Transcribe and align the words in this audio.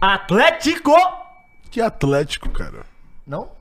Atlético! 0.00 0.92
Que 1.70 1.80
Atlético, 1.80 2.48
cara. 2.50 2.84
Não? 3.26 3.54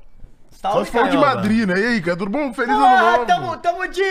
Só 0.52 0.84
se 0.84 0.90
for 0.92 1.08
de. 1.10 1.18
Madrid, 1.18 1.68
né? 1.68 1.80
E 1.80 1.86
aí, 1.86 2.02
cara, 2.02 2.18
tudo 2.18 2.32
bom? 2.32 2.52
Feliz 2.52 2.74
ano 2.76 2.84
Ah, 2.86 3.12
novo. 3.12 3.26
tamo, 3.28 3.58
tamo 3.58 3.88
de 3.88 4.02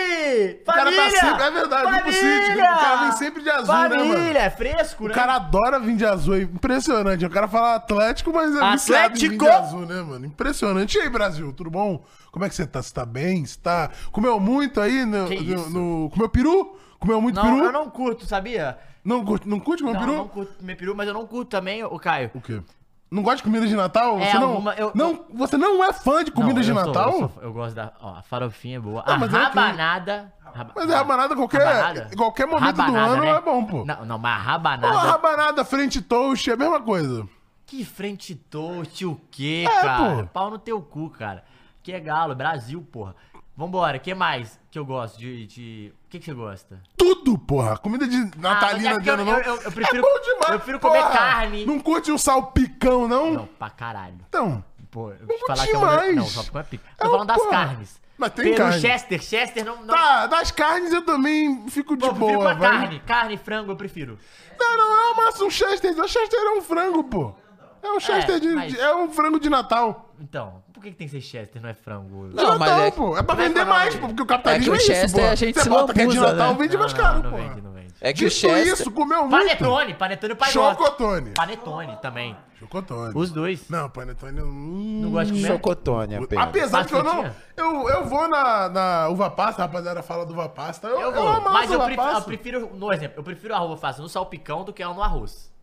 O 0.63 0.65
cara 0.65 0.85
família! 0.85 1.11
tá 1.21 1.27
sempre... 1.27 1.43
É 1.43 1.51
verdade, 1.51 1.91
vem 1.91 2.03
pro 2.03 2.13
City. 2.13 2.53
O 2.53 2.57
cara 2.59 2.97
vem 2.97 3.13
sempre 3.13 3.43
de 3.43 3.51
azul, 3.51 3.75
né, 3.75 3.89
mano? 3.89 4.13
Família, 4.15 4.39
é 4.39 4.51
fresco, 4.51 5.05
O 5.05 5.09
né? 5.09 5.15
cara 5.15 5.35
adora 5.35 5.81
vir 5.81 5.97
de 5.97 6.07
azul, 6.07 6.37
é 6.37 6.43
impressionante. 6.43 7.27
O 7.27 7.31
cara 7.31 7.49
fala 7.49 7.75
Atlético, 7.75 8.33
mas 8.33 8.55
é 8.55 8.61
Atlético! 8.63 9.45
de 9.45 9.51
azul, 9.51 9.81
né, 9.87 10.01
mano? 10.03 10.27
Impressionante. 10.27 10.97
E 10.97 11.01
aí, 11.01 11.09
Brasil, 11.11 11.53
tudo 11.53 11.71
bom? 11.71 12.05
Como 12.31 12.45
é 12.45 12.49
que 12.49 12.55
você 12.55 12.67
tá? 12.67 12.81
Você 12.81 12.95
tá 12.95 13.05
bem? 13.05 13.45
Você 13.45 13.59
tá... 13.61 13.91
Comeu 14.13 14.39
muito 14.39 14.81
aí 14.81 15.05
no... 15.05 15.27
Que 15.27 15.41
no- 15.41 15.55
isso? 15.57 15.71
no- 15.71 16.09
Comeu 16.11 16.29
peru? 16.29 16.79
Comeu 17.01 17.21
muito 17.21 17.35
Não, 17.35 17.43
peru? 17.43 17.65
eu 17.65 17.73
não 17.73 17.91
curto, 17.91 18.27
sabia? 18.27 18.79
Não 19.05 19.25
curte, 19.25 19.47
não 19.49 19.61
curte 19.61 19.83
comer 19.83 19.95
Não, 19.95 20.01
peru? 20.01 20.17
não 20.17 20.29
curto 20.29 20.55
comer 20.59 20.77
peru, 20.77 20.95
mas 20.95 21.07
eu 21.09 21.15
não 21.15 21.27
curto 21.27 21.49
também, 21.51 21.85
o 21.85 21.99
Caio. 21.99 22.31
O 22.35 22.41
quê? 22.41 22.63
Não 23.11 23.23
gosta 23.23 23.37
de 23.37 23.43
comida 23.45 23.67
de 23.67 23.77
Natal? 23.77 24.19
É, 24.19 24.33
você 24.33 24.39
não, 24.39 24.49
alguma- 24.51 24.75
eu- 24.75 24.91
não, 24.95 25.25
você 25.33 25.57
não 25.57 25.85
é 25.85 25.93
fã 25.93 26.25
de 26.25 26.33
comida 26.33 26.61
de 26.63 26.71
eu 26.71 26.75
sou- 26.75 26.85
Natal? 26.87 27.13
eu, 27.13 27.19
sou- 27.29 27.43
eu 27.43 27.53
gosto 27.53 27.75
da. 27.75 27.93
Ó, 28.01 28.15
a 28.17 28.23
farofinha 28.23 28.79
é 28.79 28.81
boa. 28.81 29.05
Não, 29.07 29.15
a 29.15 29.19
mas 29.19 29.33
é 29.33 29.37
rabanada. 29.39 30.33
raba- 30.43 30.73
Mas 30.75 30.91
é 30.91 30.95
rabanada 30.95 31.37
qualquer- 31.37 31.63
rabanada? 31.65 32.11
qualquer 32.17 32.47
momento 32.47 32.75
do 32.77 32.81
Rabanada, 32.83 33.13
ano 33.13 33.23
né? 33.23 33.31
é 33.31 33.41
bom, 33.41 33.65
pô. 33.65 33.85
Não, 33.85 34.05
não, 34.07 34.19
mas 34.19 34.33
a 34.35 34.39
Pô, 34.43 34.49
rabanada. 34.51 34.99
rabanada, 34.99 35.65
frente 35.65 36.01
toast, 36.03 36.49
é 36.51 36.55
a 36.55 36.57
mesma 36.57 36.81
coisa. 36.81 37.29
Que 37.67 37.85
frente 37.85 38.35
toast, 38.35 39.05
o 39.07 39.21
quê, 39.31 39.65
É, 39.69 39.81
cara? 39.83 40.23
pô. 40.23 40.27
Pau 40.33 40.51
no 40.51 40.59
teu 40.59 40.81
cu, 40.83 41.11
cara. 41.11 41.45
Que 41.83 41.93
é 41.93 42.01
galo, 42.01 42.35
Brasil, 42.35 42.83
porra. 42.91 43.15
Vambora, 43.57 43.99
o 43.99 44.01
que 44.01 44.13
mais 44.15 44.59
que 44.71 44.79
eu 44.79 44.85
gosto 44.85 45.19
de. 45.19 45.47
de... 45.47 45.93
O 46.15 46.17
que, 46.17 46.21
que 46.21 46.27
você 46.27 46.35
gosta? 46.35 46.81
Tudo, 46.97 47.37
porra. 47.37 47.77
Comida 47.77 48.07
de 48.07 48.17
natalina 48.39 48.91
mas 48.91 48.99
é 48.99 49.01
de 49.01 49.11
ano 49.11 49.25
não. 49.25 49.33
eu- 49.33 49.43
eu- 49.57 49.63
eu 49.63 49.73
prefiro- 49.73 49.99
é 49.99 50.01
bom 50.01 50.21
demais, 50.23 50.51
eu 50.53 50.59
prefiro 50.61 50.79
comer 50.79 50.99
porra. 51.03 51.11
carne. 51.11 51.67
Não 51.67 51.81
curte 51.81 52.13
um 52.13 52.19
salpicão, 52.19 53.09
não? 53.09 53.33
Não, 53.33 53.47
pra 53.47 53.69
caralho. 53.71 54.19
Então. 54.29 54.65
Pô, 54.93 55.11
eu 55.11 55.27
vou 55.27 55.37
te 55.37 55.41
falar 55.45 55.57
curti 55.67 55.71
que 55.71 55.77
é 55.77 55.81
mais. 55.81 56.15
Não, 56.37 56.45
porque 56.45 56.59
é 56.59 56.63
pica. 56.63 56.85
Tô 56.97 57.07
É, 57.07 57.11
falando 57.11 57.27
das 57.27 57.37
porra. 57.37 57.51
carnes. 57.51 58.01
Mas 58.17 58.31
tem 58.33 58.45
Peru 58.45 58.57
carne. 58.59 58.81
Chester, 58.81 59.21
Chester 59.21 59.65
não. 59.65 59.77
não... 59.85 59.93
Tá, 59.93 60.27
das 60.29 60.53
carnes 60.53 60.93
eu 60.93 61.03
também 61.05 61.69
fico 61.69 61.97
de 61.97 62.07
Pô, 62.09 62.15
prefiro 62.15 62.39
boa. 62.39 62.55
vai. 62.55 62.71
carne. 62.71 63.01
Carne, 63.01 63.37
frango, 63.37 63.73
eu 63.73 63.77
prefiro. 63.77 64.17
Não, 64.57 64.77
não, 64.77 64.97
é 64.97 65.11
uma 65.15 65.25
massa, 65.25 65.45
um 65.45 65.51
Chester. 65.51 65.99
O 65.99 66.07
Chester 66.07 66.39
é 66.39 66.51
um 66.57 66.63
frango, 66.63 67.03
pô. 67.03 67.35
É 67.83 67.91
um 67.91 67.99
Chester 67.99 68.39
de. 68.39 68.49
mas- 68.55 68.73
de- 68.73 68.79
É 68.81 68.95
um 68.95 69.11
frango 69.11 69.41
de 69.41 69.51
Natal. 69.51 70.15
Então, 70.21 70.63
por 70.75 70.83
que, 70.83 70.91
que 70.91 70.97
tem 70.97 71.07
que 71.07 71.13
ser 71.13 71.21
Chester, 71.21 71.63
não 71.63 71.69
é 71.71 71.75
frango? 71.75 72.27
Não, 72.35 72.59
Natal, 72.59 72.59
mas 72.59 72.71
é- 72.83 72.91
pô. 72.91 73.17
É 73.17 73.23
pra 73.23 73.35
é 73.35 73.49
vender 73.49 73.61
é 73.61 73.63
o 73.63 73.67
mais, 73.69 73.95
pô. 73.95 74.09
Porque 74.09 74.23
o 74.23 74.27
capitalismo 74.27 74.75
É 74.75 74.77
é, 74.77 74.79
que 74.79 74.83
o 74.83 74.93
isso, 74.93 75.01
Chester 75.01 75.25
pô. 75.25 75.31
a 75.31 75.35
gente 75.37 75.55
Você 75.55 75.63
se 75.63 75.69
bota 75.71 75.95
que 75.95 76.01
é 76.01 76.07
de 76.07 76.19
Natal, 76.19 76.49
né? 76.53 76.57
vende 76.59 76.73
Não, 76.75 76.81
mais 76.81 76.93
não, 76.93 77.01
caro, 77.01 77.23
não 77.23 77.31
pô. 77.31 77.37
vende, 77.37 77.61
não 77.63 77.73
vende. 77.73 77.95
É 78.01 78.13
que 78.13 78.25
o 78.27 78.29
Dito 78.29 78.41
Chester... 78.41 78.67
isso, 78.75 78.91
comeu 78.91 79.21
muito. 79.27 79.31
Panetone, 79.31 79.95
panetone 79.95 80.33
o 80.33 80.37
pai 80.37 80.53
gosta. 80.53 80.83
Chocotone. 80.83 81.31
Panetone 81.31 81.97
também. 82.03 82.37
Chocotone. 82.59 83.13
Os 83.15 83.31
dois. 83.31 83.69
Não, 83.71 83.89
panetone... 83.89 84.41
Hum, 84.43 85.01
Não 85.05 85.11
gosta 85.13 85.33
de 85.33 85.41
comer? 85.41 85.53
Chocotone 85.55 86.17
apenas. 86.17 86.45
Apesar 86.49 86.83
de 86.83 86.89
que 86.89 86.95
eu 86.95 87.05
não... 87.05 87.25
Eu, 87.57 87.89
eu 87.89 88.05
vou 88.07 88.29
na, 88.29 88.69
na 88.69 89.09
uva 89.09 89.31
pasta, 89.31 89.63
a 89.63 89.67
rapaziada 89.67 90.03
fala 90.03 90.27
do 90.27 90.33
uva 90.33 90.49
pasta. 90.49 90.89
Eu, 90.89 91.01
Eu 91.01 91.13
eu, 91.13 91.15
vou, 91.15 91.41
mas 91.53 91.71
eu 91.71 91.79
prefiro, 91.79 92.03
eu 92.03 92.13
pasta. 92.13 92.23
prefiro, 92.25 92.71
no 92.75 92.93
exemplo, 92.93 93.21
eu 93.21 93.23
prefiro 93.25 93.55
a 93.55 93.63
uva 93.63 93.77
passa 93.77 94.03
no 94.03 94.09
salpicão 94.09 94.65
do 94.65 94.73
que 94.73 94.85
no 94.85 95.01
arroz. 95.03 95.54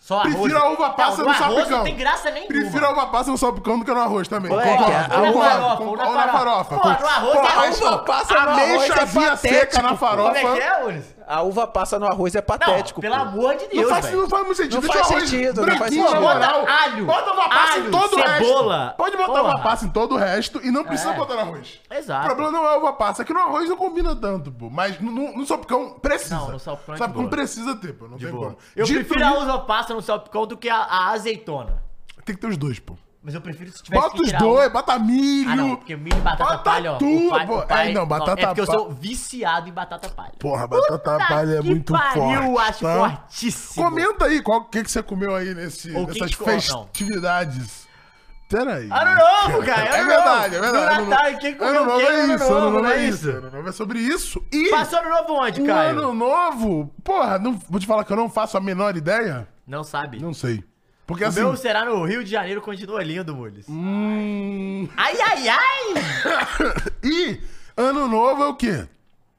Só 0.00 0.18
arroz. 0.20 0.34
Prefiro 0.34 0.58
a 0.58 0.70
uva 0.70 0.90
passa 0.90 1.22
não, 1.22 1.28
no 1.30 1.34
salpicão. 1.38 1.78
não 1.78 1.84
tem 1.84 1.94
graça 1.96 2.30
nenhuma. 2.30 2.48
Prefiro 2.48 2.86
a 2.86 2.90
uva 2.90 3.06
passa 3.08 3.30
no 3.30 3.36
salpicão 3.38 3.78
do 3.78 3.84
que 3.84 3.92
no 3.92 4.00
arroz 4.00 4.26
também. 4.28 4.50
Concordo, 4.50 4.84
que 4.86 4.92
a- 4.92 5.04
concordo, 5.10 5.30
ou 5.30 5.36
na 5.36 5.52
farofa, 5.52 5.82
ou 5.84 5.96
na 5.96 6.26
farofa. 6.32 6.64
farofa. 6.64 6.78
Pô, 6.78 6.88
no 6.88 7.06
arroz 7.08 7.36
é 7.36 7.40
a 7.40 7.44
arroz, 7.52 7.80
uva 7.80 7.98
pô. 7.98 8.04
Passa 8.04 8.34
no 8.34 8.40
arroz, 8.40 8.90
é 8.90 9.36
seca 9.36 9.82
na 9.82 9.88
pô. 9.90 9.96
Como 9.96 10.10
farofa. 10.10 10.38
é 10.38 10.52
que 10.54 10.60
é, 10.62 10.84
Ulis? 10.86 11.04
A 11.30 11.42
uva 11.42 11.66
passa 11.66 11.98
no 11.98 12.06
arroz 12.06 12.34
é 12.34 12.38
Não, 12.38 12.44
patético, 12.44 13.00
pelo 13.00 13.14
pô. 13.14 13.20
amor 13.20 13.54
de 13.56 13.62
Não 13.64 13.70
Deus, 13.70 13.88
faz, 13.90 14.04
velho. 14.06 14.18
não 14.22 14.28
faz 14.28 14.44
muito 14.44 14.56
sentido. 14.56 14.74
Não 14.82 14.82
faz 14.82 15.00
o 15.00 15.04
arroz 15.12 15.30
sentido, 15.30 15.66
não 15.66 15.76
faz 15.76 15.94
sentido. 15.94 16.20
Bota 16.20 16.46
alho, 16.72 17.06
Bota 17.06 17.32
uva 17.32 17.48
passa 17.48 17.78
em 17.78 17.80
alho, 17.82 17.90
todo 17.92 18.04
o 18.16 18.22
cebola. 18.22 18.82
resto. 18.84 18.96
Pode 18.96 19.16
botar 19.16 19.26
Porra. 19.32 19.42
uva 19.54 19.58
passa 19.62 19.84
em 19.86 19.88
todo 19.90 20.14
o 20.14 20.18
resto 20.18 20.60
e 20.66 20.70
não 20.70 20.84
precisa 20.84 21.10
É. 21.10 21.16
botar 21.16 21.34
no 21.34 21.40
arroz. 21.40 21.80
Exato. 21.90 22.22
O 22.24 22.26
problema 22.34 22.50
não 22.50 22.64
é 22.68 22.74
a 22.74 22.76
uva 22.78 22.92
passa, 22.94 23.22
é 23.22 23.24
que 23.24 23.32
no 23.32 23.38
arroz 23.40 23.68
não 23.68 23.76
combina 23.76 24.16
tanto, 24.16 24.50
pô. 24.50 24.68
Mas 24.68 25.00
no, 25.00 25.10
no, 25.12 25.36
no 25.38 25.46
salpicão 25.46 25.90
precisa. 26.00 26.34
Não, 26.36 26.50
no 26.52 26.58
salpicão 26.58 26.94
é 26.94 26.98
Salpicão 26.98 27.22
boa. 27.22 27.30
precisa 27.30 27.76
ter, 27.76 27.92
pô. 27.92 28.08
Não 28.08 28.16
De 28.16 28.24
tem 28.24 28.34
boa. 28.34 28.44
como. 28.46 28.58
Eu 28.74 28.84
Dito 28.84 29.04
prefiro 29.04 29.24
a 29.26 29.38
uva 29.38 29.58
passa 29.60 29.94
no 29.94 30.02
salpicão 30.02 30.46
do 30.46 30.56
que 30.56 30.68
a, 30.68 30.78
a 30.78 31.10
azeitona. 31.10 31.82
Tem 32.24 32.34
que 32.34 32.40
ter 32.40 32.48
os 32.48 32.56
dois, 32.56 32.78
pô. 32.80 32.94
Mas 33.22 33.34
eu 33.34 33.40
prefiro 33.42 33.70
se 33.70 33.82
tivesse 33.82 34.02
Bota 34.02 34.22
os 34.22 34.32
dois, 34.32 34.68
um- 34.68 34.72
bota 34.72 34.98
milho. 34.98 35.50
Ah, 35.50 35.56
não, 35.56 35.76
porque 35.76 35.94
milho 35.94 36.16
e 36.16 36.20
batata 36.22 36.44
Bota 36.52 36.58
palha, 36.70 36.92
ó. 36.92 36.96
tudo, 36.96 37.26
o 37.26 37.30
pai, 37.30 37.46
pô. 37.46 37.58
o 37.58 37.66
pai- 37.66 37.90
É, 37.90 37.92
não, 37.92 38.06
batata 38.06 38.40
É 38.40 38.46
porque 38.46 38.60
eu 38.62 38.66
palha- 38.66 38.78
sou 38.78 38.90
viciado 38.92 39.68
em 39.68 39.72
batata 39.72 40.08
palha. 40.08 40.32
Porra, 40.38 40.66
batata 40.66 40.92
Puta 40.98 41.26
palha 41.28 41.56
é 41.56 41.60
muito 41.60 41.92
pariu, 41.92 42.22
forte. 42.54 42.58
acho 42.70 42.80
tá? 42.80 42.94
fortíssimo. 42.96 43.84
Comenta 43.84 44.24
aí 44.24 44.40
qual 44.42 44.64
que, 44.64 44.82
que 44.82 44.90
você 44.90 45.02
comeu 45.02 45.34
aí 45.34 45.54
nesse, 45.54 45.90
nessas 45.90 46.34
que 46.34 46.44
festividades. 46.44 47.88
Peraí. 48.48 48.88
Ano 48.90 49.14
novo, 49.14 49.64
cara, 49.64 49.82
É 49.96 50.04
verdade, 50.04 50.56
é 50.56 50.60
verdade. 50.60 51.02
No 51.04 51.10
Natal, 51.10 51.38
quem 51.38 51.54
comeu 51.54 51.70
ano 51.82 51.84
novo 51.86 52.00
é 52.00 52.06
Ano 52.22 52.34
isso, 52.34 52.44
novo, 52.44 52.54
ano 52.56 52.70
novo 52.70 52.86
é 52.88 52.96
é 52.96 53.04
isso. 53.08 53.30
Ano 53.30 53.50
novo 53.50 53.68
é 53.68 53.72
sobre 53.72 53.98
isso. 54.00 54.44
E 54.50 54.70
Passou 54.70 54.98
ano 54.98 55.08
novo 55.10 55.34
onde, 55.34 55.62
Caio? 55.62 55.90
ano 55.90 56.12
novo, 56.14 56.92
porra, 57.04 57.38
não, 57.38 57.52
vou 57.68 57.78
te 57.78 57.86
falar 57.86 58.02
que 58.04 58.12
eu 58.12 58.16
não 58.16 58.28
faço 58.28 58.56
a 58.56 58.60
menor 58.60 58.96
ideia. 58.96 59.46
Não 59.66 59.84
sabe. 59.84 60.18
Não 60.20 60.34
sei. 60.34 60.64
Porque 61.10 61.24
o 61.24 61.26
assim... 61.26 61.40
meu 61.40 61.56
será 61.56 61.84
no 61.84 62.04
Rio 62.04 62.22
de 62.22 62.30
Janeiro, 62.30 62.62
continua 62.62 63.02
lindo, 63.02 63.34
Mules. 63.34 63.66
Hum... 63.68 64.88
Ai, 64.96 65.20
ai, 65.20 65.48
ai! 65.48 65.94
E 67.02 67.40
ano 67.76 68.06
novo 68.06 68.44
é 68.44 68.46
o 68.46 68.54
quê? 68.54 68.86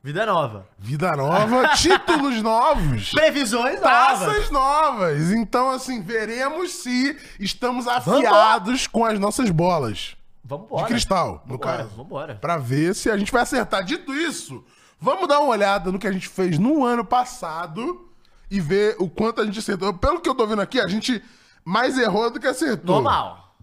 Vida 0.03 0.25
nova. 0.25 0.67
Vida 0.77 1.15
nova, 1.15 1.69
títulos 1.77 2.41
novos. 2.41 3.11
Previsões 3.11 3.79
novas. 3.79 4.19
Taças 4.19 4.49
novas. 4.49 5.31
Então, 5.31 5.69
assim, 5.69 6.01
veremos 6.01 6.73
se 6.73 7.17
estamos 7.39 7.87
afiados 7.87 8.85
com 8.85 9.05
as 9.05 9.17
nossas 9.17 9.49
bolas. 9.49 10.17
Vambora. 10.43 10.83
De 10.83 10.89
cristal, 10.89 11.41
no 11.45 11.53
Vambora, 11.53 11.77
caso. 11.77 11.89
vambora. 11.95 12.35
Pra 12.35 12.57
ver 12.57 12.93
se 12.95 13.09
a 13.09 13.15
gente 13.15 13.31
vai 13.31 13.43
acertar. 13.43 13.81
Dito 13.85 14.13
isso, 14.13 14.61
vamos 14.99 15.25
dar 15.25 15.39
uma 15.39 15.51
olhada 15.51 15.89
no 15.89 15.97
que 15.99 16.07
a 16.07 16.11
gente 16.11 16.27
fez 16.27 16.59
no 16.59 16.83
ano 16.83 17.05
passado 17.05 18.09
e 18.49 18.59
ver 18.59 18.97
o 18.99 19.07
quanto 19.07 19.39
a 19.39 19.45
gente 19.45 19.59
acertou. 19.59 19.93
Pelo 19.93 20.19
que 20.19 20.27
eu 20.27 20.35
tô 20.35 20.45
vendo 20.45 20.61
aqui, 20.61 20.81
a 20.81 20.87
gente 20.87 21.23
mais 21.63 21.97
errou 21.97 22.29
do 22.31 22.39
que 22.39 22.47
acertou. 22.47 22.95
Normal. 23.01 23.55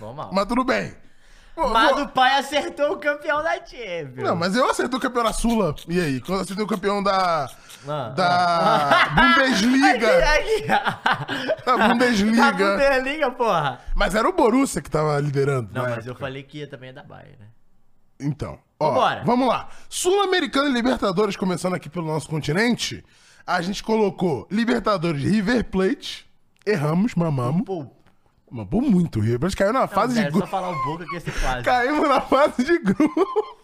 Normal. 0.00 0.30
Mas 0.32 0.46
tudo 0.46 0.64
bem. 0.64 0.94
Mas 1.54 1.98
o 2.00 2.08
pai 2.08 2.38
acertou 2.38 2.92
o 2.92 2.96
campeão 2.96 3.42
da 3.42 3.54
Champions. 3.56 4.16
Não, 4.16 4.34
mas 4.34 4.56
eu 4.56 4.68
acertei 4.70 4.96
o 4.98 5.00
campeão 5.00 5.22
da 5.22 5.32
Sula. 5.34 5.74
E 5.86 6.00
aí? 6.00 6.20
Quando 6.20 6.38
eu 6.38 6.42
acertei 6.42 6.64
o 6.64 6.68
campeão 6.68 7.02
da. 7.02 7.46
Ah, 7.86 8.08
da 8.08 9.08
Bundesliga. 9.14 10.18
Aqui, 10.34 10.70
aqui. 10.72 11.64
Da 11.66 11.88
Bundesliga. 11.88 12.42
A 12.48 12.52
Bundesliga, 12.52 13.30
porra. 13.32 13.80
Mas 13.94 14.14
era 14.14 14.26
o 14.26 14.32
Borussia 14.32 14.80
que 14.80 14.90
tava 14.90 15.18
liderando. 15.20 15.68
Não, 15.72 15.82
na 15.82 15.90
mas 15.90 16.06
eu 16.06 16.12
época. 16.12 16.20
falei 16.26 16.42
que 16.42 16.58
ia 16.58 16.66
também 16.66 16.88
é 16.88 16.92
da 16.92 17.02
Bayern, 17.02 17.36
né? 17.38 17.46
Então, 18.18 18.58
ó, 18.80 18.88
Vambora. 18.88 19.22
vamos 19.26 19.48
lá. 19.48 19.68
Sul-Americana 19.88 20.70
e 20.70 20.72
Libertadores, 20.72 21.36
começando 21.36 21.74
aqui 21.74 21.90
pelo 21.90 22.06
nosso 22.06 22.28
continente, 22.28 23.04
a 23.46 23.60
gente 23.60 23.82
colocou 23.82 24.46
Libertadores 24.50 25.22
River 25.22 25.64
Plate, 25.64 26.24
erramos, 26.66 27.14
mamamos. 27.14 27.62
Pô, 27.64 27.86
Mamamos 28.50 28.90
muito, 28.90 29.18
River 29.18 29.38
Plate 29.40 29.56
caiu 29.56 29.72
na 29.72 29.88
fase 29.88 30.12
de 30.12 30.20
sério, 30.20 30.32
só 30.32 30.38
grupo. 30.38 30.50
falar 30.50 30.68
um 30.68 30.82
pouco 30.82 31.06
que 31.06 31.14
ia 31.14 31.20
ser 31.20 31.32
quase. 31.40 31.62
Caímos 31.62 32.06
na 32.06 32.20
fase 32.20 32.62
de 32.64 32.78
grupo. 32.80 33.58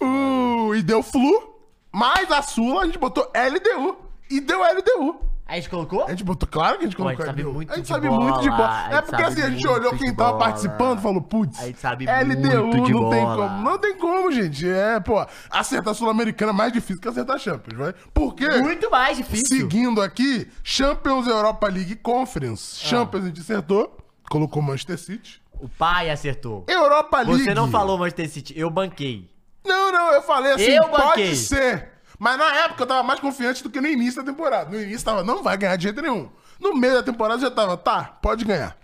Uh, 0.00 0.74
e 0.76 0.82
deu 0.82 1.02
Flu, 1.02 1.58
mas 1.90 2.30
a 2.30 2.40
Sula 2.40 2.82
a 2.82 2.86
gente 2.86 2.98
botou 2.98 3.24
LDU. 3.34 3.96
E 4.30 4.40
deu 4.40 4.60
LDU. 4.60 5.20
Aí 5.46 5.58
a 5.58 5.60
gente 5.60 5.68
colocou? 5.68 6.04
A 6.06 6.10
gente 6.10 6.24
botou, 6.24 6.48
claro 6.48 6.78
que 6.78 6.84
a 6.84 6.88
gente 6.88 6.96
Pô, 6.96 7.06
a 7.06 7.10
gente 7.10 7.16
colocou 7.18 7.26
sabe 7.26 7.44
muito 7.44 7.70
a 7.70 7.76
gente 7.76 7.82
de 7.84 7.88
sabe 7.88 8.08
bola, 8.08 8.24
muito 8.24 8.40
de 8.40 8.48
bola. 8.50 8.88
É 8.90 9.02
porque 9.02 9.22
assim, 9.22 9.42
a 9.42 9.50
gente 9.50 9.68
olhou 9.68 9.90
quem 9.96 10.14
tava 10.14 10.32
bola. 10.32 10.44
participando 10.44 10.98
e 10.98 11.02
falou, 11.02 11.20
putz, 11.20 11.60
A 11.60 11.66
gente 11.66 11.78
sabe 11.80 12.06
LDU 12.06 12.66
muito 12.66 12.86
de 12.86 12.92
não 12.92 13.10
tem 13.10 13.22
bola. 13.22 13.48
como. 13.48 13.62
Não 13.62 13.78
tem 13.78 13.98
como, 13.98 14.32
gente. 14.32 14.66
É, 14.66 14.98
pô, 15.00 15.26
acertar 15.50 15.90
a 15.92 15.94
Sul-Americana 15.94 16.50
é 16.50 16.54
mais 16.54 16.72
difícil 16.72 17.00
que 17.02 17.08
acertar 17.08 17.36
a 17.36 17.38
Champions, 17.38 17.76
vai? 17.78 17.94
Por 18.14 18.34
quê? 18.34 18.48
Muito 18.62 18.90
mais 18.90 19.18
difícil. 19.18 19.58
Seguindo 19.60 20.00
aqui, 20.00 20.50
Champions 20.62 21.26
Europa 21.26 21.68
League 21.68 21.96
Conference. 21.96 22.80
Ah. 22.82 22.88
Champions 22.88 23.24
a 23.24 23.26
gente 23.26 23.40
acertou, 23.42 23.98
colocou 24.30 24.62
Manchester 24.62 24.98
City. 24.98 25.42
O 25.60 25.68
pai 25.68 26.08
acertou. 26.10 26.64
Europa 26.66 27.20
League. 27.20 27.44
Você 27.44 27.52
não 27.54 27.70
falou 27.70 27.98
Manchester 27.98 28.30
City, 28.30 28.58
eu 28.58 28.70
banquei. 28.70 29.30
Não, 29.62 29.92
não, 29.92 30.12
eu 30.12 30.22
falei 30.22 30.52
assim, 30.52 30.72
Eu 30.72 30.88
pode 30.88 31.02
banquei. 31.04 31.34
ser. 31.34 31.93
Mas 32.24 32.38
na 32.38 32.56
época 32.64 32.84
eu 32.84 32.86
tava 32.86 33.02
mais 33.02 33.20
confiante 33.20 33.62
do 33.62 33.68
que 33.68 33.82
no 33.82 33.86
início 33.86 34.22
da 34.22 34.32
temporada. 34.32 34.70
No 34.70 34.80
início 34.82 35.04
tava, 35.04 35.22
não 35.22 35.42
vai 35.42 35.58
ganhar 35.58 35.76
de 35.76 35.82
jeito 35.82 36.00
nenhum. 36.00 36.30
No 36.58 36.74
meio 36.74 36.94
da 36.94 37.02
temporada 37.02 37.38
já 37.38 37.50
tava, 37.50 37.76
tá, 37.76 38.02
pode 38.22 38.46
ganhar. 38.46 38.74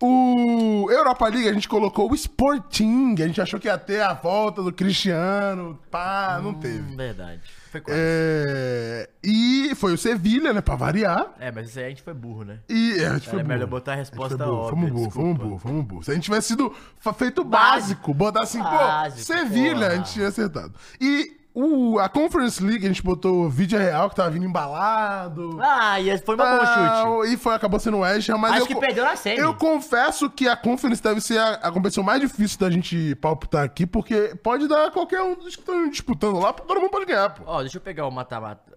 O 0.00 0.88
Europa 0.88 1.26
League 1.26 1.48
a 1.48 1.52
gente 1.52 1.68
colocou 1.68 2.08
o 2.08 2.14
Sporting, 2.14 3.16
a 3.18 3.26
gente 3.26 3.40
achou 3.40 3.58
que 3.58 3.66
ia 3.66 3.76
ter 3.76 4.00
a 4.00 4.12
volta 4.12 4.62
do 4.62 4.72
Cristiano, 4.72 5.76
pá, 5.90 6.38
não 6.40 6.54
teve. 6.54 6.92
Hum, 6.92 6.96
Verdade. 6.96 7.40
Foi 7.72 7.80
quase. 7.80 7.98
É, 8.00 9.10
e 9.24 9.74
foi 9.74 9.94
o 9.94 9.98
Sevilha, 9.98 10.52
né, 10.52 10.60
pra 10.60 10.76
variar. 10.76 11.32
É, 11.40 11.50
mas 11.50 11.68
isso 11.68 11.80
aí 11.80 11.86
a 11.86 11.88
gente 11.88 12.02
foi 12.02 12.14
burro, 12.14 12.44
né? 12.44 12.60
E 12.68 12.94
é, 13.00 13.08
a 13.08 13.14
gente 13.14 13.28
foi 13.28 13.42
melhor 13.42 13.66
burro. 13.66 13.80
botar 13.80 13.92
a 13.92 13.94
A 13.94 13.98
gente 13.98 14.14
foi 14.14 14.28
resposta 14.28 14.48
óbvia, 14.48 14.70
Fomos 14.70 14.90
burro, 14.92 15.10
fomos 15.10 15.36
burro, 15.36 15.58
fomos 15.58 15.84
burro. 15.84 16.02
Se 16.04 16.12
a 16.12 16.14
gente 16.14 16.24
tivesse 16.24 16.48
sido 16.48 16.72
feito 17.16 17.42
básico, 17.42 18.14
botar 18.14 18.42
assim, 18.42 18.62
Básico, 18.62 19.18
pô, 19.18 19.24
Sevilha, 19.24 19.88
a 19.88 19.96
gente 19.96 20.12
tinha 20.12 20.28
acertado. 20.28 20.74
E 21.00 21.41
o, 21.54 21.98
a 21.98 22.08
Conference 22.08 22.62
League, 22.62 22.84
a 22.84 22.88
gente 22.88 23.02
botou 23.02 23.44
o 23.44 23.50
vídeo 23.50 23.78
real 23.78 24.08
que 24.08 24.16
tava 24.16 24.30
vindo 24.30 24.46
embalado. 24.46 25.58
Ah, 25.60 26.00
e 26.00 26.16
foi 26.18 26.34
um 26.34 26.38
bom 26.38 27.24
chute. 27.24 27.34
E 27.34 27.36
foi, 27.36 27.54
acabou 27.54 27.78
sendo 27.78 27.98
o 27.98 28.00
West 28.00 28.28
Ham, 28.30 28.38
mas 28.38 28.52
Acho 28.52 28.62
eu, 28.62 28.66
que 28.66 28.74
perdeu 28.76 29.04
na 29.04 29.16
semi. 29.16 29.38
Eu 29.38 29.54
confesso 29.54 30.30
que 30.30 30.48
a 30.48 30.56
Conference 30.56 31.02
deve 31.02 31.20
ser 31.20 31.38
a, 31.38 31.54
a 31.54 31.70
competição 31.70 32.02
mais 32.02 32.20
difícil 32.20 32.58
da 32.58 32.70
gente 32.70 33.14
palpitar 33.16 33.64
aqui, 33.64 33.86
porque 33.86 34.34
pode 34.42 34.66
dar 34.66 34.90
qualquer 34.90 35.22
um 35.22 35.34
dos 35.34 35.54
que 35.54 35.60
estão 35.60 35.88
disputando 35.90 36.38
lá, 36.38 36.52
todo 36.52 36.80
mundo 36.80 36.90
pode 36.90 37.04
ganhar, 37.04 37.30
pô. 37.30 37.42
Ó, 37.46 37.60
deixa 37.60 37.76
eu 37.76 37.82
pegar 37.82 38.06
o 38.06 38.10
mata-mata. 38.10 38.72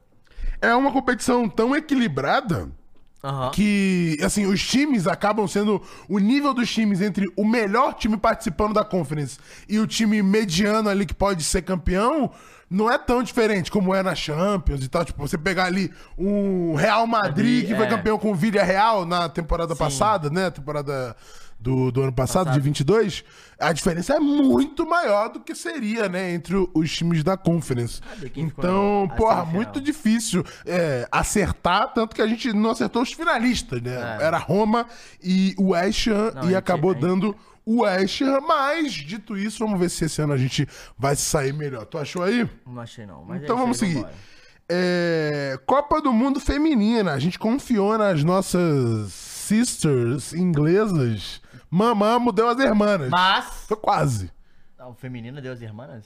É 0.61 0.73
uma 0.75 0.91
competição 0.91 1.47
tão 1.47 1.75
equilibrada 1.75 2.69
Aham. 3.25 3.51
que, 3.51 4.17
assim, 4.23 4.45
os 4.45 4.65
times 4.65 5.07
acabam 5.07 5.47
sendo 5.47 5.81
o 6.07 6.19
nível 6.19 6.53
dos 6.53 6.71
times 6.71 7.01
entre 7.01 7.25
o 7.35 7.43
melhor 7.43 7.95
time 7.95 8.17
participando 8.17 8.73
da 8.73 8.83
Conference 8.83 9.39
e 9.67 9.79
o 9.79 9.87
time 9.87 10.21
mediano 10.21 10.89
ali 10.89 11.05
que 11.05 11.13
pode 11.13 11.43
ser 11.43 11.63
campeão. 11.63 12.29
Não 12.67 12.89
é 12.89 12.97
tão 12.97 13.21
diferente 13.21 13.71
como 13.71 13.93
é 13.93 14.01
na 14.01 14.15
Champions 14.15 14.83
e 14.83 14.87
tal. 14.87 15.05
Tipo, 15.05 15.27
você 15.27 15.37
pegar 15.37 15.65
ali 15.65 15.91
um 16.17 16.73
Real 16.73 17.05
Madrid 17.05 17.25
Madrid, 17.55 17.67
que 17.67 17.75
foi 17.75 17.85
é. 17.85 17.89
campeão 17.89 18.17
com 18.17 18.31
o 18.31 18.35
Villarreal 18.35 19.05
na 19.05 19.29
temporada 19.29 19.75
passada, 19.75 20.29
né? 20.29 20.49
Temporada 20.49 21.15
do, 21.59 21.91
do 21.91 22.01
ano 22.01 22.13
passado, 22.13 22.51
de 22.51 22.59
22. 22.59 23.23
A 23.59 23.71
diferença 23.73 24.13
é 24.15 24.19
muito 24.19 24.85
maior 24.85 25.29
do 25.29 25.39
que 25.39 25.55
seria, 25.55 26.07
né? 26.07 26.33
Entre 26.33 26.55
os 26.73 26.91
times 26.91 27.23
da 27.23 27.35
Conference. 27.37 28.01
Então, 28.35 29.07
porra, 29.17 29.35
semifinal? 29.37 29.45
muito 29.47 29.81
difícil 29.81 30.43
é, 30.65 31.07
acertar, 31.11 31.93
tanto 31.93 32.15
que 32.15 32.21
a 32.21 32.27
gente 32.27 32.51
não 32.53 32.71
acertou 32.71 33.01
os 33.01 33.13
finalistas, 33.13 33.81
né? 33.81 34.17
É. 34.19 34.23
Era 34.25 34.37
Roma 34.37 34.85
e 35.23 35.55
o 35.57 35.69
West 35.69 36.07
Ham, 36.07 36.31
Não, 36.35 36.51
e 36.51 36.55
acabou 36.55 36.93
gente- 36.93 37.01
dando 37.01 37.35
o 37.65 37.81
West 37.81 38.21
Ham, 38.21 38.41
mas, 38.41 38.93
dito 38.93 39.35
isso, 39.35 39.57
vamos 39.59 39.79
ver 39.79 39.89
se 39.89 40.05
esse 40.05 40.21
ano 40.21 40.33
a 40.33 40.37
gente 40.37 40.67
vai 40.99 41.15
sair 41.15 41.51
melhor. 41.53 41.85
Tu 41.85 41.97
achou 41.97 42.21
aí? 42.21 42.47
Não 42.67 42.79
achei 42.79 43.05
não. 43.07 43.25
Então 43.35 43.55
é 43.57 43.59
vamos 43.59 43.77
seguir. 43.77 43.95
vambora. 43.95 44.13
É, 44.69 45.59
Copa 45.65 46.01
do 46.01 46.11
Mundo 46.11 46.39
Feminina, 46.39 47.13
a 47.13 47.19
gente 47.19 47.37
confiou 47.39 47.97
nas 47.97 48.23
nossas 48.23 49.11
sisters 49.13 50.33
inglesas. 50.33 51.41
Mamamos 51.75 52.33
deu 52.33 52.47
as 52.47 52.57
hermanas. 52.57 53.09
Mas. 53.09 53.65
Foi 53.67 53.75
quase. 53.75 54.31
O 54.79 54.93
feminino 54.93 55.41
Deus 55.41 55.59
e 55.59 55.65
Irmãs? 55.65 56.05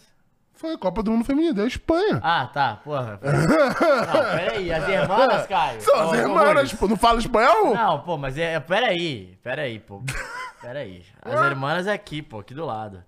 Foi 0.53 0.73
a 0.73 0.77
Copa 0.77 1.03
do 1.03 1.11
Mundo 1.11 1.23
Feminina, 1.23 1.53
deu 1.53 1.67
Espanha. 1.67 2.19
Ah, 2.23 2.49
tá, 2.51 2.77
porra. 2.83 3.19
Não, 3.23 4.37
peraí, 4.37 4.73
as 4.73 4.89
irmãs, 4.89 5.47
Caio. 5.47 5.81
São 5.81 5.95
as 5.95 6.09
ô, 6.09 6.15
hermanas, 6.15 6.47
Rubens. 6.49 6.69
tipo, 6.71 6.87
não 6.87 6.97
fala 6.97 7.19
espanhol? 7.19 7.75
Não, 7.75 8.01
pô, 8.01 8.17
mas 8.17 8.37
é. 8.37 8.59
Peraí, 8.59 9.37
peraí, 9.43 9.79
pô. 9.79 10.01
Peraí. 10.59 11.05
As 11.21 11.45
irmãs 11.45 11.87
aqui, 11.87 12.21
pô, 12.21 12.39
aqui 12.39 12.53
do 12.53 12.65
lado. 12.65 13.03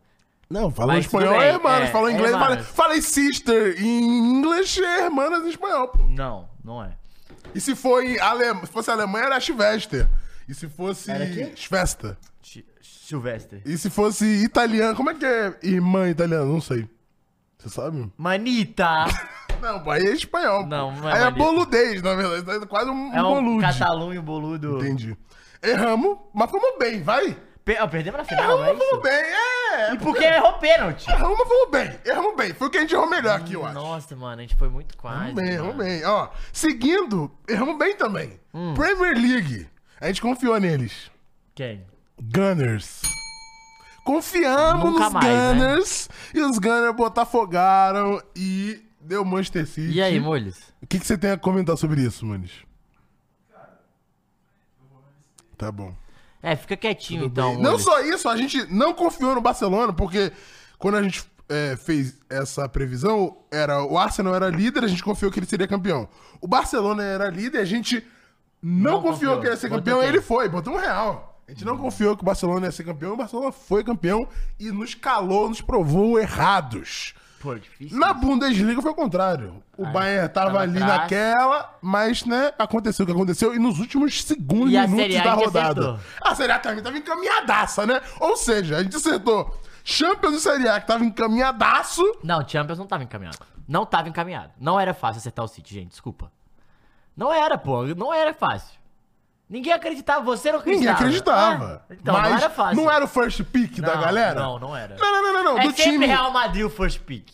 Não, 0.49 0.69
fala 0.71 0.93
Mas 0.93 1.05
espanhol 1.05 1.33
tudo 1.33 1.41
é 1.41 1.45
bem, 1.47 1.55
hermanas. 1.55 1.89
é, 1.89 1.91
Falou 1.91 2.09
é 2.09 2.13
inglês, 2.13 2.31
fala, 2.31 2.57
falei 2.59 3.01
sister 3.01 3.81
em 3.81 4.37
inglês, 4.37 4.77
é 4.77 5.05
hermanas 5.05 5.43
em 5.45 5.49
espanhol, 5.49 5.87
pô. 5.89 6.03
Não, 6.03 6.47
não 6.63 6.83
é. 6.83 6.91
E 7.55 7.59
se 7.59 7.75
for 7.75 8.03
em 8.03 8.19
ale... 8.19 8.53
se 8.61 8.67
fosse 8.67 8.91
Alemanha, 8.91 9.25
era 9.25 9.39
Schwester. 9.39 10.07
E 10.47 10.53
se 10.53 10.69
fosse 10.69 11.09
Era 11.11 11.25
quê? 11.25 11.51
Schwester. 11.55 12.15
Silvestre. 13.11 13.61
E 13.65 13.77
se 13.77 13.89
fosse 13.89 14.25
italiano, 14.25 14.95
como 14.95 15.09
é 15.09 15.13
que 15.15 15.25
é 15.25 15.53
irmã 15.63 16.09
italiana? 16.09 16.45
Não 16.45 16.61
sei. 16.61 16.87
Você 17.57 17.69
sabe? 17.69 18.11
Manita! 18.17 19.05
Não, 19.61 19.87
aí 19.91 20.07
é 20.07 20.13
espanhol. 20.13 20.65
Não, 20.65 20.91
não 20.91 21.07
é 21.07 21.13
Aí 21.13 21.19
é 21.19 21.23
manita. 21.25 21.43
boludez, 21.43 22.01
na 22.01 22.15
verdade. 22.15 22.63
É 22.63 22.65
quase 22.65 22.89
um, 22.89 23.13
É 23.13 23.21
um 23.21 23.27
um 23.37 23.43
bolude. 23.43 23.61
catalunho 23.67 24.21
boludo. 24.23 24.79
Entendi. 24.79 25.15
Erramos, 25.61 26.17
mas 26.33 26.49
fomos 26.49 26.79
bem, 26.79 27.03
vai. 27.03 27.37
Pe 27.63 27.75
perdemos 27.89 28.17
na 28.17 28.23
final, 28.25 28.57
não 28.57 28.65
é 28.65 28.69
Erramos, 28.69 28.85
fomos 28.89 29.03
bem, 29.03 29.13
é. 29.13 29.93
E 29.93 29.97
porque 29.99 30.23
errou 30.23 30.53
pênalti. 30.53 31.07
Erramos, 31.07 31.37
mas 31.37 31.47
fomos 31.47 31.69
bem. 31.69 31.99
Erramos 32.03 32.35
bem. 32.35 32.53
Foi 32.55 32.67
o 32.67 32.71
que 32.71 32.77
a 32.79 32.81
gente 32.81 32.95
errou 32.95 33.07
melhor 33.07 33.35
aqui, 33.37 33.53
eu 33.53 33.63
acho. 33.63 33.75
Nossa, 33.75 34.15
mano, 34.15 34.39
a 34.39 34.41
gente 34.41 34.55
foi 34.55 34.67
muito 34.67 34.97
quase. 34.97 35.17
Erramos 35.17 35.35
bem, 35.35 35.49
erramos 35.53 35.75
bem. 35.75 36.05
Ó, 36.05 36.29
seguindo, 36.51 37.31
erramos 37.47 37.77
bem 37.77 37.95
também. 37.95 38.39
Hum. 38.51 38.73
Premier 38.73 39.13
League. 39.15 39.69
A 39.99 40.07
gente 40.07 40.23
confiou 40.23 40.59
neles. 40.59 41.11
Quem? 41.53 41.85
Gunners. 42.21 43.01
Confiamos 44.03 44.85
Nunca 44.85 45.05
nos 45.05 45.13
mais, 45.13 45.25
né? 45.25 45.53
Gunners. 45.53 46.09
E 46.33 46.41
os 46.41 46.57
Gunners 46.59 46.95
botafogaram 46.95 48.21
e 48.35 48.81
deu 48.99 49.23
Manchester 49.25 49.67
City. 49.67 49.93
E 49.97 50.01
aí, 50.01 50.19
Molhos? 50.19 50.57
O 50.81 50.87
que, 50.87 50.99
que 50.99 51.05
você 51.05 51.17
tem 51.17 51.31
a 51.31 51.37
comentar 51.37 51.77
sobre 51.77 52.01
isso, 52.01 52.25
Manis? 52.25 52.51
Tá 55.57 55.71
bom. 55.71 55.93
É, 56.41 56.55
fica 56.55 56.75
quietinho 56.75 57.23
Tudo 57.23 57.31
então. 57.31 57.59
Não 57.59 57.77
só 57.77 58.01
isso, 58.01 58.27
a 58.27 58.35
gente 58.35 58.65
não 58.73 58.93
confiou 58.93 59.35
no 59.35 59.41
Barcelona, 59.41 59.93
porque 59.93 60.31
quando 60.79 60.95
a 60.97 61.03
gente 61.03 61.23
é, 61.47 61.75
fez 61.75 62.17
essa 62.27 62.67
previsão, 62.67 63.37
era, 63.51 63.83
o 63.83 63.95
Arsenal 63.97 64.33
era 64.33 64.49
líder, 64.49 64.83
a 64.83 64.87
gente 64.87 65.03
confiou 65.03 65.31
que 65.31 65.39
ele 65.39 65.45
seria 65.45 65.67
campeão. 65.67 66.09
O 66.39 66.47
Barcelona 66.47 67.03
era 67.03 67.29
líder, 67.29 67.59
a 67.59 67.65
gente 67.65 68.03
não, 68.59 68.93
Não 68.93 69.01
confiou, 69.01 69.11
confiou. 69.35 69.39
que 69.39 69.45
ele 69.45 69.53
ia 69.53 69.57
ser 69.57 69.69
campeão, 69.69 69.99
quem? 69.99 70.07
ele 70.07 70.21
foi, 70.21 70.49
botou 70.49 70.73
um 70.73 70.77
real. 70.77 71.30
A 71.47 71.51
gente 71.51 71.65
não 71.65 71.77
confiou 71.77 72.15
que 72.15 72.23
o 72.23 72.25
Barcelona 72.25 72.67
ia 72.67 72.71
ser 72.71 72.83
campeão, 72.83 73.13
o 73.13 73.17
Barcelona 73.17 73.51
foi 73.51 73.83
campeão 73.83 74.27
e 74.59 74.71
nos 74.71 74.95
calou, 74.95 75.49
nos 75.49 75.59
provou 75.61 76.17
errados. 76.19 77.13
Pô, 77.41 77.55
difícil. 77.55 77.97
Na 77.97 78.13
Bundesliga 78.13 78.81
foi 78.81 78.91
o 78.91 78.95
contrário. 78.95 79.63
O 79.75 79.83
Bayern 79.85 80.29
tava, 80.29 80.51
tava 80.51 80.59
ali 80.59 80.77
atrás. 80.77 81.01
naquela, 81.01 81.77
mas, 81.81 82.23
né, 82.23 82.53
aconteceu 82.57 83.03
o 83.03 83.07
que 83.07 83.11
aconteceu. 83.11 83.55
E 83.55 83.59
nos 83.59 83.79
últimos 83.79 84.23
segundos 84.23 84.71
E 84.71 84.87
minutos 84.87 85.23
da 85.23 85.33
rodada. 85.33 85.81
acertou. 85.81 85.99
A 86.21 86.35
Série 86.35 86.51
A 86.51 86.59
também 86.59 86.83
tava 86.83 86.97
encaminhadaça, 86.99 87.85
né? 87.87 87.99
Ou 88.19 88.37
seja, 88.37 88.77
a 88.77 88.83
gente 88.83 88.95
acertou 88.95 89.59
Champions 89.83 90.35
e 90.35 90.39
Série 90.41 90.67
A 90.69 90.79
que 90.79 90.85
tava 90.85 91.03
encaminhadaço. 91.03 92.03
Não, 92.23 92.47
Champions 92.47 92.77
não 92.77 92.85
tava 92.85 93.03
encaminhado. 93.03 93.39
Não 93.67 93.87
tava 93.87 94.07
encaminhado. 94.07 94.51
Não 94.59 94.79
era 94.79 94.93
fácil 94.93 95.17
acertar 95.17 95.43
o 95.43 95.47
City, 95.47 95.73
gente, 95.73 95.89
desculpa. 95.89 96.31
Não 97.17 97.33
era, 97.33 97.57
pô. 97.57 97.83
Não 97.87 98.13
era 98.13 98.33
fácil. 98.35 98.79
Ninguém 99.51 99.73
acreditava, 99.73 100.21
você 100.21 100.49
não 100.51 100.59
Ninguém 100.59 100.87
acreditava. 100.87 101.65
acreditava. 101.65 101.85
Ah, 101.89 101.93
então, 101.99 102.13
mas 102.13 102.29
não 102.31 102.37
era 102.37 102.49
fácil. 102.49 102.75
não 102.83 102.91
era 102.91 103.03
o 103.03 103.07
first 103.07 103.43
pick 103.43 103.81
da 103.81 103.95
Não, 103.95 104.01
galera? 104.01 104.39
Não, 104.39 104.57
não 104.57 104.75
era. 104.77 104.95
Não, 104.97 105.11
não, 105.11 105.21
não, 105.23 105.33
não, 105.33 105.43
não, 105.43 105.59
É 105.59 105.63
do 105.63 105.75
sempre 105.75 105.83
time. 105.91 106.05
Real 106.05 106.31
Madrid 106.31 106.65
o 106.65 106.69
first 106.69 106.99
pick. 107.01 107.27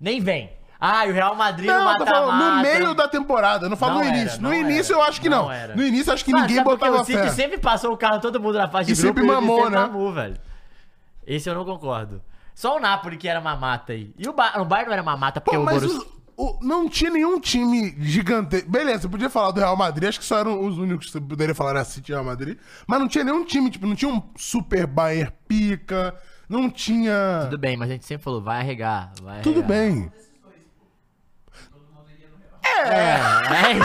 Nem 0.00 0.20
vem. 0.20 0.52
Ah, 0.80 1.04
e 1.06 1.10
o 1.10 1.14
Real 1.14 1.34
Madrid 1.34 1.66
no 1.68 1.74
Não, 1.76 1.96
tô 1.98 2.06
falando 2.06 2.26
no 2.26 2.32
mata-mata. 2.38 2.62
meio 2.62 2.94
da 2.94 3.08
temporada, 3.08 3.68
não 3.68 3.76
falo 3.76 3.94
Não 3.94 4.00
no 4.02 4.06
era, 4.06 4.16
início. 4.18 4.40
No 4.42 4.48
não 4.50 4.54
início 4.56 4.92
era. 4.94 5.02
eu 5.02 5.08
acho 5.08 5.20
que 5.20 5.28
não. 5.28 5.42
Não 5.44 5.52
era. 5.52 5.74
No 5.74 5.82
início 5.82 6.10
eu 6.10 6.14
acho 6.14 6.24
que 6.24 6.30
Sabe- 6.30 6.42
ninguém 6.42 6.56
sabe 6.58 6.68
por 6.68 6.78
quê? 6.78 6.84
botava 6.84 7.02
O 7.02 7.04
City 7.04 7.18
fé. 7.18 7.28
sempre 7.30 7.58
passou 7.58 7.92
o 7.92 7.96
carro 7.96 8.20
todo 8.20 8.38
mundo 8.40 8.56
na 8.58 8.68
fase 8.68 8.92
E 8.92 8.94
de 8.94 9.02
grupo 9.02 9.18
sempre 9.18 9.32
e 9.32 9.34
mamou, 9.34 9.56
sempre 9.64 9.70
né? 9.76 9.80
mamou, 9.86 10.12
velho. 10.12 10.36
Esse 11.26 11.48
eu 11.50 11.54
não 11.54 11.64
concordo. 11.64 12.22
Só 12.54 12.76
o 12.76 12.80
Napoli 12.80 13.16
que 13.16 13.26
era 13.26 13.40
mamata 13.40 13.94
aí. 13.94 14.12
E 14.16 14.28
o, 14.28 14.32
ba 14.32 14.52
o 14.60 14.64
Bayern 14.64 14.86
não 14.88 14.92
era 14.92 15.02
mamata 15.02 15.40
porque 15.40 15.56
Pô, 15.56 15.62
o 15.64 15.66
Borussia... 15.66 16.00
o- 16.36 16.58
não 16.62 16.88
tinha 16.88 17.10
nenhum 17.10 17.38
time 17.40 17.94
gigante. 18.00 18.62
Beleza, 18.62 19.02
você 19.02 19.08
podia 19.08 19.30
falar 19.30 19.50
do 19.50 19.60
Real 19.60 19.76
Madrid, 19.76 20.08
acho 20.08 20.18
que 20.20 20.24
só 20.24 20.38
eram 20.38 20.64
os 20.66 20.78
únicos 20.78 21.06
que 21.06 21.12
você 21.12 21.20
poderia 21.20 21.54
falar 21.54 21.70
era 21.70 21.84
City 21.84 22.10
e 22.10 22.14
Real 22.14 22.24
Madrid. 22.24 22.58
Mas 22.86 23.00
não 23.00 23.08
tinha 23.08 23.24
nenhum 23.24 23.44
time, 23.44 23.70
tipo, 23.70 23.86
não 23.86 23.94
tinha 23.96 24.10
um 24.10 24.22
super 24.36 24.86
Bayern 24.86 25.32
pica, 25.48 26.14
não 26.48 26.68
tinha. 26.70 27.40
Tudo 27.44 27.58
bem, 27.58 27.76
mas 27.76 27.88
a 27.88 27.92
gente 27.92 28.04
sempre 28.06 28.24
falou, 28.24 28.42
vai 28.42 28.60
arregar, 28.60 29.12
vai 29.22 29.40
Tudo 29.42 29.60
arregar. 29.60 29.68
bem. 29.68 30.12
É, 32.66 32.90
é. 32.90 33.78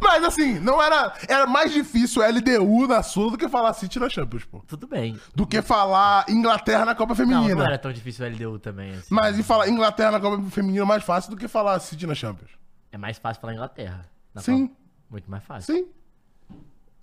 Mas 0.00 0.24
assim, 0.24 0.58
não 0.60 0.82
era. 0.82 1.12
Era 1.28 1.46
mais 1.46 1.72
difícil 1.72 2.22
LDU 2.22 2.86
na 2.86 3.02
Sul 3.02 3.30
do 3.30 3.38
que 3.38 3.48
falar 3.48 3.72
City 3.74 3.98
na 3.98 4.08
Champions, 4.08 4.44
pô. 4.44 4.60
Tudo 4.66 4.86
bem. 4.86 5.18
Do 5.34 5.46
que 5.46 5.60
falar 5.60 6.24
Inglaterra 6.28 6.84
na 6.84 6.94
Copa 6.94 7.10
Não, 7.10 7.16
Feminina. 7.16 7.54
não 7.54 7.64
era 7.64 7.78
tão 7.78 7.92
difícil 7.92 8.26
o 8.26 8.28
LDU 8.30 8.58
também, 8.58 8.92
assim. 8.92 9.08
Mas 9.10 9.38
e 9.38 9.42
falar 9.42 9.68
Inglaterra 9.68 10.12
na 10.12 10.20
Copa 10.20 10.42
Feminina 10.50 10.84
é 10.84 10.86
mais 10.86 11.02
fácil 11.04 11.30
do 11.30 11.36
que 11.36 11.48
falar 11.48 11.78
City 11.80 12.06
na 12.06 12.14
Champions. 12.14 12.50
É 12.92 12.98
mais 12.98 13.18
fácil 13.18 13.40
falar 13.40 13.54
Inglaterra. 13.54 14.08
Sim. 14.36 14.68
Copa. 14.68 14.80
Muito 15.10 15.30
mais 15.30 15.44
fácil. 15.44 15.74
Sim. 15.74 15.86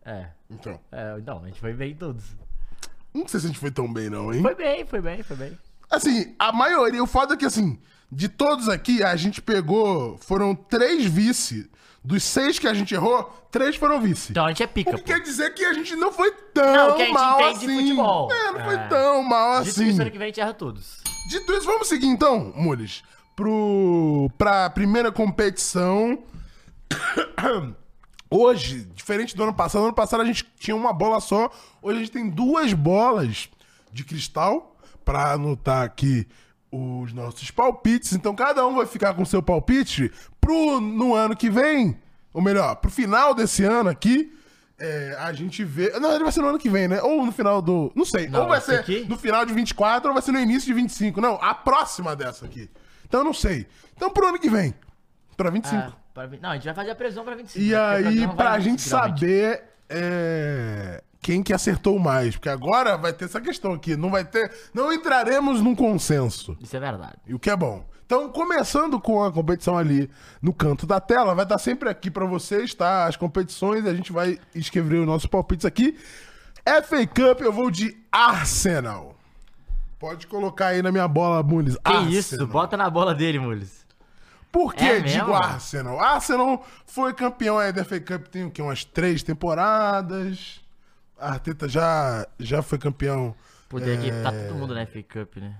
É. 0.05 0.27
Então. 0.49 0.79
é. 0.91 1.15
Então, 1.19 1.41
a 1.43 1.47
gente 1.47 1.59
foi 1.59 1.73
bem 1.73 1.91
em 1.91 1.95
todos. 1.95 2.23
Não 3.13 3.27
sei 3.27 3.39
se 3.39 3.45
a 3.45 3.49
gente 3.49 3.59
foi 3.59 3.71
tão 3.71 3.91
bem, 3.91 4.09
não, 4.09 4.33
hein? 4.33 4.41
Foi 4.41 4.55
bem, 4.55 4.85
foi 4.85 5.01
bem, 5.01 5.23
foi 5.23 5.35
bem. 5.35 5.57
Assim, 5.89 6.35
a 6.37 6.51
maioria, 6.51 7.01
o 7.03 7.07
foda 7.07 7.33
é 7.33 7.37
que, 7.37 7.45
assim, 7.45 7.79
de 8.11 8.27
todos 8.27 8.69
aqui, 8.69 9.03
a 9.03 9.15
gente 9.15 9.41
pegou. 9.41 10.17
Foram 10.17 10.53
três 10.53 11.05
vice. 11.05 11.69
Dos 12.05 12.23
seis 12.23 12.59
que 12.59 12.67
a 12.67 12.73
gente 12.73 12.93
errou, 12.93 13.23
três 13.49 13.75
foram 13.75 13.99
vice. 13.99 14.31
Então 14.31 14.45
a 14.45 14.49
gente 14.49 14.61
é 14.61 14.65
o 14.65 14.69
pica, 14.69 14.91
que 14.91 14.97
pô. 14.97 15.03
quer 15.03 15.19
dizer 15.21 15.53
que 15.55 15.65
a 15.65 15.73
gente 15.73 15.95
não 15.95 16.11
foi 16.11 16.31
tão 16.53 16.73
Não, 16.89 16.95
que 16.95 17.01
a 17.01 17.05
gente 17.05 17.13
mal 17.15 17.39
entende 17.41 17.59
de 17.59 17.65
assim. 17.65 17.79
futebol. 17.81 18.31
É, 18.31 18.51
não 18.51 18.63
foi 18.63 18.75
É. 18.75 18.87
tão 18.87 19.23
mal 19.23 19.63
Dito 19.63 19.69
assim. 19.71 19.87
isso, 19.89 20.01
ano 20.01 20.11
que 20.11 20.17
vem 20.19 20.25
a 20.25 20.27
gente 20.29 20.39
erra 20.39 20.53
todos. 20.53 20.97
Dito 21.29 21.51
isso, 21.53 21.65
vamos 21.65 21.87
seguir 21.87 22.05
então, 22.07 22.53
Mules. 22.55 23.01
pro, 23.35 24.29
pra 24.37 24.69
primeira 24.69 25.11
competição. 25.11 26.19
Hoje, 28.29 28.81
diferente 28.93 29.35
do 29.35 29.43
ano 29.43 29.53
passado, 29.53 29.81
no 29.81 29.87
ano 29.87 29.95
passado 29.95 30.21
a 30.21 30.25
gente 30.25 30.45
tinha 30.59 30.75
uma 30.75 30.91
bola 30.93 31.19
só. 31.19 31.49
Hoje 31.81 31.97
a 31.97 31.99
gente 32.01 32.11
tem 32.11 32.29
duas 32.29 32.73
bolas 32.73 33.49
de 33.91 34.03
cristal 34.03 34.75
pra 35.03 35.33
anotar 35.33 35.83
aqui 35.83 36.27
os 36.71 37.13
nossos 37.13 37.51
palpites. 37.51 38.13
Então 38.13 38.35
cada 38.35 38.65
um 38.65 38.75
vai 38.75 38.85
ficar 38.85 39.13
com 39.13 39.25
seu 39.25 39.41
palpite 39.41 40.11
pro 40.39 40.79
no 40.79 41.13
ano 41.13 41.35
que 41.35 41.49
vem, 41.49 41.97
ou 42.33 42.41
melhor, 42.41 42.75
pro 42.75 42.91
final 42.91 43.33
desse 43.33 43.63
ano 43.63 43.89
aqui. 43.89 44.31
é, 44.77 45.15
a 45.19 45.31
gente 45.33 45.63
vê. 45.63 45.91
Não, 45.99 46.13
ele 46.13 46.23
vai 46.23 46.31
ser 46.33 46.41
no 46.41 46.47
ano 46.47 46.59
que 46.59 46.69
vem, 46.69 46.87
né? 46.87 47.01
Ou 47.01 47.25
no 47.25 47.31
final 47.31 47.61
do. 47.61 47.91
Não 47.95 48.05
sei. 48.05 48.27
Não, 48.27 48.41
ou 48.41 48.47
vai 48.49 48.59
ser 48.59 48.79
aqui? 48.79 49.05
no 49.07 49.17
final 49.17 49.45
de 49.45 49.53
24 49.53 50.09
ou 50.09 50.13
vai 50.13 50.21
ser 50.21 50.31
no 50.31 50.39
início 50.39 50.67
de 50.67 50.73
25. 50.73 51.21
Não, 51.21 51.35
a 51.41 51.53
próxima 51.53 52.15
dessa 52.15 52.45
aqui. 52.45 52.69
Então 53.07 53.21
eu 53.21 53.23
não 53.23 53.33
sei. 53.33 53.67
Então 53.95 54.09
pro 54.09 54.27
ano 54.27 54.39
que 54.39 54.49
vem. 54.49 54.73
Pra 55.37 55.49
25. 55.49 55.77
Ah, 55.77 55.93
pra 56.13 56.27
Não, 56.27 56.49
a 56.49 56.53
gente 56.55 56.65
vai 56.65 56.73
fazer 56.73 56.91
a 56.91 56.95
previsão 56.95 57.23
pra 57.23 57.35
25. 57.35 57.63
E 57.65 57.69
né? 57.69 57.77
Aí, 57.77 58.27
pra 58.35 58.57
nisso, 58.57 58.69
gente 58.69 58.81
saber 58.81 59.63
é, 59.89 61.03
quem 61.25 61.41
que 61.41 61.51
acertou 61.51 61.97
mais. 61.97 62.35
Porque 62.35 62.49
agora 62.49 62.95
vai 62.95 63.11
ter 63.11 63.25
essa 63.25 63.41
questão 63.41 63.73
aqui. 63.73 63.95
Não 63.95 64.11
vai 64.11 64.23
ter. 64.23 64.51
Não 64.71 64.93
entraremos 64.93 65.59
num 65.59 65.73
consenso. 65.73 66.55
Isso 66.61 66.77
é 66.77 66.79
verdade. 66.79 67.17
E 67.25 67.33
o 67.33 67.39
que 67.39 67.49
é 67.49 67.55
bom. 67.55 67.83
Então, 68.05 68.29
começando 68.29 68.99
com 68.99 69.23
a 69.23 69.31
competição 69.31 69.75
ali 69.75 70.07
no 70.39 70.53
canto 70.53 70.85
da 70.85 70.99
tela, 70.99 71.33
vai 71.33 71.43
estar 71.43 71.57
sempre 71.57 71.89
aqui 71.89 72.11
pra 72.11 72.27
vocês, 72.27 72.75
tá? 72.75 73.07
As 73.07 73.15
competições, 73.17 73.87
a 73.87 73.95
gente 73.95 74.11
vai 74.13 74.39
escrever 74.53 74.97
os 74.99 75.07
nossos 75.07 75.25
palpites 75.25 75.65
aqui. 75.65 75.97
FA 76.63 77.07
Cup, 77.07 77.41
eu 77.41 77.51
vou 77.51 77.71
de 77.71 77.97
Arsenal. 78.11 79.15
Pode 79.97 80.27
colocar 80.27 80.67
aí 80.67 80.83
na 80.83 80.91
minha 80.91 81.07
bola, 81.07 81.41
Muniz. 81.41 81.75
Que 81.83 82.15
isso? 82.15 82.45
Bota 82.45 82.77
na 82.77 82.87
bola 82.87 83.15
dele, 83.15 83.39
Mules. 83.39 83.83
Por 84.51 84.75
que 84.75 84.85
É 84.85 84.99
digo? 84.99 85.33
Arsenal? 85.33 85.99
Arsenal 85.99 86.63
foi 86.85 87.15
campeão 87.15 87.57
aí 87.57 87.73
da 87.73 87.83
FA 87.83 87.99
Cup 87.99 88.27
tem 88.27 88.43
o 88.45 88.51
quê? 88.51 88.61
Umas 88.61 88.85
três 88.85 89.23
temporadas. 89.23 90.63
A 91.17 91.31
Arteta 91.33 91.67
já, 91.67 92.27
já 92.39 92.61
foi 92.61 92.77
campeão 92.77 93.35
Poder 93.69 93.97
tá 94.23 94.31
É. 94.33 94.47
todo 94.47 94.57
mundo 94.57 94.73
na 94.75 94.85
FA 94.85 95.01
Cup, 95.03 95.37
né? 95.37 95.55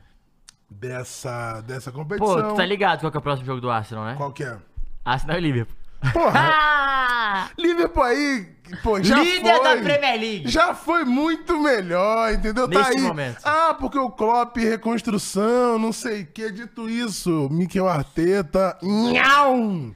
dessa, 0.69 1.61
dessa 1.61 1.91
competição. 1.91 2.35
Pô, 2.35 2.43
tu 2.49 2.55
tá 2.55 2.65
ligado 2.65 2.99
qual 3.01 3.11
que 3.11 3.17
é 3.17 3.19
o 3.19 3.23
próximo 3.23 3.45
jogo 3.45 3.61
do 3.61 3.69
Arsenal, 3.69 4.05
né? 4.05 4.15
Qual 4.15 4.31
que 4.31 4.43
é? 4.43 4.57
Arsenal 5.03 5.37
e 5.37 5.41
Liverpool. 5.41 5.75
Porra! 6.11 7.49
Liverpool 7.57 8.03
aí, 8.03 8.45
pô, 8.83 9.01
já 9.01 9.21
Líder 9.21 9.55
foi. 9.55 9.63
da 9.63 9.81
Premier 9.81 10.19
League. 10.19 10.47
Já 10.49 10.73
foi 10.75 11.03
muito 11.05 11.59
melhor, 11.59 12.33
entendeu? 12.33 12.67
tá 12.69 12.77
Neste 12.79 12.97
aí. 12.97 13.01
momento. 13.01 13.39
Ah, 13.43 13.73
porque 13.79 13.97
o 13.97 14.09
Klopp, 14.11 14.57
reconstrução, 14.57 15.79
não 15.79 15.91
sei 15.93 16.23
o 16.23 16.27
que. 16.27 16.51
Dito 16.51 16.89
isso, 16.89 17.47
Mikel 17.51 17.87
Arteta. 17.87 18.77
Nhau! 18.81 19.93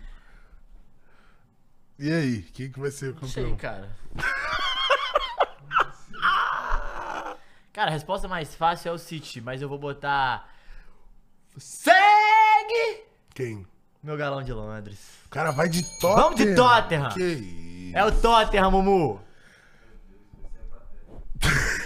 E 1.99 2.11
aí, 2.11 2.41
quem 2.53 2.71
que 2.71 2.79
vai 2.79 2.91
ser 2.91 3.11
o 3.11 3.17
Não 3.21 3.27
sei, 3.27 3.43
campeão? 3.43 3.57
cara. 3.57 3.89
cara, 7.79 7.91
a 7.91 7.93
resposta 7.93 8.27
mais 8.27 8.53
fácil 8.53 8.89
é 8.89 8.91
o 8.91 8.97
City, 8.97 9.39
mas 9.39 9.61
eu 9.61 9.69
vou 9.69 9.79
botar. 9.79 10.49
Segue! 11.57 13.05
Quem? 13.33 13.65
Meu 14.03 14.17
galão 14.17 14.43
de 14.43 14.51
Londres. 14.51 14.99
O 15.25 15.29
cara 15.29 15.51
vai 15.51 15.69
de 15.69 15.83
Tottenham. 15.83 16.15
Vamos 16.15 16.35
de 16.35 16.55
Tottenham. 16.55 17.09
Que 17.11 17.23
isso. 17.23 17.97
É 17.97 18.03
o 18.03 18.11
Tottenham, 18.11 18.69
Mumu. 18.71 19.21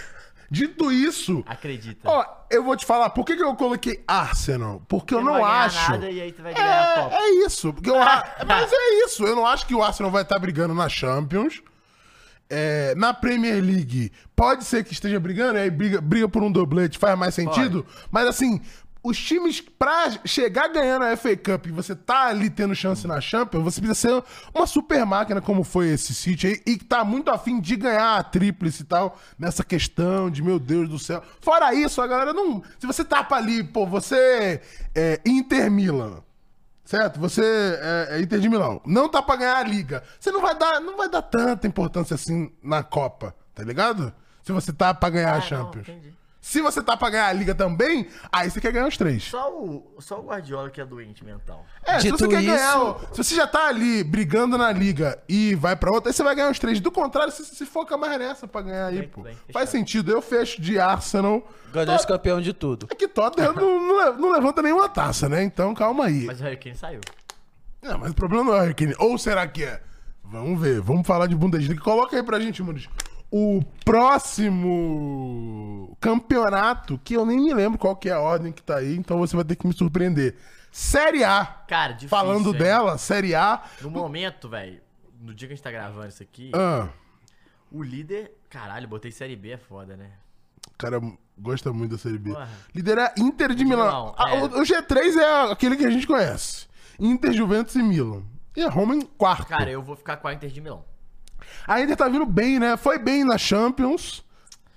Dito 0.50 0.92
isso, 0.92 1.44
Acredita. 1.48 2.08
ó, 2.08 2.26
eu 2.50 2.64
vou 2.64 2.76
te 2.78 2.86
falar, 2.86 3.10
por 3.10 3.26
que, 3.26 3.36
que 3.36 3.44
eu 3.44 3.56
coloquei 3.56 4.04
Arsenal? 4.08 4.84
Porque 4.88 5.14
eu 5.14 5.20
Você 5.20 5.26
não, 5.26 5.34
vai 5.34 5.42
ganhar 5.42 5.66
acho. 5.66 5.92
Nada, 5.92 6.12
e 6.12 6.22
aí 6.22 6.32
tu 6.32 6.44
vai 6.44 6.54
ganhar 6.54 6.84
a 6.84 7.04
Copa. 7.04 7.16
É, 7.16 7.18
é 7.18 7.46
isso. 7.46 7.74
Porque 7.74 7.90
eu, 7.90 7.96
mas 8.48 8.72
é 8.72 9.06
isso. 9.06 9.26
Eu 9.26 9.36
não 9.36 9.46
acho 9.46 9.66
que 9.68 9.74
o 9.76 9.84
Arsenal 9.84 10.12
vai 10.12 10.24
estar 10.24 10.38
brigando 10.40 10.74
na 10.74 10.90
Champions. 10.90 11.62
É, 12.56 12.94
na 12.96 13.16
Premier 13.16 13.64
League, 13.64 14.12
pode 14.36 14.64
ser 14.64 14.84
que 14.84 14.94
esteja 14.94 15.20
brigando, 15.20 15.58
aí 15.58 15.72
briga, 15.72 16.00
briga 16.00 16.30
por 16.30 16.44
um 16.44 16.52
doblete, 16.52 17.00
faz 17.00 17.18
mais 17.18 17.34
sentido. 17.34 17.84
Mas 18.12 18.28
assim, 18.28 18.62
os 19.04 19.18
times, 19.18 19.60
pra 19.60 20.12
chegar 20.24 20.70
ganhando 20.70 21.04
a 21.04 21.18
FA 21.18 21.36
Cup 21.36 21.66
e 21.66 21.72
você 21.72 21.94
tá 21.94 22.28
ali 22.28 22.50
tendo 22.50 22.74
chance 22.74 23.06
na 23.06 23.20
Champions, 23.20 23.64
você 23.64 23.82
precisa 23.82 24.08
ser 24.08 24.24
uma 24.54 24.66
super 24.68 25.06
máquina 25.06 25.42
como 25.42 25.64
foi 25.64 25.90
esse 25.90 26.14
City 26.14 26.48
aí, 26.48 26.62
e 26.66 26.78
que 26.78 26.86
tá 26.86 27.04
muito 27.04 27.30
afim 27.32 27.60
de 27.60 27.76
ganhar 27.76 28.18
a 28.18 28.24
tríplice 28.24 28.84
e 28.84 28.86
tal, 28.86 29.20
nessa 29.38 29.64
questão 29.64 30.30
de 30.30 30.42
meu 30.42 30.60
Deus 30.60 30.88
do 30.88 31.00
céu. 31.00 31.22
Fora 31.42 31.74
isso, 31.74 32.02
a 32.02 32.08
galera 32.08 32.34
não. 32.34 32.64
Se 32.80 32.88
você 32.88 33.04
tapa 33.04 33.36
ali, 33.36 33.64
pô, 33.64 33.86
você 33.86 34.62
é 34.96 35.20
Inter 35.26 35.70
Milan. 35.72 36.24
Certo? 36.86 37.20
Você 37.20 37.42
é, 37.82 38.08
é 38.18 38.22
Inter 38.22 38.40
de 38.40 38.50
Milão. 38.50 38.82
Não 38.86 39.08
tá 39.10 39.22
pra 39.22 39.36
ganhar 39.38 39.58
a 39.58 39.64
liga. 39.64 40.04
Você 40.20 40.32
não 40.32 40.42
vai 40.42 40.54
dar, 40.58 40.80
não 40.82 40.98
vai 40.98 41.10
dar 41.10 41.22
tanta 41.22 41.66
importância 41.68 42.16
assim 42.16 42.52
na 42.62 42.84
Copa, 42.84 43.34
tá 43.56 43.64
ligado? 43.64 44.14
Se 44.44 44.52
você 44.52 44.74
tá 44.74 44.94
pra 44.94 45.10
ganhar 45.10 45.30
a 45.30 45.34
Ah, 45.34 45.36
não, 45.38 45.42
Champions. 45.42 45.88
entendi. 45.88 46.14
Se 46.46 46.62
você 46.62 46.82
tá 46.84 46.98
pra 46.98 47.10
ganhar 47.10 47.28
a 47.28 47.32
liga 47.34 47.56
também, 47.56 48.06
aí 48.30 48.52
você 48.52 48.60
quer 48.60 48.74
ganhar 48.74 48.86
os 48.86 48.98
três. 48.98 49.24
Só 49.24 49.50
o, 49.50 49.96
só 50.00 50.20
o 50.20 50.24
Guardiola 50.24 50.70
que 50.70 50.82
é 50.82 50.86
doente 50.86 51.24
mental. 51.24 51.66
É, 51.86 51.94
se 52.00 52.08
Dito 52.08 52.18
você 52.18 52.28
quer 52.28 52.42
isso- 52.44 52.52
ganhar. 52.54 53.00
Se 53.14 53.18
você 53.24 53.34
já 53.36 53.48
tá 53.48 53.68
ali 53.70 54.04
brigando 54.04 54.58
na 54.58 54.70
liga 54.70 55.18
e 55.30 55.56
vai 55.56 55.74
pra 55.78 55.90
outra, 55.94 56.10
aí 56.10 56.14
você 56.14 56.22
vai 56.22 56.36
ganhar 56.36 56.52
os 56.52 56.60
três. 56.60 56.82
Do 56.82 56.92
contrário, 56.92 57.32
você 57.32 57.46
se 57.46 57.66
foca 57.66 57.96
mais 57.98 58.20
nessa 58.20 58.46
pra 58.46 58.62
ganhar 58.62 58.88
aí, 58.88 59.00
Bem, 59.00 59.08
pô. 59.08 59.22
bem. 59.22 59.38
Faz 59.54 59.70
sentido. 59.70 60.12
Eu 60.12 60.22
fecho 60.22 60.62
de 60.62 60.78
Arsenal. 60.78 61.48
Ganhou 61.72 61.96
esse 61.96 62.06
campeão 62.06 62.42
de 62.42 62.52
tudo. 62.52 62.88
É 62.92 62.94
que 62.96 63.08
Tottenham 63.08 63.54
não, 63.54 63.80
não 63.88 64.12
le- 64.12 64.22
não 64.22 64.32
levanta 64.34 64.62
nenhuma 64.62 64.90
taça, 64.90 65.30
né? 65.30 65.42
Então 65.44 65.74
calma 65.74 66.08
aí. 66.08 66.26
Mas 66.26 66.42
o 66.42 66.44
Harry 66.44 66.58
Kane 66.58 66.76
saiu. 66.76 67.00
Não, 67.82 67.98
mas 68.00 68.12
o 68.12 68.16
problema 68.16 68.44
não 68.44 68.54
é 68.54 68.58
o 68.58 68.60
Harry 68.64 68.74
Kane. 68.74 68.94
Ou 69.00 69.18
será 69.18 69.48
que 69.48 69.64
é? 69.64 69.82
Vamos 70.26 70.60
ver. 70.60 70.82
Vamos 70.82 71.08
falar 71.08 71.28
de 71.28 71.36
Bundesliga. 71.36 71.82
Coloca 71.82 72.18
aí 72.18 72.22
pra 72.22 72.38
gente, 72.40 72.62
Muniz. 72.62 72.90
O 73.36 73.64
próximo 73.84 75.98
campeonato, 76.00 77.00
que 77.04 77.16
eu 77.16 77.26
nem 77.26 77.42
me 77.42 77.52
lembro 77.52 77.80
qual 77.80 77.96
que 77.96 78.08
é 78.10 78.12
a 78.12 78.20
ordem 78.20 78.52
que 78.52 78.62
tá 78.62 78.78
aí, 78.78 78.96
então 78.96 79.18
você 79.18 79.36
vai 79.36 79.44
ter 79.44 79.56
que 79.56 79.66
me 79.66 79.74
surpreender. 79.74 80.36
Série 80.72 81.24
A. 81.24 81.44
Cara, 81.68 81.94
difícil. 81.94 82.10
Falando 82.10 82.52
hein? 82.52 82.58
dela, 82.60 82.96
Série 83.00 83.34
A. 83.34 83.64
No 83.82 83.90
momento, 83.90 84.48
velho, 84.48 84.80
no 85.20 85.34
dia 85.34 85.48
que 85.48 85.54
a 85.54 85.56
gente 85.56 85.64
tá 85.64 85.72
gravando 85.72 86.10
isso 86.10 86.22
aqui, 86.22 86.52
Ah, 86.54 86.90
o 87.72 87.82
líder. 87.82 88.38
Caralho, 88.50 88.88
botei 88.88 89.12
Série 89.12 89.36
B, 89.36 89.50
é 89.52 89.58
foda, 89.58 89.98
né? 89.98 90.12
o 90.68 90.78
cara 90.78 91.02
gosta 91.38 91.74
muito 91.74 91.92
da 91.92 91.98
Série 91.98 92.18
B. 92.20 92.32
Porra. 92.34 92.48
Lidera 92.74 93.14
Inter 93.18 93.54
de 93.56 93.66
Milão. 93.66 93.86
Milão, 93.86 94.16
Ah, 94.18 94.36
é. 94.36 94.44
o, 94.44 94.46
o 94.46 94.62
G3 94.62 95.18
é 95.18 95.52
aquele 95.52 95.76
que 95.76 95.86
a 95.86 95.90
gente 95.90 96.06
conhece. 96.06 96.68
Inter, 97.00 97.34
Juventus 97.34 97.74
e 97.76 97.82
Milan. 97.82 98.22
E 98.56 98.62
a 98.62 98.70
Roma 98.70 98.96
em 98.96 99.02
quarto. 99.02 99.48
Cara, 99.48 99.72
eu 99.72 99.82
vou 99.82 99.96
ficar 99.96 100.18
com 100.18 100.28
a 100.28 100.34
Inter 100.34 100.52
de 100.52 100.62
Milão. 100.62 100.86
A 101.68 101.82
Inter 101.82 101.96
tá 101.96 102.08
vindo 102.08 102.26
bem, 102.26 102.60
né? 102.60 102.78
Foi 102.78 102.98
bem 103.00 103.24
na 103.24 103.38
Champions. 103.38 104.24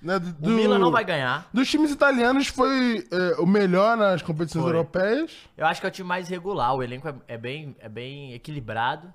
Né? 0.03 0.17
O 0.17 0.21
Do- 0.21 0.51
Milan 0.51 0.79
não 0.79 0.91
vai 0.93 1.05
ganhar. 1.05 1.49
Dos 1.53 1.69
times 1.71 1.91
italianos 1.91 2.47
foi 2.49 3.07
é, 3.11 3.41
o 3.41 3.47
melhor 3.47 3.97
nas 3.97 4.23
competições 4.23 4.63
Foi. 4.63 4.73
europeias. 4.73 5.33
Eu 5.57 5.67
acho 5.67 5.81
que 5.81 5.87
é 5.87 5.89
o 5.89 5.93
time 5.93 6.07
mais 6.09 6.29
regular, 6.29 6.75
o 6.75 6.83
elenco 6.83 7.09
é, 7.09 7.15
é 7.29 7.39
bem, 7.39 7.75
é 7.81 7.89
bem 7.89 8.33
equilibrado. 8.35 9.13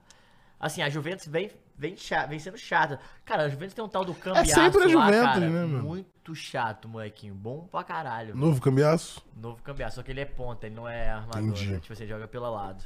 Assim, 0.59 0.81
a 0.81 0.89
Juventus 0.89 1.27
vem, 1.27 1.49
vem, 1.77 1.95
cha- 1.95 2.25
vem 2.25 2.39
sendo 2.39 2.57
chata. 2.57 2.99
Cara, 3.25 3.43
a 3.43 3.49
Juventus 3.49 3.73
tem 3.73 3.83
um 3.85 3.87
tal 3.87 4.03
do 4.03 4.13
cambiaço 4.13 4.51
sempre 4.53 4.81
a 4.83 4.85
lá, 4.85 4.91
Juventus, 4.91 5.25
cara, 5.33 5.39
né, 5.39 5.65
mano? 5.65 5.83
Muito 5.83 6.35
chato, 6.35 6.87
molequinho. 6.89 7.33
Bom 7.35 7.67
pra 7.71 7.83
caralho. 7.83 8.35
Novo 8.35 8.59
cambiaço. 8.61 9.21
Novo 9.35 9.61
cambiaço, 9.63 9.95
só 9.95 10.03
que 10.03 10.11
ele 10.11 10.19
é 10.21 10.25
ponta, 10.25 10.65
ele 10.65 10.75
não 10.75 10.87
é 10.89 11.09
armador. 11.11 11.41
Né? 11.63 11.79
Tipo, 11.79 11.95
você 11.95 12.05
joga 12.05 12.27
pelo 12.27 12.51
lado. 12.51 12.83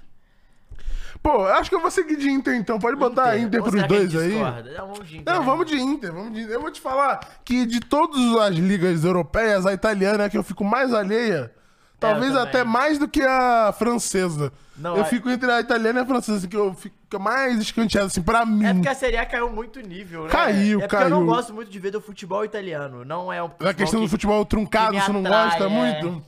Pô, 1.24 1.46
acho 1.48 1.70
que 1.70 1.75
eu 1.75 1.82
vou 1.82 1.89
seguir 1.89 2.17
de 2.17 2.29
Inter 2.29 2.53
então. 2.55 2.77
Pode 2.77 2.98
botar 2.98 3.36
Inter, 3.38 3.60
Ou 3.62 3.67
pros 3.70 3.75
que 3.75 3.84
a 3.86 3.88
dois 3.88 4.15
aí. 4.15 4.34
Não, 4.38 4.88
vamos 4.88 5.08
de 5.10 5.17
Inter. 5.17 5.34
Não, 5.34 5.39
né? 5.39 5.46
vamos 5.46 5.65
de 5.65 5.75
Inter, 5.82 6.13
vamos 6.13 6.34
de 6.34 6.41
Inter. 6.41 6.53
Eu 6.53 6.62
vou 6.62 6.72
te 6.72 6.79
falar 6.82 7.20
que 7.44 7.65
de 7.65 7.79
todas 7.79 8.22
as 8.41 8.55
ligas 8.55 9.03
europeias, 9.03 9.65
a 9.65 9.74
italiana 9.74 10.24
é 10.24 10.25
a 10.27 10.29
que 10.29 10.38
eu 10.38 10.44
fico 10.44 10.63
mais 10.63 10.94
alheia. 10.94 11.51
Talvez 12.00 12.36
até 12.36 12.63
mais 12.63 13.00
do 13.00 13.08
que 13.08 13.22
a 13.24 13.74
francesa. 13.75 14.51
Não, 14.77 14.96
eu 14.98 15.01
a- 15.01 15.05
fico 15.05 15.29
entre 15.29 15.50
a 15.50 15.60
italiana 15.62 16.01
e 16.01 16.03
a 16.03 16.05
francesa, 16.05 16.48
que 16.48 16.55
eu 16.55 16.74
fico 16.75 16.96
mais 17.20 17.58
escanteado, 17.60 18.08
assim, 18.08 18.22
pra 18.22 18.46
mim. 18.46 18.65
É 18.65 18.74
porque 18.74 18.89
a 18.89 18.94
Série 18.94 19.17
A 19.17 19.25
caiu 19.25 19.50
muito 19.50 19.79
nível, 19.79 20.25
né? 20.25 20.29
Caiu, 20.29 20.79
é 20.82 20.88
porque 20.88 21.03
eu 21.03 21.10
não 21.10 21.20
caiu. 21.20 21.25
gosto 21.27 21.53
muito 21.53 21.72
de 21.72 21.79
ver 21.79 21.91
do 21.91 22.01
futebol 22.01 22.44
italiano. 22.46 23.03
Não 23.05 23.32
é 23.34 23.41
um 23.41 23.50
Na 23.60 23.74
questão 23.74 24.01
do 24.01 24.08
futebol 24.10 24.46
truncado, 24.46 24.94
que 24.94 25.01
você 25.01 25.12
não 25.13 25.24
gosta 25.24 25.63
é. 25.63 25.67
muito? 25.67 26.24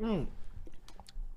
Hum. 0.00 0.26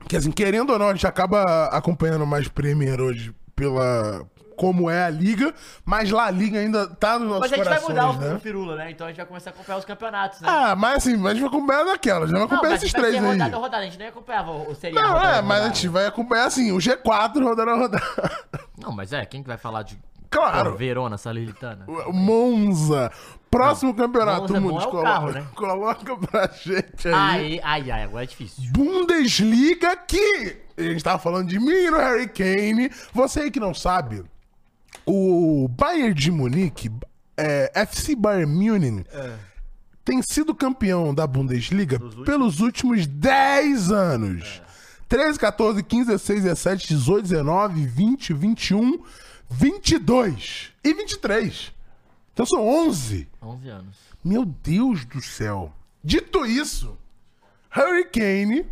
Que 0.09 0.17
assim, 0.17 0.31
querendo 0.31 0.71
ou 0.73 0.79
não, 0.79 0.89
a 0.89 0.93
gente 0.93 1.05
acaba 1.05 1.65
acompanhando 1.65 2.25
mais 2.25 2.47
Premier 2.47 2.99
hoje 2.99 3.31
pela 3.55 4.25
como 4.57 4.89
é 4.89 5.05
a 5.05 5.09
liga, 5.09 5.53
mas 5.85 6.09
lá 6.09 6.25
a 6.25 6.31
liga 6.31 6.59
ainda 6.59 6.87
tá 6.87 7.17
nos 7.19 7.29
nossos 7.29 7.41
Mas 7.49 7.53
a 7.53 7.55
gente 7.55 7.65
vai 7.69 7.79
corações, 7.79 8.05
mudar 8.05 8.25
o, 8.25 8.29
né? 8.29 8.35
o 8.35 8.39
Firula, 8.39 8.75
né? 8.75 8.91
Então 8.91 9.05
a 9.05 9.09
gente 9.11 9.17
vai 9.17 9.25
começar 9.27 9.51
a 9.51 9.53
acompanhar 9.53 9.77
os 9.77 9.85
campeonatos, 9.85 10.41
né? 10.41 10.49
Ah, 10.51 10.75
mas 10.75 10.97
assim, 10.97 11.13
a 11.13 11.29
gente 11.33 11.39
vai 11.41 11.49
acompanhar 11.49 11.85
daquela, 11.85 12.25
já 12.25 12.31
vai 12.31 12.39
não, 12.41 12.47
acompanhar 12.47 12.75
esses 12.75 12.91
vai 12.91 13.01
três 13.01 13.15
aí. 13.15 13.21
rodada 13.21 13.55
a 13.55 13.59
rodada. 13.59 13.83
A 13.83 13.85
gente 13.85 13.99
nem 13.99 14.07
acompanhava 14.07 14.51
o, 14.51 14.55
A 14.55 14.91
Não, 14.91 15.13
rodada 15.13 15.35
é, 15.35 15.37
a 15.37 15.41
mas 15.41 15.51
a 15.51 15.61
rodada. 15.61 15.65
gente 15.75 15.87
vai 15.87 16.05
acompanhar 16.07 16.45
assim, 16.45 16.71
o 16.71 16.77
G4 16.77 17.43
rodando 17.43 17.69
a 17.71 17.75
rodada. 17.75 18.03
Não, 18.77 18.91
mas 18.91 19.13
é, 19.13 19.23
quem 19.25 19.43
que 19.43 19.47
vai 19.47 19.57
falar 19.57 19.83
de 19.83 19.97
Claro. 20.29 20.71
Pô, 20.71 20.77
Verona, 20.77 21.17
Salernitana? 21.17 21.85
Monza. 22.11 23.11
Próximo 23.49 23.93
campeonato, 23.93 24.41
Monza 24.41 24.57
é 24.57 24.59
bom 24.59 24.67
Muniz, 24.67 24.83
é 24.83 24.87
o 24.87 24.91
coloca, 24.91 25.09
carro, 25.09 25.31
né? 25.31 25.47
coloca 25.55 26.17
pra 26.17 26.47
gente 26.47 27.07
aí. 27.07 27.13
Ai, 27.13 27.61
ai, 27.63 27.91
ai, 27.91 28.03
agora 28.03 28.23
é 28.23 28.27
difícil. 28.27 28.71
Bundesliga 28.71 29.97
que 29.97 30.57
a 30.77 30.81
gente 30.83 31.03
tava 31.03 31.17
falando 31.19 31.47
de 31.47 31.59
mim 31.59 31.89
no 31.89 31.97
Harry 31.97 32.27
Kane. 32.27 32.91
Você 33.13 33.41
aí 33.41 33.51
que 33.51 33.59
não 33.59 33.73
sabe, 33.73 34.23
o 35.05 35.67
Bayern 35.69 36.13
de 36.13 36.31
Munique, 36.31 36.91
é, 37.35 37.71
FC 37.73 38.15
Bayern 38.15 38.53
Munich, 38.53 39.05
tem 40.05 40.21
sido 40.21 40.53
campeão 40.53 41.13
da 41.13 41.25
Bundesliga 41.25 41.99
pelos 42.25 42.59
últimos 42.59 43.07
10 43.07 43.91
anos. 43.91 44.61
13, 45.07 45.39
14, 45.39 45.83
15, 45.83 46.05
16, 46.05 46.43
17, 46.43 46.87
18, 46.89 47.21
19, 47.23 47.85
20, 47.87 48.33
21, 48.33 48.99
22 49.49 50.71
e 50.83 50.93
23. 50.93 51.71
Então 52.39 52.45
são 52.45 52.65
11. 52.65 53.27
11 53.41 53.67
anos. 53.67 53.97
Meu 54.23 54.45
Deus 54.45 55.03
do 55.03 55.21
céu. 55.21 55.73
Dito 56.01 56.45
isso, 56.45 56.97
Harry 57.69 58.05
Kane 58.05 58.65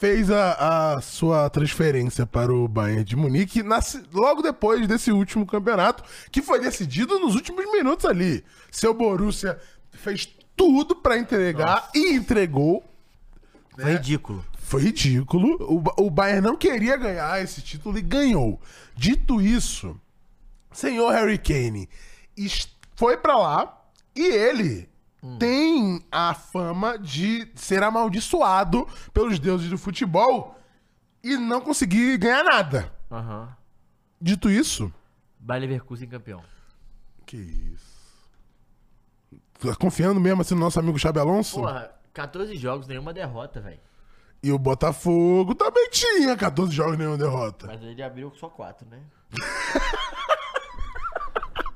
fez 0.00 0.30
a, 0.30 0.94
a 0.94 1.00
sua 1.02 1.50
transferência 1.50 2.24
para 2.24 2.50
o 2.50 2.66
Bayern 2.66 3.04
de 3.04 3.14
Munique 3.14 3.62
na 3.62 3.82
se- 3.82 4.02
logo 4.10 4.40
depois 4.40 4.88
desse 4.88 5.12
último 5.12 5.44
campeonato, 5.44 6.02
que 6.32 6.40
foi 6.40 6.58
decidido 6.60 7.18
nos 7.18 7.34
últimos 7.34 7.70
minutos 7.70 8.06
ali. 8.06 8.42
Seu 8.70 8.94
Borussia 8.94 9.58
fez 9.92 10.34
tudo 10.56 10.96
para 10.96 11.18
entregar 11.18 11.90
e 11.94 12.14
entregou. 12.14 12.82
Foi 13.76 13.92
ridículo. 13.92 14.42
Foi 14.58 14.80
ridículo. 14.80 15.58
O, 15.98 16.06
o 16.06 16.10
Bayern 16.10 16.40
não 16.40 16.56
queria 16.56 16.96
ganhar 16.96 17.42
esse 17.44 17.60
título 17.60 17.98
e 17.98 18.02
ganhou. 18.02 18.58
Dito 18.96 19.42
isso, 19.42 19.94
senhor 20.72 21.10
Harry 21.12 21.38
Kane 21.38 21.88
foi 22.94 23.16
pra 23.16 23.36
lá 23.36 23.90
e 24.14 24.24
ele 24.26 24.88
tem 25.38 26.04
a 26.12 26.34
fama 26.34 26.98
de 26.98 27.50
ser 27.54 27.82
amaldiçoado 27.82 28.86
pelos 29.12 29.38
deuses 29.38 29.68
do 29.68 29.76
futebol 29.78 30.56
e 31.22 31.36
não 31.36 31.60
conseguir 31.60 32.16
ganhar 32.18 32.44
nada. 32.44 32.92
Aham. 33.10 33.56
Dito 34.20 34.50
isso, 34.50 34.92
Bayer 35.38 35.62
Leverkusen 35.62 36.08
campeão. 36.08 36.42
que 37.26 37.36
isso? 37.36 37.98
Tá 39.60 39.74
confiando 39.74 40.20
mesmo 40.20 40.42
assim 40.42 40.54
no 40.54 40.60
nosso 40.60 40.78
amigo 40.78 40.98
Xabi 40.98 41.18
Alonso? 41.18 41.56
Porra, 41.56 41.90
14 42.12 42.56
jogos, 42.56 42.86
nenhuma 42.86 43.12
derrota, 43.12 43.60
velho. 43.60 43.80
E 44.42 44.52
o 44.52 44.58
Botafogo 44.58 45.54
também 45.54 45.88
tinha 45.90 46.36
14 46.36 46.72
jogos 46.72 46.96
nenhuma 46.96 47.18
derrota. 47.18 47.66
Mas 47.66 47.82
ele 47.82 48.02
abriu 48.02 48.32
só 48.36 48.48
4, 48.48 48.86
né? 48.88 49.00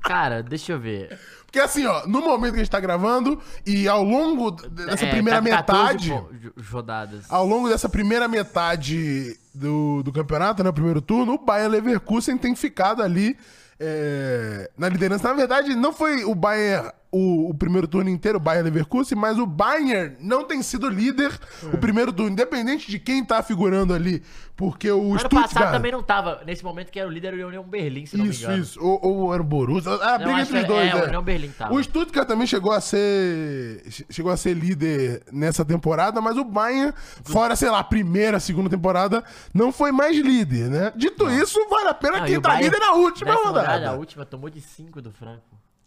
Cara, 0.02 0.42
deixa 0.42 0.72
eu 0.72 0.80
ver. 0.80 1.18
Porque 1.46 1.60
assim, 1.60 1.84
ó, 1.86 2.06
no 2.06 2.20
momento 2.22 2.52
que 2.54 2.60
a 2.60 2.62
gente 2.64 2.70
tá 2.70 2.80
gravando 2.80 3.38
e 3.66 3.86
ao 3.86 4.02
longo 4.02 4.50
dessa 4.50 5.04
É, 5.04 5.10
primeira 5.10 5.40
tá 5.42 5.44
com 5.44 5.56
14 5.56 6.08
metade, 6.10 6.52
rodadas. 6.70 7.24
ao 7.30 7.46
longo 7.46 7.68
dessa 7.68 7.88
primeira 7.88 8.26
metade 8.26 9.38
do, 9.54 10.02
do 10.02 10.10
campeonato, 10.12 10.64
né, 10.64 10.70
o 10.70 10.72
primeiro 10.72 11.02
turno, 11.02 11.34
o 11.34 11.38
Bayern 11.44 11.70
Leverkusen 11.72 12.38
tem 12.38 12.56
ficado 12.56 13.02
ali 13.02 13.36
é, 13.78 14.70
na 14.78 14.88
liderança. 14.88 15.28
Na 15.28 15.34
verdade, 15.34 15.74
não 15.76 15.92
foi 15.92 16.24
o 16.24 16.34
Bayern 16.34 16.90
o, 17.12 17.50
o 17.50 17.54
primeiro 17.54 17.86
turno 17.86 18.08
inteiro, 18.08 18.38
o 18.38 18.40
Bayern 18.40 18.64
Leverkusen, 18.64 19.18
mas 19.18 19.38
o 19.38 19.44
Bayern 19.44 20.16
não 20.18 20.44
tem 20.44 20.62
sido 20.62 20.88
líder 20.88 21.30
o 21.70 21.76
primeiro 21.76 22.10
turno, 22.10 22.32
independente 22.32 22.90
de 22.90 22.98
quem 22.98 23.22
tá 23.22 23.42
figurando 23.42 23.92
ali, 23.92 24.22
porque 24.56 24.90
o 24.90 25.10
ano 25.10 25.18
Stuttgart... 25.18 25.52
passado 25.52 25.72
também 25.72 25.92
não 25.92 26.02
tava. 26.02 26.42
Nesse 26.46 26.64
momento 26.64 26.90
que 26.90 26.98
era 26.98 27.06
o 27.06 27.12
líder, 27.12 27.34
era 27.34 27.44
o 27.44 27.48
União 27.48 27.62
Berlim, 27.64 28.06
se 28.06 28.16
não 28.16 28.24
me 28.24 28.30
Isso, 28.30 28.44
engano. 28.44 28.62
isso. 28.62 28.82
Ou, 28.82 28.98
ou 29.02 29.34
era 29.34 29.42
o 29.42 29.44
Borussia. 29.44 29.92
A 29.92 30.16
briga 30.16 30.32
acho 30.36 30.42
entre 30.42 30.56
os 30.56 30.64
era- 30.64 30.66
dois, 30.68 30.88
é, 30.88 30.94
né? 30.94 31.02
o 31.02 31.06
União 31.06 31.22
Berlim 31.22 31.50
tava. 31.50 31.74
O 31.74 31.82
Stuttgart 31.84 32.26
também 32.26 32.46
chegou 32.46 32.72
a 32.72 32.80
ser 32.80 33.82
chegou 34.08 34.32
a 34.32 34.36
ser 34.36 34.54
líder 34.54 35.22
nessa 35.30 35.64
temporada, 35.66 36.18
mas 36.20 36.38
o 36.38 36.44
Bayern, 36.44 36.94
fora, 37.24 37.54
sei 37.56 37.68
lá, 37.68 37.80
a 37.80 37.84
primeira, 37.84 38.40
segunda 38.40 38.70
temporada, 38.70 39.22
não 39.52 39.70
foi 39.70 39.92
mais 39.92 40.16
líder, 40.16 40.70
né? 40.70 40.92
Dito 40.96 41.30
isso, 41.30 41.58
vale 41.68 41.88
a 41.88 41.94
pena 41.94 42.20
Não, 42.20 42.26
quem 42.26 42.40
tá 42.40 42.48
Bayern, 42.50 42.70
líder 42.70 42.80
na 42.80 42.92
última 42.94 43.34
rodada. 43.34 43.90
A 43.90 43.92
última 43.92 44.24
tomou 44.24 44.48
de 44.48 44.62
5 44.62 45.02
do 45.02 45.12
Franco. 45.12 45.42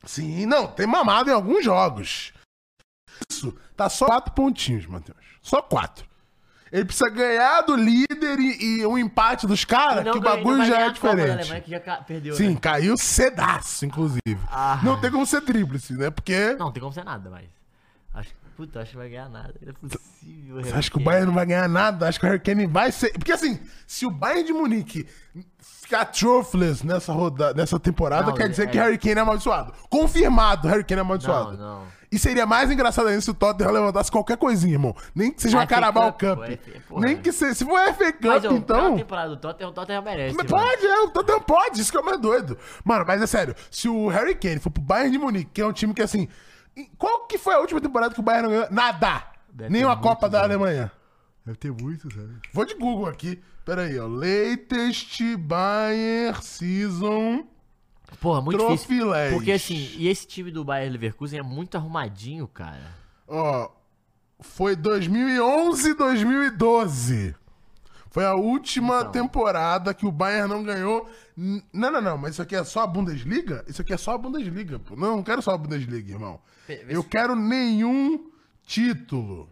Sim, 0.05 0.45
não, 0.45 0.67
tem 0.67 0.85
mamado 0.85 1.29
em 1.29 1.33
alguns 1.33 1.63
jogos. 1.63 2.33
Isso, 3.29 3.55
tá 3.75 3.89
só 3.89 4.05
quatro 4.05 4.33
pontinhos, 4.33 4.85
Matheus. 4.85 5.17
Só 5.41 5.61
quatro. 5.61 6.05
Ele 6.71 6.85
precisa 6.85 7.09
ganhar 7.09 7.61
do 7.61 7.75
líder 7.75 8.39
e, 8.39 8.79
e 8.79 8.85
um 8.85 8.97
empate 8.97 9.47
dos 9.47 9.63
caras, 9.63 10.03
que 10.03 10.17
o 10.17 10.21
bagulho 10.21 10.65
já 10.65 10.81
é 10.81 10.85
Copa 10.85 10.93
diferente. 10.93 11.31
Alemanha, 11.31 11.61
que 11.61 11.71
já 11.71 11.79
perdeu, 11.79 12.35
Sim, 12.35 12.49
né? 12.49 12.59
caiu 12.59 12.97
cedaço, 12.97 13.85
inclusive. 13.85 14.37
Ah. 14.51 14.79
Não 14.83 14.99
tem 14.99 15.11
como 15.11 15.25
ser 15.25 15.41
tríplice, 15.41 15.93
né? 15.93 16.09
Porque. 16.09 16.53
Não, 16.53 16.65
não 16.65 16.71
tem 16.71 16.81
como 16.81 16.93
ser 16.93 17.05
nada, 17.05 17.29
mas. 17.29 17.45
Acho, 18.13 18.33
puta, 18.55 18.81
acho 18.81 18.91
que 18.91 18.97
vai 18.97 19.09
ganhar 19.09 19.29
nada. 19.29 19.53
Não 19.61 19.69
é 19.69 19.73
possível. 19.73 20.63
Você 20.63 20.73
acha 20.73 20.89
que 20.89 20.97
o 20.97 21.03
Bayern 21.03 21.27
não 21.27 21.33
vai 21.33 21.45
ganhar 21.45 21.67
nada? 21.67 22.07
Acho 22.07 22.19
que 22.19 22.25
o 22.25 22.29
Harry 22.29 22.41
Kane 22.41 22.67
vai 22.67 22.91
ser. 22.91 23.11
Porque 23.13 23.31
assim, 23.31 23.59
se 23.85 24.05
o 24.05 24.11
Bayern 24.11 24.43
de 24.43 24.53
Munique 24.53 25.07
ficar 25.59 26.05
trophless 26.05 26.85
nessa, 26.85 27.13
roda... 27.13 27.53
nessa 27.53 27.79
temporada, 27.79 28.27
Não, 28.27 28.33
quer 28.33 28.49
dizer 28.49 28.63
é- 28.63 28.67
que 28.67 28.77
Harry 28.77 28.97
Kane 28.97 29.15
é 29.15 29.19
amaldiçoado. 29.19 29.73
Confirmado, 29.89 30.67
Harry 30.67 30.83
Kane 30.83 30.99
é 30.99 31.01
amaldiçoado. 31.01 31.57
Não, 31.57 31.79
não. 31.81 31.95
E 32.11 32.19
seria 32.19 32.45
mais 32.45 32.71
engraçado 32.71 33.09
ainda 33.09 33.19
se 33.19 33.29
o 33.29 33.33
Tottenham 33.33 33.71
levantasse 33.71 34.09
qualquer 34.09 34.37
coisinha, 34.37 34.75
irmão. 34.75 34.95
Nem 35.13 35.31
que 35.33 35.41
seja 35.41 35.57
uma 35.57 35.67
Carabao 35.67 36.13
Cup, 36.13 36.39
pô. 36.87 36.99
Nem 36.99 37.17
que 37.17 37.29
seja. 37.31 37.53
Se 37.55 37.65
for 37.65 37.77
FA 37.93 38.13
Cup, 38.13 38.23
Mas, 38.23 38.45
ó, 38.45 38.51
então. 38.53 38.95
Temporada 38.95 39.29
do 39.31 39.37
Tottenham, 39.37 39.69
o 39.71 39.73
Tottenham 39.73 40.01
merece. 40.01 40.35
Mas 40.35 40.49
mano. 40.49 40.63
pode, 40.63 40.85
é, 40.85 41.01
o 41.01 41.09
Tottenham 41.09 41.41
pode, 41.41 41.81
isso 41.81 41.91
que 41.91 41.97
é 41.97 42.01
o 42.01 42.05
mais 42.05 42.19
doido. 42.19 42.57
Mano, 42.85 43.03
mas 43.05 43.21
é 43.21 43.27
sério, 43.27 43.53
se 43.69 43.89
o 43.89 44.07
Harry 44.07 44.35
Kane 44.35 44.59
for 44.59 44.69
pro 44.69 44.81
Bayern 44.81 45.11
de 45.11 45.17
Munique, 45.17 45.51
que 45.53 45.61
é 45.61 45.65
um 45.65 45.73
time 45.73 45.93
que 45.93 46.01
assim. 46.01 46.29
Qual 46.97 47.25
que 47.27 47.37
foi 47.37 47.53
a 47.55 47.59
última 47.59 47.79
temporada 47.79 48.13
que 48.13 48.19
o 48.19 48.23
Bayern 48.23 48.47
não 48.47 48.55
ganhou? 48.55 48.67
Nada! 48.71 49.23
Deve 49.49 49.69
Nem 49.71 49.81
ter 49.81 49.87
uma 49.87 49.97
Copa 49.97 50.27
da 50.27 50.39
anos. 50.39 50.51
Alemanha. 50.51 50.91
Deve 51.45 51.57
ter 51.57 51.71
muito, 51.71 52.13
sabe? 52.13 52.33
Vou 52.51 52.65
de 52.65 52.73
Google 52.73 53.07
aqui. 53.07 53.41
Pera 53.63 53.83
aí, 53.83 53.97
ó. 53.99 54.07
Latest 54.07 55.21
Bayern 55.37 56.41
Season. 56.41 57.47
Porra, 58.19 58.41
muito 58.41 58.57
Trofilés. 58.57 59.29
difícil. 59.29 59.37
Porque 59.37 59.51
assim, 59.51 59.89
e 59.97 60.07
esse 60.07 60.27
time 60.27 60.51
do 60.51 60.63
Bayern 60.63 60.91
Leverkusen 60.91 61.39
é 61.39 61.43
muito 61.43 61.75
arrumadinho, 61.77 62.47
cara. 62.47 62.91
Ó. 63.27 63.69
Foi 64.41 64.75
2011 64.75 65.93
2012. 65.93 67.35
Foi 68.15 68.23
a 68.25 68.33
última 68.33 68.99
Então. 69.01 69.11
temporada 69.11 69.93
que 69.93 70.05
o 70.05 70.11
Bayern 70.11 70.47
não 70.47 70.63
ganhou. 70.63 71.05
Não, 71.35 71.91
não, 71.91 72.01
não, 72.01 72.17
mas 72.17 72.31
isso 72.31 72.41
aqui 72.41 72.55
é 72.55 72.63
só 72.63 72.83
a 72.83 72.87
Bundesliga? 72.87 73.65
Isso 73.67 73.81
aqui 73.81 73.91
é 73.91 73.97
só 73.97 74.13
a 74.13 74.17
Bundesliga, 74.17 74.79
pô. 74.79 74.95
Não, 74.95 75.17
não 75.17 75.21
quero 75.23 75.41
só 75.41 75.51
a 75.51 75.57
Bundesliga, 75.57 76.13
irmão. 76.13 76.39
Eu 76.87 77.03
quero 77.03 77.35
nenhum 77.35 78.31
título. 78.65 79.49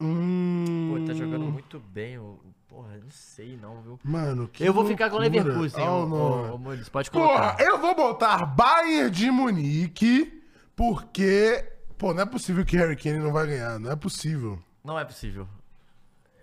Hum, 0.00 0.96
Pô, 0.98 1.06
tá 1.06 1.14
jogando 1.14 1.44
muito 1.44 1.78
bem. 1.78 2.18
o- 2.18 2.40
Porra, 2.68 2.96
não 2.96 3.10
sei 3.10 3.56
não, 3.62 3.80
viu? 3.82 4.00
Mano, 4.02 4.48
que 4.48 4.64
Eu 4.64 4.72
vou 4.72 4.84
ficar 4.84 5.10
com 5.10 5.16
o 5.16 5.20
loucura. 5.20 5.44
Leverkusen, 5.44 5.84
Oh, 5.86 6.06
ô, 6.12 6.54
ô, 6.54 6.58
Mules, 6.58 6.88
pode 6.88 7.08
Porra, 7.10 7.54
colocar. 7.54 7.60
eu 7.62 7.78
vou 7.78 7.94
botar 7.94 8.46
Bayern 8.46 9.10
de 9.12 9.30
Munique, 9.30 10.42
porque... 10.74 11.64
Pô, 11.96 12.12
não 12.12 12.22
é 12.22 12.26
possível 12.26 12.64
que 12.64 12.76
Harry 12.78 12.96
Kane 12.96 13.18
não 13.20 13.30
vai 13.30 13.46
ganhar. 13.46 13.78
Não 13.78 13.92
é 13.92 13.94
possível. 13.96 14.58
Não 14.82 14.98
é 14.98 15.04
possível. 15.04 15.46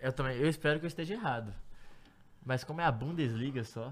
Eu 0.01 0.13
também, 0.13 0.37
eu 0.37 0.49
espero 0.49 0.79
que 0.79 0.85
eu 0.85 0.87
esteja 0.87 1.13
errado. 1.13 1.53
Mas 2.45 2.63
como 2.63 2.81
é 2.81 2.85
a 2.85 2.91
Bundesliga 2.91 3.63
só, 3.63 3.91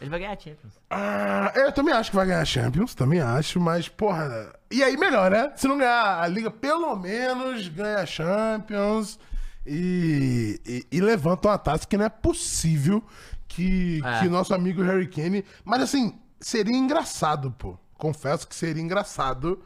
ele 0.00 0.10
vai 0.10 0.18
ganhar 0.18 0.32
a 0.32 0.38
Champions. 0.38 0.72
Ah, 0.90 1.52
eu 1.54 1.72
também 1.72 1.94
acho 1.94 2.10
que 2.10 2.16
vai 2.16 2.26
ganhar 2.26 2.40
a 2.40 2.44
Champions, 2.44 2.94
também 2.94 3.20
acho, 3.20 3.60
mas, 3.60 3.88
porra. 3.88 4.52
E 4.70 4.82
aí, 4.82 4.96
melhor, 4.96 5.30
né? 5.30 5.52
Se 5.56 5.66
não 5.68 5.78
ganhar 5.78 6.20
a 6.22 6.26
Liga, 6.26 6.50
pelo 6.50 6.94
menos 6.96 7.68
ganha 7.68 7.98
a 8.00 8.06
Champions 8.06 9.18
e, 9.66 10.60
e, 10.66 10.86
e 10.96 11.00
levanta 11.00 11.48
uma 11.48 11.58
taça 11.58 11.86
que 11.86 11.96
não 11.96 12.04
é 12.04 12.08
possível 12.08 13.02
que, 13.46 14.00
É. 14.04 14.20
que 14.20 14.28
nosso 14.28 14.52
amigo 14.54 14.82
Harry 14.82 15.06
Kane. 15.08 15.44
Mas 15.64 15.82
assim, 15.82 16.18
seria 16.40 16.76
engraçado, 16.76 17.50
pô. 17.52 17.78
Confesso 17.96 18.46
que 18.46 18.54
seria 18.54 18.82
engraçado. 18.82 19.62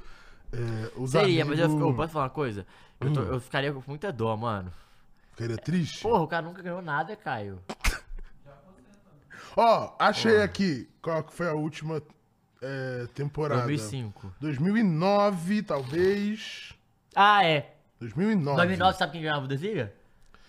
É, 0.52 1.06
Seria, 1.06 1.44
mas 1.46 1.58
eu, 1.58 1.64
amigos- 1.66 1.82
eu 1.88 1.94
posso 1.94 2.12
falar 2.12 2.24
uma 2.26 2.30
coisa? 2.30 2.66
Eu, 3.00 3.08
Hum. 3.08 3.12
tô- 3.14 3.22
eu 3.22 3.40
ficaria 3.40 3.72
com 3.72 3.82
muita 3.87 4.12
dó, 4.12 4.37
mano. 4.37 4.70
Ficaria 5.33 5.57
triste. 5.57 6.03
Porra, 6.03 6.23
o 6.23 6.29
cara 6.29 6.42
nunca 6.42 6.62
ganhou 6.62 6.83
nada, 6.83 7.16
Caio. 7.16 7.61
Ó, 9.57 9.95
achei 9.99 10.40
aqui 10.42 10.88
qual 11.03 11.23
que 11.25 11.35
foi 11.35 11.49
a 11.49 11.55
última 11.55 12.03
é, 12.61 13.07
temporada. 13.14 13.62
2005. 13.62 14.35
2009, 14.40 15.62
talvez. 15.62 16.75
Ah, 17.14 17.45
é. 17.45 17.75
2009. 18.01 18.57
2009, 18.57 18.99
sabe 18.99 19.12
quem 19.12 19.23
ganhava 19.23 19.40
a 19.40 19.42
Bundesliga? 19.42 19.92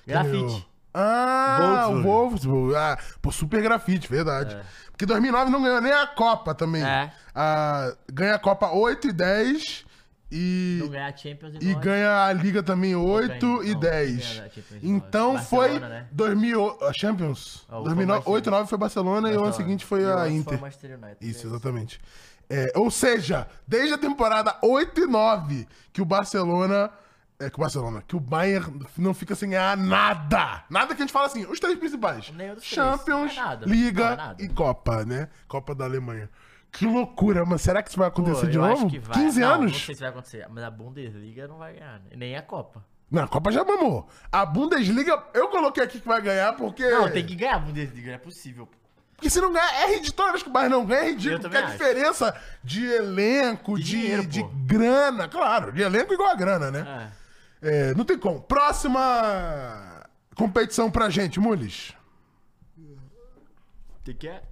Ganhou. 0.06 0.24
Grafite. 0.24 0.68
Ah, 0.94 1.88
o 1.90 2.04
Wolfsburg. 2.04 2.76
Ah, 2.76 2.98
pô, 3.22 3.32
super 3.32 3.62
grafite, 3.64 4.08
verdade. 4.08 4.56
Porque 4.92 5.06
2009 5.08 5.50
não 5.50 5.62
ganhou 5.62 5.82
nem 5.82 5.92
a 5.92 6.06
Copa 6.06 6.54
também. 6.54 6.84
É. 6.84 7.12
Ah, 7.34 7.96
ganha 8.12 8.36
a 8.36 8.40
Copa 8.40 8.72
8 8.72 9.08
e 9.08 9.12
10 9.12 9.86
e, 10.34 10.80
Não 10.82 10.90
ganhar 10.90 11.08
a 11.14 11.16
Champions 11.16 11.54
e 11.62 11.76
ganha 11.76 12.26
a 12.26 12.34
Liga 12.34 12.64
também 12.64 12.96
8 12.96 13.58
ganha- 13.58 13.70
e 13.70 13.74
não, 13.74 13.80
10. 13.80 14.18
ganha 14.18 14.46
a 14.46 14.50
Champions 14.50 14.80
Então 14.84 15.38
foi 15.44 15.68
Barcelona, 15.80 15.90
né? 15.90 16.08
2000, 16.12 16.78
a 16.82 16.92
Champions. 16.94 17.66
Ah, 17.70 17.80
o 17.80 17.84
2009, 17.84 18.24
foi 18.24 18.34
8 18.34 18.52
9 18.52 18.68
foi 18.70 18.78
Barcelona 18.78 19.28
e 19.30 19.32
o 19.32 19.36
ano 19.36 19.44
Barcelona. 19.44 19.54
seguinte 19.66 19.86
foi 19.86 20.06
a 20.12 20.28
Inter. 20.28 20.60
Manchester 20.60 20.98
United. 20.98 21.18
Isso, 21.22 21.46
É 21.46 21.50
exatamente. 21.50 22.02
É, 22.50 22.72
ou 22.76 22.92
seja, 22.92 23.48
desde 23.68 23.94
a 23.94 23.98
temporada 23.98 24.58
8 24.62 25.02
e 25.02 25.06
9, 25.08 25.68
que 25.94 26.02
o 26.02 26.06
Barcelona. 26.06 26.90
É, 27.40 27.50
que 27.50 27.58
o 27.58 27.60
Barcelona, 27.62 28.04
que 28.08 28.16
o 28.16 28.20
Bayern 28.20 28.86
não 28.98 29.14
fica 29.14 29.34
sem 29.36 29.50
ganhar 29.50 29.76
nada. 29.76 30.64
Nada 30.70 30.88
que 30.96 31.02
a 31.02 31.06
gente 31.06 31.12
fala 31.12 31.26
assim, 31.26 31.46
os 31.46 31.60
três 31.60 31.78
principais: 31.80 32.28
três. 32.30 32.64
Champions, 32.64 33.36
Não 33.36 33.42
é 33.44 33.46
nada. 33.48 33.66
Liga 33.66 34.04
Não 34.06 34.12
é 34.12 34.16
nada. 34.16 34.44
e 34.44 34.48
Copa, 34.50 35.04
né? 35.04 35.28
Copa 35.48 35.74
da 35.74 35.84
Alemanha. 35.86 36.30
Que 36.74 36.86
loucura, 36.88 37.46
mas 37.46 37.62
será 37.62 37.84
que 37.84 37.90
isso 37.90 38.00
vai 38.00 38.10
Pô, 38.10 38.22
acontecer 38.22 38.48
de 38.50 38.58
eu 38.58 38.64
novo? 38.64 38.74
acho 38.74 38.88
que 38.88 39.00
vai. 39.00 39.16
15 39.16 39.40
não, 39.40 39.48
anos? 39.54 39.72
Não 39.74 39.80
sei 39.80 39.94
se 39.96 40.02
vai 40.02 40.10
acontecer, 40.10 40.48
mas 40.50 40.64
a 40.64 40.72
Bundesliga 40.72 41.48
não 41.48 41.60
vai 41.60 41.74
ganhar, 41.74 42.00
né? 42.00 42.10
nem 42.18 42.36
a 42.36 42.42
Copa. 42.42 42.84
Não, 43.12 43.24
a 43.24 43.28
Copa 43.28 43.52
já 43.52 43.64
mamou. 43.64 44.08
A 44.32 44.44
Bundesliga, 44.44 45.24
eu 45.36 45.50
coloquei 45.50 45.84
aqui 45.84 46.00
que 46.02 46.08
vai 46.08 46.20
ganhar 46.20 46.54
porque. 46.58 46.84
Não, 46.90 47.10
tem 47.12 47.24
que 47.26 47.36
ganhar 47.36 47.56
a 47.58 47.60
Bundesliga, 47.60 48.08
não 48.08 48.16
é 48.16 48.18
possível. 48.18 48.66
pô. 48.66 48.74
Porque 49.16 49.30
se 49.30 49.40
não 49.40 49.54
ganhar, 49.54 49.72
é 49.84 49.96
ridículo. 49.96 50.32
Vez 50.32 50.42
que 50.44 50.50
o 50.50 50.52
Bayern 50.52 50.74
não 50.76 50.84
ganha, 50.86 51.02
é 51.02 51.10
ridículo. 51.12 51.42
Porque 51.42 51.56
a 51.58 51.64
acho. 51.66 51.72
diferença 51.74 52.42
de 52.64 52.84
elenco, 52.86 53.76
De 53.78 53.84
de, 53.84 53.90
dinheiro, 53.92 54.26
de 54.26 54.42
pô. 54.42 54.50
grana, 54.66 55.28
claro, 55.30 55.72
de 55.72 55.82
elenco 55.84 56.12
igual 56.14 56.32
a 56.32 56.36
grana, 56.36 56.72
né? 56.72 57.12
É. 57.62 57.90
É, 57.92 57.94
não 57.94 58.04
tem 58.04 58.18
como. 58.18 58.42
Próxima 58.42 60.04
competição 60.36 60.90
pra 60.90 61.10
gente, 61.10 61.40
Mules. 61.40 61.94
Tem 64.04 64.16
que 64.16 64.28
é 64.28 64.44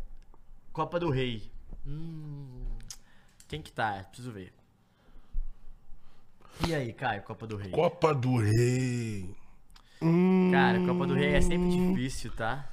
Copa 0.71 0.99
do 0.99 1.09
Rei. 1.09 1.50
Hum, 1.91 2.65
quem 3.47 3.61
que 3.61 3.71
tá? 3.71 4.03
Preciso 4.07 4.31
ver. 4.31 4.53
E 6.67 6.73
aí, 6.75 6.93
Caio, 6.93 7.23
Copa 7.23 7.45
do 7.47 7.57
Rei? 7.57 7.71
Copa 7.71 8.13
do 8.13 8.37
Rei. 8.37 9.35
Hum, 10.01 10.49
Cara, 10.51 10.79
Copa 10.85 11.05
do 11.07 11.13
Rei 11.15 11.33
é 11.35 11.41
sempre 11.41 11.67
difícil, 11.69 12.31
tá? 12.31 12.67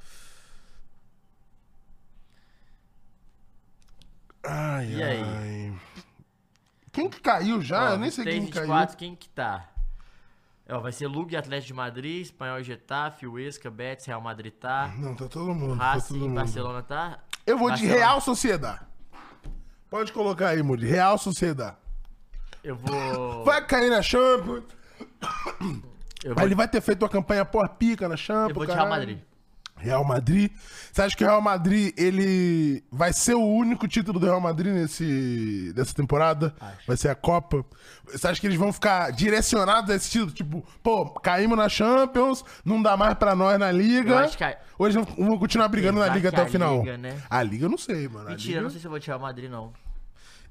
ai, 4.42 4.87
E 4.94 5.02
aí? 5.02 5.22
ai. 5.22 5.81
Quem 6.92 7.09
que 7.09 7.20
caiu 7.20 7.61
já? 7.62 7.90
Ó, 7.90 7.92
Eu 7.94 7.98
nem 7.98 8.11
sei 8.11 8.24
23, 8.24 8.44
quem 8.44 8.52
caiu. 8.52 8.66
24, 8.66 8.96
quem 8.96 9.14
que 9.16 9.28
tá? 9.28 9.68
Ó, 10.68 10.81
vai 10.81 10.92
ser 10.92 11.07
Lug, 11.07 11.35
Atlético 11.37 11.68
de 11.68 11.74
Madrid, 11.74 12.22
Espanhol 12.22 12.62
Getafe, 12.62 13.26
Huesca, 13.26 13.70
Betis, 13.70 14.04
Real 14.07 14.20
Madrid 14.20 14.52
tá, 14.52 14.92
Não, 14.98 15.14
tá 15.14 15.26
todo 15.28 15.54
mundo. 15.54 15.78
Tá 15.78 15.92
todo 15.94 16.00
Racing, 16.02 16.18
mundo. 16.18 16.35
Barcelona 16.35 16.83
tá. 16.83 17.18
Eu 17.46 17.57
vou 17.57 17.68
de 17.68 17.74
Barcelona. 17.83 17.98
Real 17.98 18.20
Sociedade. 18.20 18.88
Pode 19.90 20.12
colocar 20.12 20.48
aí, 20.48 20.62
Mules. 20.62 20.88
Real 20.88 21.16
Sociedade. 21.18 21.77
Eu 22.62 22.77
vou. 22.77 23.44
Vai 23.44 23.64
cair 23.66 23.90
na 23.90 24.03
Champions. 24.03 24.64
Eu 26.24 26.33
Aí 26.33 26.35
vou, 26.35 26.44
ele 26.44 26.55
vai 26.55 26.66
ter 26.68 26.81
feito 26.81 27.03
uma 27.03 27.09
campanha 27.09 27.44
por 27.44 27.66
pica 27.70 28.09
na 28.09 28.16
Champions. 28.16 28.48
eu 28.51 28.55
vou 28.55 28.66
de 28.66 28.72
Real 28.72 28.85
caralho. 28.87 29.01
Madrid. 29.01 29.27
Real 29.78 30.04
Madrid. 30.04 30.50
Você 30.92 31.02
acha 31.02 31.16
que 31.16 31.24
o 31.24 31.26
Real 31.26 31.40
Madrid 31.40 31.92
ele 31.96 32.82
vai 32.90 33.12
ser 33.12 33.34
o 33.34 33.44
único 33.44 33.86
título 33.88 34.18
do 34.18 34.26
Real 34.26 34.40
Madrid 34.40 34.72
nesse 34.72 35.72
dessa 35.74 35.94
temporada? 35.94 36.54
Acho. 36.60 36.86
Vai 36.86 36.96
ser 36.96 37.08
a 37.08 37.14
Copa. 37.14 37.64
Você 38.06 38.26
acha 38.26 38.40
que 38.40 38.46
eles 38.46 38.58
vão 38.58 38.72
ficar 38.72 39.10
direcionados 39.12 39.90
a 39.90 39.94
esse 39.96 40.10
título? 40.10 40.32
Tipo, 40.32 40.64
pô, 40.82 41.06
caímos 41.10 41.56
na 41.56 41.68
Champions, 41.68 42.44
não 42.64 42.82
dá 42.82 42.96
mais 42.96 43.14
pra 43.14 43.34
nós 43.34 43.58
na 43.58 43.70
Liga. 43.70 44.28
Que 44.28 44.44
a- 44.44 44.58
Ou 44.78 44.86
eles 44.86 44.94
vão, 44.94 45.38
continuar 45.38 45.68
brigando 45.68 46.00
na 46.00 46.08
Liga 46.08 46.28
até 46.30 46.42
o 46.42 46.46
final? 46.46 46.78
Liga, 46.80 46.96
né? 46.98 47.16
A 47.28 47.42
Liga 47.42 47.66
eu 47.66 47.70
não 47.70 47.78
sei, 47.78 48.08
mano. 48.08 48.28
Mentira, 48.30 48.48
Liga- 48.54 48.62
não 48.62 48.70
sei 48.70 48.80
se 48.80 48.86
eu 48.86 48.90
vou 48.90 48.98
de 48.98 49.06
Real 49.06 49.18
Madrid, 49.20 49.50
não. 49.50 49.72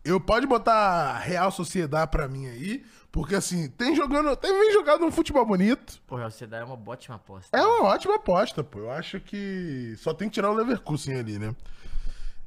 Eu 0.08 0.22
pode 0.22 0.48
botar 0.48 1.18
Real 1.20 1.52
Sociedade 1.52 2.10
pra 2.10 2.30
mim 2.30 2.48
aí, 2.48 2.86
porque 3.12 3.36
assim, 3.36 3.70
tem 3.70 3.94
jogando, 3.94 4.34
tem 4.38 4.58
vem 4.58 4.72
jogando 4.72 5.06
um 5.06 5.12
futebol 5.12 5.46
bonito. 5.46 6.02
Pô, 6.08 6.16
Real 6.16 6.32
Sociedade 6.32 6.64
é 6.64 6.66
uma 6.66 6.80
ótima 6.90 7.16
aposta. 7.16 7.58
É 7.58 7.62
uma 7.62 7.90
ótima 7.90 8.16
aposta, 8.16 8.64
pô. 8.64 8.80
Eu 8.80 8.92
acho 8.92 9.20
que 9.20 9.96
só 9.98 10.14
tem 10.14 10.30
que 10.30 10.36
tirar 10.36 10.50
o 10.50 10.54
Leverkusen 10.54 11.20
ali, 11.20 11.38
né? 11.38 11.54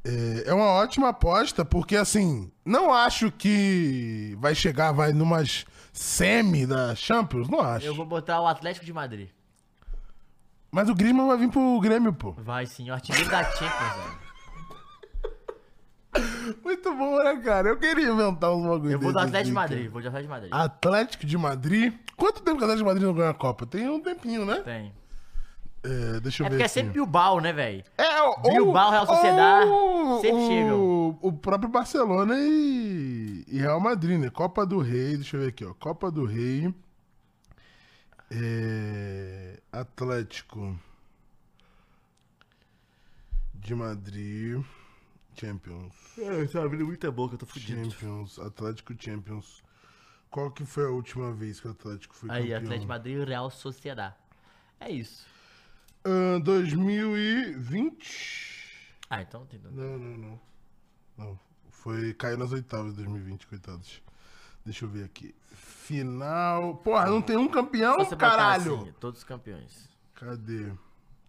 É, 0.02 0.44
é 0.46 0.54
uma 0.54 0.68
ótima 0.68 1.10
aposta, 1.10 1.62
porque 1.62 1.96
assim, 1.96 2.50
não 2.64 2.94
acho 2.94 3.30
que 3.30 4.34
vai 4.38 4.54
chegar, 4.54 4.92
vai 4.92 5.12
numas 5.12 5.66
semi 5.92 6.66
da 6.66 6.94
Champions, 6.94 7.46
não 7.48 7.60
acho. 7.60 7.84
Eu 7.84 7.94
vou 7.94 8.06
botar 8.06 8.40
o 8.40 8.46
Atlético 8.46 8.86
de 8.86 8.92
Madrid. 8.92 9.28
Mas 10.70 10.88
o 10.88 10.94
Griezmann 10.94 11.26
vai 11.26 11.36
vir 11.36 11.50
pro 11.50 11.80
Grêmio, 11.80 12.12
pô. 12.12 12.32
Vai 12.38 12.64
sim, 12.64 12.88
o 12.88 12.94
artilheiro 12.94 13.28
da 13.28 13.44
Champions, 13.44 13.96
velho. 13.96 14.29
Muito 16.64 16.94
bom, 16.94 17.22
né, 17.22 17.36
cara? 17.36 17.68
Eu 17.68 17.76
queria 17.78 18.08
inventar 18.10 18.52
uns 18.52 18.66
bagulho 18.66 18.92
Eu 18.92 18.98
vou 18.98 19.12
do 19.12 19.18
Atlético 19.18 19.44
de 19.46 19.52
Madrid, 19.52 19.90
vou 19.90 20.00
de 20.00 20.08
Atlético 20.08 20.26
de 20.34 20.40
Madrid. 20.40 20.52
Atlético 20.52 21.26
de 21.26 21.38
Madrid. 21.38 21.94
Quanto 22.16 22.42
tempo 22.42 22.58
que 22.58 22.62
o 22.64 22.66
Atlético 22.66 22.78
de 22.78 22.84
Madrid 22.94 23.06
não 23.06 23.14
ganha 23.14 23.30
a 23.30 23.34
Copa? 23.34 23.64
Tem 23.66 23.88
um 23.88 24.00
tempinho, 24.00 24.44
né? 24.44 24.56
Tem. 24.60 24.92
É, 25.82 26.20
deixa 26.20 26.42
eu 26.42 26.46
É 26.46 26.50
ver 26.50 26.56
porque 26.56 26.62
é 26.62 26.66
aqui. 26.66 26.74
sempre 26.74 26.92
Bilbao, 26.92 27.40
né, 27.40 27.52
velho? 27.52 27.82
É, 27.96 28.20
o, 28.22 28.36
Bilbao, 28.42 28.90
Real 28.90 29.06
Sociedade, 29.06 29.70
o- 29.70 30.20
sempre 30.20 30.46
chegam. 30.46 31.18
O 31.22 31.32
próprio 31.32 31.70
Barcelona 31.70 32.34
e, 32.38 33.44
e 33.48 33.58
Real 33.58 33.80
Madrid, 33.80 34.18
né? 34.18 34.28
Copa 34.30 34.66
do 34.66 34.78
Rei, 34.78 35.14
deixa 35.16 35.36
eu 35.36 35.40
ver 35.42 35.48
aqui, 35.48 35.64
ó. 35.64 35.72
Copa 35.74 36.10
do 36.10 36.24
Rei. 36.26 36.74
É, 38.32 39.58
Atlético 39.72 40.76
de 43.54 43.74
Madrid. 43.74 44.62
Champions. 45.40 45.94
É, 46.18 46.44
tá 46.46 46.62
abrindo 46.62 46.84
muita 46.84 47.10
boca, 47.10 47.34
eu 47.34 47.38
tô 47.38 47.46
fudido. 47.46 47.90
Champions. 47.90 48.38
Atlético 48.38 48.94
Champions. 48.98 49.62
Qual 50.30 50.50
que 50.50 50.66
foi 50.66 50.84
a 50.84 50.90
última 50.90 51.32
vez 51.32 51.58
que 51.60 51.66
o 51.66 51.70
Atlético 51.70 52.14
foi 52.14 52.30
Aí, 52.30 52.42
campeão? 52.42 52.58
Atlético 52.58 52.80
de 52.80 52.86
Madrid 52.86 53.16
e 53.16 53.24
Real 53.24 53.50
Sociedade. 53.50 54.16
É 54.78 54.90
isso. 54.90 55.26
Ahn, 56.04 56.40
2020. 56.40 58.98
Ah, 59.08 59.22
então 59.22 59.46
tem. 59.46 59.58
Não, 59.70 59.98
não, 59.98 60.18
não. 60.18 60.38
Não. 61.16 61.40
Foi. 61.70 62.12
Caiu 62.14 62.38
nas 62.38 62.52
oitavas 62.52 62.92
de 62.92 62.98
2020, 62.98 63.46
coitados. 63.46 64.02
Deixa 64.64 64.84
eu 64.84 64.88
ver 64.88 65.04
aqui. 65.04 65.32
Final. 65.52 66.76
Porra, 66.76 67.06
não 67.06 67.22
tem 67.22 67.36
um 67.36 67.48
campeão, 67.48 67.96
você 67.96 68.14
caralho! 68.14 68.82
assim, 68.82 68.92
todos 69.00 69.18
os 69.20 69.24
campeões. 69.24 69.88
Cadê? 70.14 70.72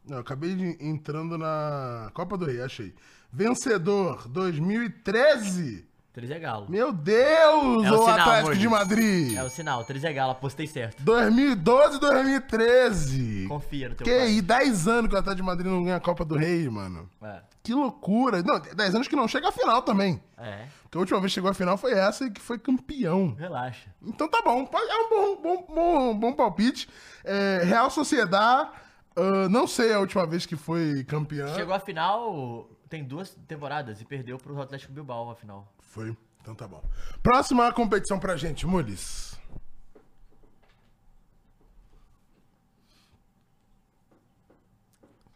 Não, 0.06 0.18
eu 0.18 0.22
acabei 0.22 0.56
de 0.56 0.78
entrando 0.80 1.38
na 1.38 2.12
Copa 2.14 2.38
do 2.38 2.46
Rei, 2.46 2.62
achei. 2.62 2.94
Vencedor 3.32 4.28
2013. 4.28 5.86
3 6.14 6.30
é 6.32 6.40
Galo. 6.40 6.66
Meu 6.70 6.92
Deus, 6.92 7.86
É 7.86 7.92
o 7.92 7.96
o 7.96 8.04
sinal, 8.04 8.20
Atlético 8.20 8.56
de 8.58 8.68
Madrid. 8.68 9.38
É 9.38 9.44
o 9.44 9.50
sinal, 9.50 9.86
3 9.86 10.04
é 10.04 10.12
Galo, 10.12 10.32
apostei 10.34 10.68
certo. 10.68 11.02
2012 11.02 12.00
2013. 12.02 13.46
Confia 13.48 13.88
no 13.90 13.96
teu 13.96 14.04
Que 14.04 14.12
aí, 14.12 14.42
10 14.42 14.88
anos 14.90 15.10
que 15.10 15.16
o 15.16 15.20
Atlético 15.20 15.42
de 15.42 15.48
Madrid 15.48 15.72
não 15.72 15.84
ganha 15.86 15.96
a 15.96 16.00
Copa 16.02 16.26
do 16.26 16.36
Rei, 16.36 16.68
mano. 16.70 17.10
É. 17.24 17.40
Que 17.64 17.74
loucura. 17.74 18.44
Não, 18.44 18.60
10 18.60 18.96
anos 18.96 19.08
que 19.08 19.16
não 19.16 19.26
chega 19.26 19.48
à 19.48 19.52
final 19.54 19.82
também. 19.84 20.22
É, 20.38 20.66
Porque 20.84 20.98
a 20.98 21.00
última 21.00 21.20
vez 21.22 21.32
que 21.32 21.36
chegou 21.36 21.50
à 21.50 21.54
final 21.54 21.78
foi 21.78 21.94
essa 21.94 22.26
e 22.26 22.32
que 22.32 22.42
foi 22.42 22.60
campeão. 22.60 23.34
relaxa. 23.40 23.90
Então 24.06 24.28
tá 24.28 24.42
bom. 24.44 24.70
É 24.74 24.96
um 24.98 25.10
bom, 25.10 25.42
bom, 25.42 25.66
bom, 25.74 26.20
bom 26.20 26.34
palpite. 26.34 26.90
É, 27.24 27.62
Real 27.64 27.90
Sociedade, 27.90 28.70
ah, 29.16 29.48
não 29.50 29.66
sei 29.66 29.94
a 29.94 30.00
última 30.00 30.26
vez 30.28 30.46
que 30.46 30.58
foi 30.58 31.06
campeão. 31.06 31.56
Chegou 31.56 31.74
a 31.74 31.80
final, 31.80 32.68
tem 32.92 33.06
duas 33.06 33.34
temporadas 33.48 34.02
e 34.02 34.06
perdeu 34.06 34.38
pro 34.38 34.62
Atlético 34.62 34.92
Bilbao 34.92 35.32
a 35.32 35.36
final. 35.36 35.66
Foi. 35.80 36.16
Então 36.42 36.54
tá 36.54 36.68
bom. 36.68 36.84
Próxima 37.24 37.72
competição 37.72 38.20
pra 38.20 38.36
gente, 38.36 38.68
Mules. 38.68 39.40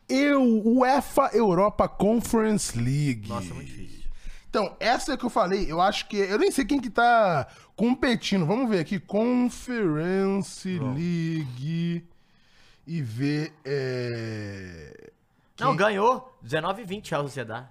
Eu, 0.10 0.44
UEFA 0.66 1.30
Europa 1.34 1.88
Conference 1.88 2.78
League. 2.78 3.28
Nossa, 3.30 3.54
muito 3.54 3.68
difícil. 3.68 4.04
Então, 4.50 4.76
essa 4.80 5.14
é 5.14 5.18
que 5.18 5.26
eu 5.26 5.30
falei, 5.30 5.72
eu 5.72 5.80
acho 5.82 6.08
que. 6.08 6.18
Eu 6.18 6.38
nem 6.38 6.52
sei 6.52 6.66
quem 6.66 6.80
que 6.80 6.90
tá 6.90 7.48
competindo. 7.76 8.46
Vamos 8.46 8.70
ver 8.70 8.80
aqui. 8.80 9.00
Conference 9.00 10.68
League. 10.78 12.06
E 12.86 13.02
ver. 13.02 13.54
É... 13.64 15.12
Não, 15.60 15.76
ganhou 15.76 16.38
19 16.42 16.82
e 16.82 16.86
20 16.86 17.12
Real 17.12 17.24
Sociedade. 17.24 17.68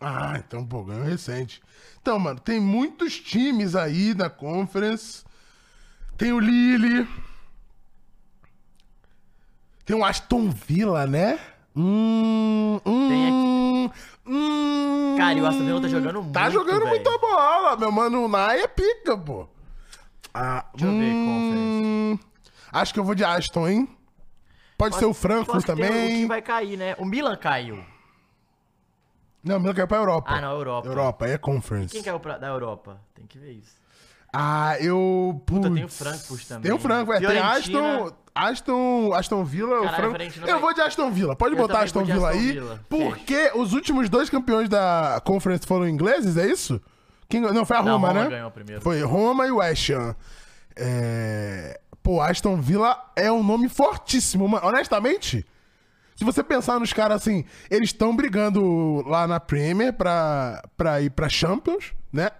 Ah, 0.00 0.34
então, 0.38 0.64
pô, 0.66 0.82
ganhou 0.84 1.04
recente. 1.04 1.62
Então, 2.00 2.18
mano, 2.18 2.38
tem 2.40 2.60
muitos 2.60 3.18
times 3.18 3.74
aí 3.74 4.14
na 4.14 4.28
Conference. 4.28 5.24
Tem 6.16 6.32
o 6.32 6.38
Lille. 6.38 7.08
Tem 9.84 9.96
o 9.96 10.04
Aston 10.04 10.50
Villa, 10.50 11.06
né? 11.06 11.38
Hum, 11.76 12.80
hum, 12.86 13.08
Tem 13.08 13.92
hum, 14.26 15.14
Cara, 15.18 15.34
e 15.34 15.40
o 15.42 15.46
Aston 15.46 15.64
Villa 15.64 15.80
tá 15.80 15.88
jogando 15.88 16.30
Tá 16.32 16.42
muito, 16.42 16.52
jogando 16.52 16.78
velho. 16.84 16.88
muita 16.90 17.18
bola, 17.18 17.76
meu 17.76 17.90
mano. 17.92 18.24
O 18.24 18.28
Nai 18.28 18.60
é 18.60 18.68
pica, 18.68 19.16
pô. 19.18 19.46
Ah, 20.32 20.64
Deixa 20.74 20.86
eu 20.92 20.98
ver, 20.98 21.12
hum, 21.14 22.18
Acho 22.72 22.92
que 22.94 23.00
eu 23.00 23.04
vou 23.04 23.14
de 23.14 23.24
Aston, 23.24 23.68
hein? 23.68 23.88
Pode 24.90 24.96
ser 24.96 25.04
o 25.06 25.14
Frankfurt 25.14 25.64
que 25.64 25.72
tem 25.74 25.84
também. 25.86 26.20
que 26.22 26.26
vai 26.26 26.42
cair, 26.42 26.76
né? 26.76 26.94
O 26.98 27.04
Milan 27.04 27.36
caiu. 27.36 27.78
Não, 29.42 29.56
o 29.56 29.60
Milan 29.60 29.74
caiu 29.74 29.88
pra 29.88 29.98
Europa. 29.98 30.30
Ah, 30.30 30.40
não, 30.40 30.52
Europa. 30.52 30.88
Europa, 30.88 31.26
é 31.26 31.36
Conference. 31.38 31.92
Quem 31.92 32.02
caiu 32.02 32.18
pra, 32.18 32.38
da 32.38 32.46
Europa? 32.48 32.98
Tem 33.14 33.26
que 33.26 33.38
ver 33.38 33.52
isso. 33.52 33.76
Ah, 34.32 34.76
eu. 34.80 35.40
Puta, 35.46 35.70
tem 35.70 35.84
o 35.84 35.86
putz. 35.86 35.98
Frankfurt 35.98 36.44
também. 36.46 36.62
Tem 36.62 36.72
o 36.72 36.78
Frankfurt, 36.78 37.22
é, 37.22 37.26
tem. 37.28 37.38
Aston, 37.38 38.12
Aston, 38.34 39.12
Aston 39.14 39.44
Villa, 39.44 39.80
o 39.80 39.84
Caralho, 39.84 40.10
Frank... 40.10 40.40
Eu 40.40 40.46
vai- 40.46 40.60
vou 40.60 40.74
de 40.74 40.80
Aston 40.80 41.10
Villa. 41.12 41.36
Pode 41.36 41.54
Eu 41.54 41.58
botar 41.60 41.74
também 41.74 41.84
Aston 41.84 42.04
Villa 42.04 42.28
Aston 42.30 42.40
aí, 42.40 42.52
Villa. 42.52 42.80
porque 42.88 43.52
os 43.54 43.72
últimos 43.72 44.08
dois 44.08 44.28
campeões 44.28 44.68
da 44.68 45.20
Conference 45.24 45.64
foram 45.66 45.88
ingleses, 45.88 46.36
é 46.36 46.46
isso? 46.46 46.80
Quem, 47.28 47.40
não, 47.40 47.64
foi 47.64 47.76
a 47.76 47.82
Não, 47.82 47.92
Roma, 47.92 48.08
Roma 48.08 48.28
né? 48.28 48.50
Foi 48.80 49.00
Roma 49.02 49.46
e 49.46 49.52
West 49.52 49.90
Ham. 49.90 50.16
É... 50.76 51.80
Pô, 52.04 52.20
Aston 52.20 52.60
Villa 52.60 53.02
é 53.16 53.32
um 53.32 53.42
nome 53.42 53.66
fortíssimo. 53.66 54.46
mano. 54.46 54.66
Honestamente, 54.66 55.44
se 56.14 56.22
você 56.22 56.44
pensar 56.44 56.78
nos 56.78 56.92
caras 56.92 57.22
assim, 57.22 57.46
eles 57.70 57.88
estão 57.88 58.14
brigando 58.14 59.02
lá 59.08 59.26
na 59.26 59.40
Premier 59.40 59.90
pra, 59.90 60.62
pra 60.76 61.00
ir 61.00 61.08
pra 61.08 61.30
Champions, 61.30 61.94
né? 62.12 62.30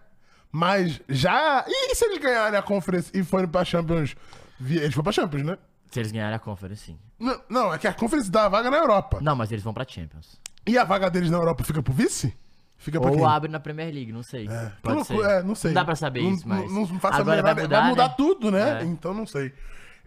Mas 0.52 1.00
já. 1.08 1.64
E 1.66 1.94
se 1.94 2.04
eles 2.04 2.18
ganharem 2.18 2.58
a 2.58 2.62
Conference 2.62 3.10
e 3.14 3.24
forem 3.24 3.48
pra 3.48 3.64
Champions? 3.64 4.14
Eles 4.60 4.92
foram 4.92 5.04
pra 5.04 5.12
Champions, 5.12 5.42
né? 5.44 5.56
Se 5.90 5.98
eles 5.98 6.12
ganharem 6.12 6.36
a 6.36 6.38
Conference, 6.38 6.84
sim. 6.84 6.98
Não, 7.18 7.40
não, 7.48 7.72
é 7.72 7.78
que 7.78 7.88
a 7.88 7.94
Conference 7.94 8.30
dá 8.30 8.44
a 8.44 8.48
vaga 8.50 8.70
na 8.70 8.76
Europa. 8.76 9.18
Não, 9.22 9.34
mas 9.34 9.50
eles 9.50 9.64
vão 9.64 9.72
pra 9.72 9.86
Champions. 9.88 10.38
E 10.66 10.76
a 10.76 10.84
vaga 10.84 11.08
deles 11.10 11.30
na 11.30 11.38
Europa 11.38 11.64
fica 11.64 11.82
pro 11.82 11.92
vice? 11.94 12.36
Fica 12.84 13.00
pra 13.00 13.10
Ou 13.10 13.16
quem? 13.16 13.24
abre 13.24 13.50
na 13.50 13.58
Premier 13.58 13.90
League, 13.92 14.12
não 14.12 14.22
sei. 14.22 14.46
Que 14.46 14.82
Pode. 14.82 15.22
É, 15.22 15.42
não 15.42 15.54
sei. 15.54 15.70
Não 15.70 15.74
dá 15.74 15.84
pra 15.86 15.96
saber 15.96 16.22
Não- 16.22 16.32
isso, 16.32 16.46
mas... 16.46 16.70
Não, 16.70 16.86
não 16.86 17.00
faço 17.00 17.16
a 17.16 17.20
Agora 17.20 17.36
menor 17.38 17.54
vai 17.54 17.64
mudar, 17.64 17.80
Vai 17.80 17.88
mudar 17.88 18.08
né? 18.08 18.14
tudo, 18.14 18.50
né? 18.50 18.82
É. 18.82 18.84
Então 18.84 19.14
não 19.14 19.26
sei. 19.26 19.54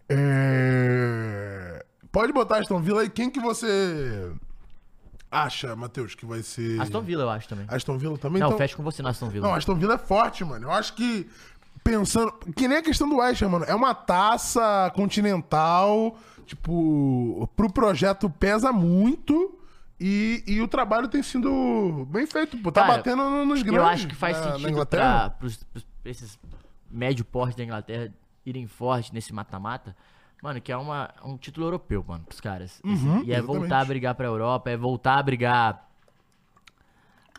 É... 0.07 1.83
Pode 2.11 2.31
botar 2.31 2.59
Aston 2.59 2.79
Villa 2.79 3.01
aí. 3.01 3.09
Quem 3.09 3.31
que 3.31 3.39
você 3.39 4.31
acha, 5.31 5.75
Matheus, 5.75 6.13
que 6.13 6.23
vai 6.23 6.43
ser... 6.43 6.79
Aston 6.79 7.01
Villa, 7.01 7.23
eu 7.23 7.29
acho 7.31 7.49
também. 7.49 7.65
Aston 7.67 7.97
Villa 7.97 8.15
também? 8.19 8.39
Não, 8.39 8.49
então... 8.49 8.59
fecha 8.59 8.75
com 8.75 8.83
você 8.83 9.01
no 9.01 9.09
Aston 9.09 9.29
Villa. 9.29 9.47
Não, 9.47 9.55
Aston 9.55 9.73
Villa 9.73 9.95
é 9.95 9.97
forte, 9.97 10.45
mano. 10.45 10.67
Eu 10.67 10.71
acho 10.71 10.93
que, 10.93 11.27
pensando... 11.83 12.31
Que 12.55 12.67
nem 12.67 12.77
a 12.77 12.83
questão 12.83 13.09
do 13.09 13.19
Ham, 13.19 13.33
mano. 13.49 13.65
É 13.67 13.73
uma 13.73 13.95
taça 13.95 14.91
continental, 14.95 16.15
tipo... 16.45 17.49
Pro 17.55 17.71
projeto 17.71 18.29
pesa 18.29 18.71
muito... 18.71 19.56
E, 19.99 20.43
e 20.45 20.61
o 20.61 20.67
trabalho 20.67 21.07
tem 21.07 21.23
sido 21.23 22.05
bem 22.09 22.27
feito, 22.27 22.55
pô. 22.59 22.71
Tá 22.71 22.81
Cara, 22.83 22.97
batendo 22.97 23.23
no- 23.29 23.45
nos 23.45 23.63
grandes 23.63 23.81
Eu 23.81 23.87
acho 23.87 24.07
que 24.07 24.13
faz 24.15 24.37
na- 24.37 24.45
na 24.45 24.51
sentido 24.53 24.69
Inglaterra. 24.69 25.19
pra, 25.21 25.29
pros, 25.31 25.63
pros- 25.63 25.85
pra 26.03 26.11
esses 26.11 26.39
médio 26.91 27.25
porte 27.25 27.57
da 27.57 27.63
Inglaterra 27.63 28.13
irem 28.45 28.67
forte 28.67 29.11
nesse 29.13 29.33
mata-mata. 29.33 29.95
Mano, 30.41 30.61
que 30.61 30.71
é 30.71 30.77
uma, 30.77 31.09
um 31.25 31.35
título 31.35 31.65
europeu, 31.65 32.05
mano, 32.07 32.23
pros 32.25 32.39
caras. 32.39 32.79
Esse- 32.85 33.05
Uhum, 33.05 33.23
e 33.23 33.33
é 33.33 33.41
voltar 33.41 33.79
a 33.81 33.85
brigar 33.85 34.13
pra 34.13 34.27
Europa, 34.27 34.69
é 34.69 34.77
voltar 34.77 35.17
a 35.17 35.23
brigar. 35.23 35.83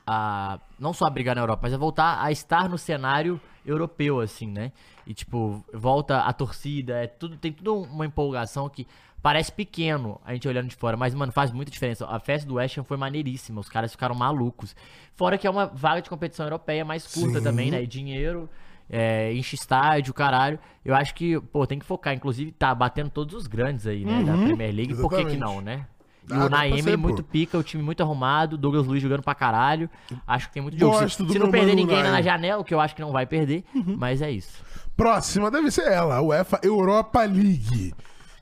A, 0.06 0.58
não 0.78 0.92
só 0.94 1.04
a 1.06 1.10
brigar 1.10 1.36
na 1.36 1.42
Europa, 1.42 1.60
mas 1.64 1.72
é 1.72 1.76
voltar 1.76 2.22
a 2.22 2.32
estar 2.32 2.66
no 2.68 2.78
cenário 2.78 3.38
europeu, 3.64 4.20
assim, 4.20 4.46
né? 4.48 4.72
E, 5.06 5.12
tipo, 5.12 5.62
volta 5.72 6.20
a 6.22 6.32
torcida, 6.32 6.94
é 7.04 7.06
tudo, 7.06 7.36
tem 7.36 7.52
tudo 7.52 7.74
uma 7.82 8.06
empolgação 8.06 8.68
que 8.70 8.86
parece 9.22 9.50
pequeno 9.52 10.20
a 10.24 10.32
gente 10.32 10.46
olhando 10.48 10.68
de 10.68 10.76
fora, 10.76 10.96
mas, 10.96 11.14
mano, 11.14 11.32
faz 11.32 11.50
muita 11.52 11.70
diferença. 11.70 12.06
A 12.06 12.18
festa 12.20 12.46
do 12.48 12.54
West 12.54 12.76
Ham 12.78 12.84
foi 12.84 12.96
maneiríssima, 12.96 13.60
os 13.60 13.68
caras 13.68 13.92
ficaram 13.92 14.14
malucos. 14.14 14.74
Fora 15.14 15.36
que 15.36 15.46
é 15.46 15.50
uma 15.50 15.66
vaga 15.66 16.02
de 16.02 16.08
competição 16.08 16.46
europeia 16.46 16.84
mais 16.84 17.06
curta 17.06 17.38
Sim. 17.38 17.44
também, 17.44 17.70
né? 17.70 17.82
E 17.82 17.86
dinheiro, 17.86 18.48
é, 18.88 19.32
enche 19.32 19.56
estádio, 19.56 20.14
caralho. 20.14 20.58
Eu 20.84 20.94
acho 20.94 21.14
que, 21.14 21.40
pô, 21.40 21.66
tem 21.66 21.78
que 21.78 21.84
focar. 21.84 22.14
Inclusive, 22.14 22.52
tá 22.52 22.74
batendo 22.74 23.10
todos 23.10 23.34
os 23.34 23.46
grandes 23.46 23.86
aí, 23.86 24.04
né? 24.04 24.22
Da 24.24 24.32
Premier 24.32 24.74
League. 24.74 24.94
Por 24.94 25.10
que 25.10 25.24
que 25.24 25.36
não, 25.36 25.60
né? 25.60 25.86
E 26.24 26.28
Dá- 26.28 26.44
o 26.46 26.84
pô. 26.84 26.98
muito 26.98 27.22
pica, 27.22 27.56
o 27.56 27.62
time 27.62 27.82
muito 27.82 28.02
arrumado, 28.02 28.58
Douglas 28.58 28.86
Luiz 28.86 29.02
jogando 29.02 29.22
pra 29.22 29.34
caralho. 29.34 29.88
Acho 30.26 30.48
que 30.48 30.54
tem 30.54 30.62
muito 30.62 30.78
jogo. 30.78 31.08
Se, 31.08 31.16
se 31.26 31.38
não 31.38 31.50
perder 31.50 31.74
ninguém 31.74 32.02
na 32.02 32.20
janela, 32.20 32.60
o 32.60 32.64
que 32.64 32.74
eu 32.74 32.80
acho 32.80 32.94
que 32.94 33.00
não 33.00 33.12
vai 33.12 33.24
perder, 33.26 33.64
mas 33.96 34.20
é 34.20 34.30
isso. 34.30 34.62
Próxima 34.94 35.50
deve 35.50 35.70
ser 35.70 35.90
ela, 35.90 36.16
a 36.16 36.22
UEFA 36.22 36.60
Europa 36.62 37.22
League. 37.22 37.94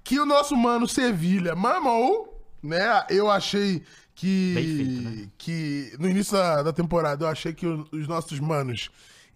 Que 0.06 0.20
o 0.20 0.24
nosso 0.26 0.54
mano 0.56 0.86
Sevilha 0.86 1.54
mamou, 1.56 2.40
né? 2.62 3.04
Eu 3.10 3.28
achei 3.30 3.82
que. 4.14 4.52
Feito, 4.54 5.02
né? 5.02 5.28
que 5.36 5.92
no 5.98 6.08
início 6.08 6.32
da, 6.36 6.62
da 6.62 6.72
temporada 6.72 7.24
eu 7.24 7.28
achei 7.28 7.52
que 7.52 7.66
o- 7.66 7.86
os 7.92 8.06
nossos 8.06 8.38
manos 8.38 8.88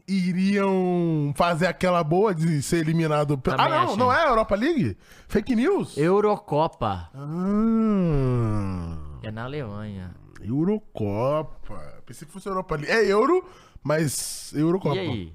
iriam 0.06 1.32
fazer 1.36 1.66
aquela 1.66 2.02
boa 2.04 2.34
de 2.34 2.62
ser 2.62 2.78
eliminado. 2.78 3.36
pelo- 3.38 3.60
Ah, 3.60 3.68
não, 3.68 3.76
achei. 3.84 3.96
não 3.96 4.12
é 4.12 4.24
a 4.24 4.28
Europa 4.28 4.54
League? 4.54 4.96
Fake 5.28 5.54
news? 5.56 5.96
Eurocopa. 5.96 7.10
Ah, 7.14 8.96
É 9.22 9.30
na 9.30 9.44
Alemanha. 9.44 10.14
Eurocopa. 10.40 12.02
Pensei 12.06 12.26
que 12.26 12.32
fosse 12.32 12.48
Europa 12.48 12.76
League. 12.76 12.90
É 12.90 13.04
Euro, 13.10 13.44
mas 13.82 14.52
Eurocopa. 14.54 14.96
E 14.96 14.98
aí? 15.00 15.32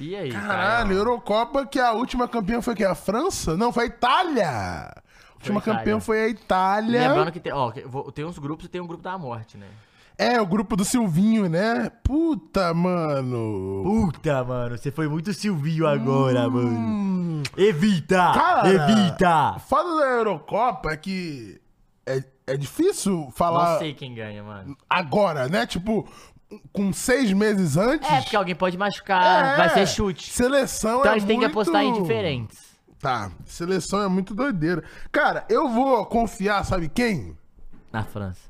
E 0.00 0.16
aí? 0.16 0.32
Caralho, 0.32 0.88
Caio? 0.88 0.98
Eurocopa, 0.98 1.66
que 1.66 1.78
a 1.78 1.92
última 1.92 2.26
campeã 2.26 2.60
foi 2.62 2.74
que 2.74 2.84
a 2.84 2.94
França? 2.94 3.56
Não, 3.56 3.72
foi 3.72 3.84
a 3.84 3.86
Itália. 3.86 4.48
A 4.48 4.94
última 5.34 5.60
Itália. 5.60 5.78
campeã 5.78 6.00
foi 6.00 6.22
a 6.24 6.28
Itália. 6.28 7.08
Lembrando 7.08 7.32
que 7.32 7.40
tem, 7.40 7.52
ó, 7.52 7.70
tem 8.14 8.24
uns 8.24 8.38
grupos 8.38 8.66
e 8.66 8.68
tem 8.68 8.80
um 8.80 8.86
grupo 8.86 9.02
da 9.02 9.16
morte, 9.18 9.56
né? 9.56 9.66
É, 10.16 10.38
o 10.38 10.46
grupo 10.46 10.76
do 10.76 10.84
Silvinho, 10.84 11.48
né? 11.48 11.90
Puta, 12.02 12.74
mano. 12.74 13.82
Puta, 13.82 14.44
mano, 14.44 14.76
você 14.76 14.90
foi 14.90 15.08
muito 15.08 15.32
Silvinho 15.32 15.86
agora, 15.86 16.48
mano. 16.48 17.42
Evita! 17.56 18.30
Hum. 18.30 18.34
Cara, 18.34 18.68
Evita! 18.68 19.58
Foda 19.60 19.96
da 19.96 20.06
Eurocopa 20.10 20.90
é 20.92 20.96
que 20.98 21.58
é, 22.04 22.22
é 22.46 22.56
difícil 22.56 23.30
falar 23.34 23.72
Não 23.72 23.78
sei 23.78 23.94
quem 23.94 24.14
ganha, 24.14 24.42
mano. 24.42 24.76
agora, 24.90 25.48
né? 25.48 25.64
Tipo, 25.66 26.06
com 26.72 26.92
seis 26.92 27.32
meses 27.32 27.76
antes. 27.76 28.08
É, 28.10 28.20
porque 28.22 28.36
alguém 28.36 28.54
pode 28.54 28.76
machucar, 28.76 29.54
É, 29.54 29.56
vai 29.56 29.68
ser 29.70 29.86
chute. 29.86 30.30
Seleção 30.30 31.00
Então 31.00 31.12
é 31.12 31.14
a 31.14 31.18
gente 31.18 31.26
tem 31.26 31.38
que 31.38 31.44
muito- 31.46 31.52
apostar 31.60 31.82
em 31.82 31.92
diferentes. 32.02 32.58
Tá, 32.98 33.30
seleção 33.46 34.02
é 34.02 34.08
muito 34.08 34.34
doideira. 34.34 34.84
Cara, 35.10 35.44
eu 35.48 35.68
vou 35.68 36.04
confiar, 36.06 36.64
sabe 36.64 36.88
quem? 36.88 37.36
Na 37.92 38.04
França. 38.04 38.40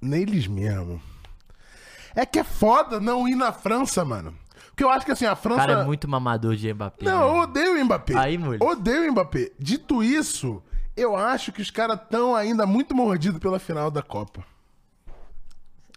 Neles 0.00 0.46
mesmo. 0.46 1.00
É 2.14 2.24
que 2.24 2.38
é 2.38 2.44
foda 2.44 2.98
não 2.98 3.28
ir 3.28 3.34
na 3.34 3.52
França, 3.52 4.04
mano. 4.04 4.34
Porque 4.68 4.82
eu 4.84 4.90
acho 4.90 5.04
que 5.04 5.12
assim, 5.12 5.26
a 5.26 5.32
O 5.32 5.36
França. 5.36 5.60
cara 5.66 5.80
é 5.80 5.84
muito 5.84 6.08
mamador 6.08 6.56
de 6.56 6.72
Mbappé. 6.72 7.04
Não, 7.04 7.26
eu 7.28 7.34
né? 7.34 7.40
odeio 7.42 7.80
o 7.80 7.84
Mbappé. 7.84 8.16
Aí, 8.16 8.38
mulher. 8.38 8.62
Odeio 8.62 9.08
o 9.08 9.12
Mbappé. 9.12 9.50
Dito 9.58 10.02
isso, 10.02 10.62
eu 10.96 11.16
acho 11.16 11.52
que 11.52 11.60
os 11.60 11.70
caras 11.70 12.00
estão 12.00 12.34
ainda 12.34 12.64
muito 12.64 12.94
mordidos 12.94 13.38
pela 13.40 13.58
final 13.58 13.90
da 13.90 14.02
Copa. 14.02 14.44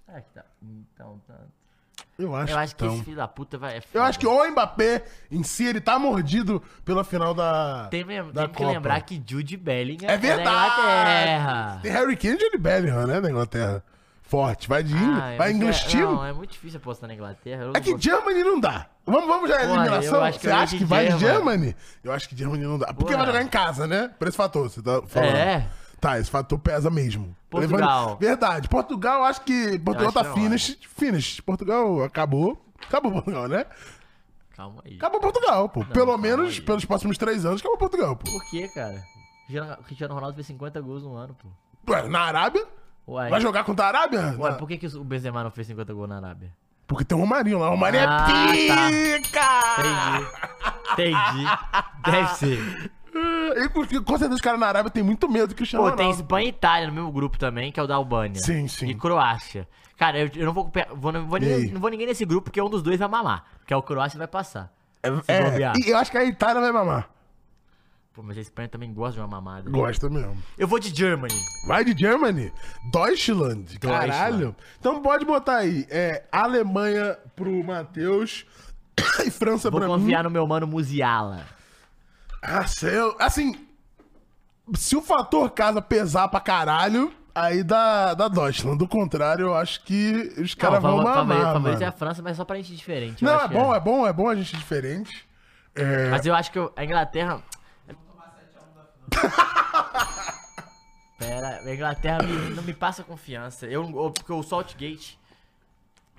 Ah, 0.08 0.20
que 0.20 0.30
tá. 0.34 0.44
Então, 0.62 1.19
tá. 1.28 1.36
Eu 2.17 2.36
acho, 2.36 2.54
Eu 2.54 2.58
acho 2.60 2.76
que 2.76 2.84
tão. 2.84 2.93
esse 2.95 3.04
filho 3.04 3.17
da 3.17 3.28
puta 3.28 3.58
vai. 3.58 3.78
é 3.78 3.82
Eu 3.93 4.04
acho 4.04 4.19
que 4.19 4.28
o 4.28 4.52
Mbappé 4.52 5.04
em 5.32 5.43
si, 5.43 5.65
ele 5.65 5.82
tá 5.82 5.97
mordido 5.97 6.62
pela 6.86 7.04
final 7.04 7.34
da. 7.34 7.88
Tem 7.89 8.04
mesmo, 8.04 8.32
da 8.32 8.43
tem 8.43 8.52
que 8.52 8.58
Copa. 8.58 8.71
lembrar 8.71 9.02
que 9.02 9.21
Jude 9.26 9.58
Bellingham 9.58 10.06
É 10.10 10.17
da 10.17 10.17
verdade! 10.17 10.82
Inglaterra. 10.82 11.80
Tem 11.82 11.91
Harry 11.91 12.15
Kane 12.17 12.36
e 12.36 12.38
Johnny 12.38 12.58
Bellingham, 12.58 13.08
né, 13.08 13.21
da 13.21 13.30
Inglaterra. 13.30 13.84
Forte. 14.21 14.69
Vai 14.69 14.82
de 14.82 14.93
Ingl... 14.93 15.12
Ah, 15.21 15.36
vai 15.38 15.52
é, 15.52 15.71
team. 15.89 16.13
Não, 16.13 16.26
é 16.26 16.32
muito 16.32 16.52
difícil 16.52 16.78
apostar 16.78 17.06
na 17.10 17.13
Inglaterra. 17.15 17.63
eu 17.65 17.71
É 17.76 17.82
que 17.82 17.89
vou- 17.89 18.00
Germany 18.00 18.43
não 18.45 18.60
dá. 18.62 18.88
Vamos, 19.06 19.28
vamos 19.28 19.50
já 19.50 19.58
à 19.58 19.63
eliminação? 19.63 20.15
eu 20.19 20.24
acho 20.24 20.39
que 20.39 20.45
Você 20.45 20.52
acha 20.52 20.67
de 20.71 20.78
que 20.78 20.86
vai 20.86 21.08
de 21.10 21.17
Germany. 21.19 21.34
Germany? 21.65 21.76
Eu 22.02 22.13
acho 22.13 22.30
que 22.30 22.38
Germany 22.38 22.63
não 22.63 22.78
dá. 22.78 22.88
Porque 22.93 23.12
Porra. 23.12 23.17
vai 23.17 23.26
jogar 23.26 23.41
em 23.41 23.47
casa, 23.50 23.86
né? 23.88 24.10
Por 24.17 24.30
esse 24.30 24.38
fator, 24.38 24.69
você 24.69 24.82
tá 24.82 25.02
falando. 25.06 25.36
É. 25.36 25.67
Tá, 26.02 26.20
esse 26.20 26.30
fator 26.32 26.58
pesa 26.58 26.90
mesmo. 26.90 27.36
Portugal. 27.50 28.00
Levando- 28.06 28.20
Verdade. 28.20 28.68
Portugal, 28.68 29.24
acho 29.24 29.42
que 29.42 29.78
Portugal 29.80 30.08
acho 30.10 30.14
tá 30.18 30.24
não 30.24 30.34
finish. 30.34 30.78
Finish. 30.98 31.40
Portugal 31.42 32.04
acabou. 32.04 32.60
Acabou 32.88 33.12
Portugal, 33.12 33.48
né? 33.48 33.66
Calma 34.58 34.82
aí. 34.84 34.96
Acabou 34.96 35.20
Portugal, 35.22 35.70
pô. 35.70 35.86
Pelo 35.86 36.08
calma 36.08 36.18
menos 36.18 36.56
aí. 36.56 36.62
pelos 36.62 36.84
próximos 36.86 37.18
três 37.18 37.46
anos, 37.46 37.62
acabou 37.62 37.78
Portugal, 37.78 38.16
pô. 38.16 38.30
Por 38.32 38.50
que, 38.50 38.68
cara? 38.70 39.02
O 39.80 39.84
Cristiano 39.84 40.14
Ronaldo 40.16 40.34
fez 40.36 40.48
50 40.48 40.82
gols 40.82 41.04
no 41.04 41.16
ano, 41.16 41.36
pô. 41.36 41.48
Ué, 41.92 42.08
na 42.08 42.22
Arábia? 42.22 42.66
Uai, 43.08 43.30
Vai 43.30 43.42
jogar 43.42 43.64
contra 43.64 43.86
a 43.86 43.88
Arábia? 43.90 44.36
uai 44.40 44.52
Na- 44.52 44.58
por 44.58 44.68
que, 44.68 44.78
que 44.78 44.88
o 44.88 45.04
Benzema 45.04 45.44
não 45.44 45.52
fez 45.52 45.68
50 45.68 45.94
gols 45.94 46.10
na 46.10 46.18
Arábia? 46.18 46.52
Porque 46.88 47.04
tem 47.06 47.18
o 47.18 47.22
Romarinho 47.22 47.60
lá. 47.60 47.68
O 47.68 47.72
Romarinho 47.72 48.06
Ah, 48.08 48.28
é 48.56 48.68
tá. 48.68 48.88
pica! 48.88 50.22
Entendi. 50.94 51.12
Entendi. 51.12 51.46
Deve 52.06 52.28
ser. 52.36 52.92
E 53.58 53.69
porque 53.69 53.99
com 53.99 54.17
certeza 54.17 54.36
os 54.36 54.41
caras 54.41 54.60
na 54.60 54.67
Arábia 54.67 54.91
têm 54.91 55.04
muito 55.04 55.30
medo 55.30 55.47
do 55.47 55.56
Cristiano 55.56 55.84
Pô, 55.84 55.91
tem 55.91 56.06
Ronaldo. 56.06 56.21
Espanha 56.21 56.45
e 56.45 56.49
Itália 56.49 56.88
no 56.88 56.93
mesmo 56.93 57.12
grupo 57.12 57.38
também, 57.38 57.71
que 57.71 57.80
é 57.80 57.84
o 57.84 57.88
da 57.88 57.95
Albânia. 57.95 58.39
Sim, 58.41 58.67
sim. 58.67 58.88
E 58.88 58.95
Croácia. 58.95 59.67
Cara, 59.97 60.19
eu, 60.19 60.30
eu 60.36 60.45
não 60.47 60.54
vou, 60.54 60.71
vou, 60.95 61.12
não, 61.12 61.27
vou 61.27 61.39
ninguém, 61.39 61.71
não 61.71 61.80
vou 61.80 61.89
ninguém 61.89 62.08
nesse 62.08 62.25
grupo, 62.25 62.45
porque 62.45 62.62
um 62.62 62.69
dos 62.69 62.82
dois 62.82 62.97
vai 62.97 63.08
mamar. 63.08 63.43
Que 63.65 63.73
é 63.73 63.77
o 63.77 63.84
Croácia 63.84 64.17
vai 64.17 64.27
passar. 64.27 64.73
É, 65.04 65.10
bobear. 65.49 65.73
e 65.77 65.89
eu 65.89 65.97
acho 65.97 66.12
que 66.12 66.17
a 66.17 66.25
Itália 66.25 66.62
vai 66.62 66.71
mamar. 66.71 67.10
Pô, 68.13 68.21
mas 68.21 68.38
a 68.38 68.41
Espanha 68.41 68.67
também 68.67 68.93
gosta 68.93 69.13
de 69.13 69.19
uma 69.21 69.27
mamada. 69.27 69.69
Gosta 69.69 70.10
mesmo. 70.10 70.36
Eu 70.58 70.67
vou 70.67 70.80
de 70.80 70.93
Germany. 70.93 71.34
Vai 71.65 71.86
de 71.86 71.97
Germany? 71.97 72.51
Deutschland? 72.91 73.80
Caralho. 73.80 74.54
Então 74.80 75.01
pode 75.01 75.23
botar 75.23 75.58
aí. 75.58 75.88
É, 75.89 76.25
Alemanha 76.32 77.17
pro 77.36 77.63
Matheus 77.63 78.45
e 79.25 79.32
França 79.32 79.69
Vou 79.71 79.80
pra 79.80 79.88
mim. 79.88 79.95
confiar 79.95 80.23
no 80.25 80.30
meu 80.30 80.45
mano 80.45 80.67
Musiala. 80.67 81.45
Ah. 82.41 82.65
Assim, 83.19 83.56
se 84.75 84.95
o 84.95 85.01
fator 85.01 85.49
casa 85.51 85.82
pesar 85.82 86.27
pra 86.27 86.39
caralho, 86.39 87.13
aí 87.36 87.63
dá, 87.63 88.13
dá 88.13 88.27
Deutschland. 88.27 88.77
Do 88.77 88.88
contrário, 88.88 89.45
eu 89.47 89.56
acho 89.56 89.84
que 89.84 90.34
os 90.38 90.54
caras 90.54 90.82
vão 90.82 90.97
mamar, 90.97 91.13
favorito, 91.15 91.43
favorito 91.43 91.82
é 91.82 91.86
a 91.86 91.88
mano. 91.88 91.97
França, 91.97 92.21
mas 92.21 92.38
só 92.38 92.45
pra 92.45 92.56
gente 92.58 92.75
diferente. 92.75 93.23
Não, 93.23 93.39
é 93.39 93.47
bom, 93.47 93.75
é 93.75 93.80
bom, 93.80 94.08
é 94.08 94.13
bom 94.13 94.30
a 94.30 94.36
gente 94.36 94.56
diferente. 94.58 95.27
É, 95.75 96.10
Mas 96.10 96.25
eu 96.25 96.34
acho 96.36 96.51
que 96.51 96.60
eu- 96.60 96.71
a 96.75 96.84
Inglaterra. 96.84 97.41
Pera, 101.17 101.60
a 101.63 101.73
Inglaterra 101.73 102.23
me- 102.23 102.49
não 102.56 102.63
me 102.63 102.73
passa 102.73 103.04
confiança. 103.04 103.65
Eu, 103.67 103.84
eu- 103.89 104.12
porque 104.12 104.34
o 104.34 104.41
Saltgate. 104.43 105.19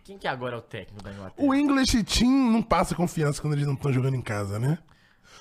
Quem 0.05 0.19
que 0.19 0.27
agora 0.27 0.57
é 0.57 0.59
o 0.59 0.63
técnico 0.63 1.03
da 1.03 1.13
Inglaterra? 1.13 1.47
O 1.49 1.55
English 1.55 2.03
Team 2.05 2.31
não 2.51 2.61
passa 2.63 2.95
confiança 2.95 3.41
quando 3.41 3.55
eles 3.55 3.67
não 3.67 3.75
estão 3.75 3.93
jogando 3.93 4.15
em 4.17 4.21
casa, 4.23 4.59
né? 4.59 4.79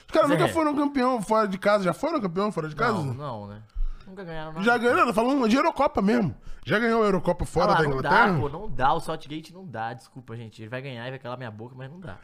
Os 0.05 0.11
caras 0.11 0.29
nunca 0.29 0.47
foram 0.47 0.75
campeão 0.75 1.21
fora 1.21 1.47
de 1.47 1.57
casa. 1.57 1.83
Já 1.83 1.93
foram 1.93 2.19
campeão 2.19 2.51
fora 2.51 2.67
de 2.69 2.75
casa? 2.75 2.93
Não, 2.93 3.13
não, 3.13 3.47
né? 3.47 3.61
Nunca 4.07 4.23
ganharam 4.23 4.53
nada. 4.53 4.65
Já 4.65 4.77
ganhou, 4.77 5.05
tô 5.05 5.13
falando 5.13 5.47
de 5.47 5.55
Eurocopa 5.55 6.01
mesmo. 6.01 6.35
Já 6.65 6.77
ganhou 6.79 7.01
a 7.01 7.05
Eurocopa 7.05 7.45
fora 7.45 7.71
Ah, 7.73 7.75
da 7.75 7.83
não 7.83 7.89
Inglaterra? 7.97 8.31
dá, 8.33 8.39
pô, 8.39 8.49
não 8.49 8.69
dá. 8.69 8.93
O 8.93 8.99
Saltgate 8.99 9.53
não 9.53 9.65
dá. 9.65 9.93
Desculpa, 9.93 10.35
gente. 10.35 10.61
Ele 10.61 10.69
vai 10.69 10.81
ganhar 10.81 11.07
e 11.07 11.09
vai 11.11 11.19
calar 11.19 11.37
minha 11.37 11.49
boca, 11.51 11.73
mas 11.77 11.89
não 11.89 11.99
dá. 11.99 12.17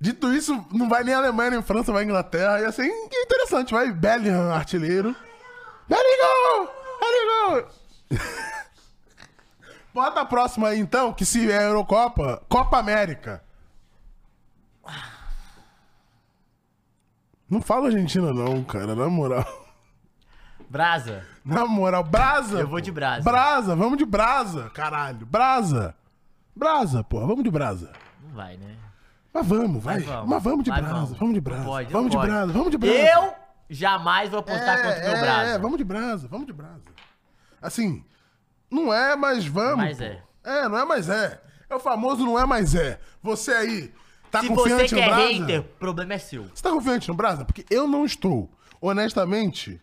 Dito 0.00 0.32
isso, 0.32 0.52
não 0.72 0.88
vai 0.88 1.04
nem 1.04 1.14
Alemanha, 1.14 1.52
nem 1.52 1.62
França, 1.62 1.92
vai 1.92 2.02
Inglaterra. 2.02 2.60
Ia 2.60 2.72
ser 2.72 2.86
interessante. 2.86 3.72
Vai 3.72 3.92
Bellingham, 3.92 4.52
artilheiro. 4.52 5.14
Bellingham! 5.88 6.68
Bellingham! 7.00 7.68
Bota 9.94 10.22
a 10.22 10.24
próxima 10.24 10.68
aí, 10.68 10.80
então, 10.80 11.12
que 11.12 11.24
se 11.24 11.50
é 11.52 11.64
Eurocopa, 11.66 12.42
Copa 12.48 12.78
América. 12.78 13.44
Não 17.52 17.60
fala 17.60 17.88
Argentina 17.88 18.32
não, 18.32 18.64
cara, 18.64 18.94
na 18.94 19.10
moral. 19.10 19.44
Brasa. 20.70 21.22
Na 21.44 21.66
moral, 21.66 22.02
Brasa. 22.02 22.60
Eu 22.60 22.66
vou 22.66 22.80
de 22.80 22.90
Brasa. 22.90 23.22
Brasa, 23.22 23.76
vamos 23.76 23.98
de 23.98 24.06
Brasa, 24.06 24.70
caralho. 24.70 25.26
Brasa. 25.26 25.94
Brasa, 26.56 27.04
porra, 27.04 27.26
vamos 27.26 27.44
de 27.44 27.50
Brasa. 27.50 27.92
Não 28.22 28.30
vai, 28.30 28.56
né? 28.56 28.74
Mas 29.34 29.46
vamos, 29.46 29.84
vai. 29.84 29.96
Mas 29.96 30.06
vamos. 30.06 30.28
Mas 30.30 30.42
vamos 30.42 30.64
de 30.64 30.70
Mas 30.70 30.80
Brasa, 30.80 30.94
vamos. 30.94 31.18
vamos 31.18 31.34
de 31.34 31.40
Não 31.40 31.44
Brasa. 31.44 31.64
pode, 31.64 31.92
não 31.92 31.92
vamos 31.92 32.10
de 32.10 32.16
pode. 32.16 32.30
Brasa, 32.30 32.52
vamos 32.54 32.70
de 32.70 32.78
Brasa. 32.78 32.96
Eu 32.96 33.34
jamais 33.68 34.30
vou 34.30 34.40
apostar 34.40 34.78
é, 34.78 34.82
contra 34.82 34.98
o 34.98 35.02
meu 35.02 35.16
é, 35.16 35.20
Brasa. 35.20 35.50
É, 35.50 35.58
vamos 35.58 35.76
de 35.76 35.84
Brasa, 35.84 36.28
vamos 36.28 36.46
de 36.46 36.52
Brasa. 36.54 36.90
Assim, 37.60 38.02
não 38.70 38.94
é, 38.94 39.14
mas 39.14 39.44
vamos. 39.44 39.76
Mas 39.76 40.00
é. 40.00 40.22
É, 40.42 40.68
não 40.70 40.78
é, 40.78 40.84
mas 40.86 41.10
é. 41.10 41.38
É 41.68 41.74
o 41.74 41.80
famoso 41.80 42.24
não 42.24 42.38
é, 42.38 42.46
mas 42.46 42.74
é. 42.74 42.98
Você 43.22 43.52
aí, 43.52 43.92
tá 44.32 44.40
Se 44.40 44.48
você 44.48 44.54
confiante 44.54 44.94
que 44.94 44.94
no 44.94 45.00
é 45.00 45.28
hater, 45.28 45.60
o 45.60 45.64
problema 45.64 46.14
é 46.14 46.18
seu. 46.18 46.44
Você 46.44 46.62
tá 46.62 46.70
confiante 46.70 47.06
no 47.06 47.14
Brasa? 47.14 47.44
Porque 47.44 47.64
eu 47.70 47.86
não 47.86 48.04
estou. 48.04 48.50
Honestamente, 48.80 49.80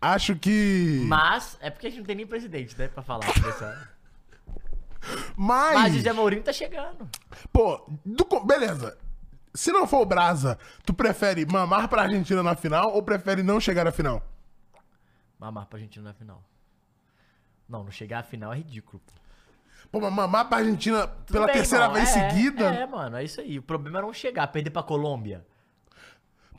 acho 0.00 0.36
que... 0.36 1.04
Mas 1.06 1.58
é 1.60 1.68
porque 1.68 1.88
a 1.88 1.90
gente 1.90 1.98
não 1.98 2.06
tem 2.06 2.16
nem 2.16 2.26
presidente, 2.26 2.78
né? 2.78 2.88
Pra 2.88 3.02
falar. 3.02 3.26
Mas, 5.36 5.74
Mas 5.74 5.96
o 5.96 6.00
Zé 6.00 6.12
Mourinho 6.12 6.42
tá 6.42 6.52
chegando. 6.52 7.08
pô, 7.52 7.86
do 8.04 8.26
beleza. 8.44 8.96
Se 9.54 9.72
não 9.72 9.86
for 9.86 10.02
o 10.02 10.06
Brasa, 10.06 10.58
tu 10.84 10.92
prefere 10.92 11.46
mamar 11.46 11.88
pra 11.88 12.02
Argentina 12.02 12.42
na 12.42 12.54
final 12.54 12.92
ou 12.92 13.02
prefere 13.02 13.42
não 13.42 13.58
chegar 13.58 13.84
na 13.84 13.92
final? 13.92 14.22
Mamar 15.38 15.66
pra 15.66 15.78
Argentina 15.78 16.04
na 16.04 16.14
final. 16.14 16.42
Não, 17.68 17.84
não 17.84 17.90
chegar 17.90 18.20
à 18.20 18.22
final 18.22 18.52
é 18.52 18.56
ridículo. 18.56 19.00
Pô, 19.06 19.12
mas 19.92 20.12
mamar 20.12 20.48
pra 20.48 20.58
Argentina 20.58 21.06
Tudo 21.06 21.32
pela 21.32 21.46
bem, 21.46 21.54
terceira 21.56 21.84
irmão, 21.84 21.96
vez 21.96 22.14
é, 22.16 22.30
seguida? 22.30 22.64
É, 22.64 22.86
mano, 22.86 23.16
é 23.16 23.24
isso 23.24 23.40
aí. 23.40 23.58
O 23.58 23.62
problema 23.62 23.98
é 23.98 24.02
não 24.02 24.12
chegar, 24.12 24.46
perder 24.48 24.70
pra 24.70 24.82
Colômbia. 24.82 25.44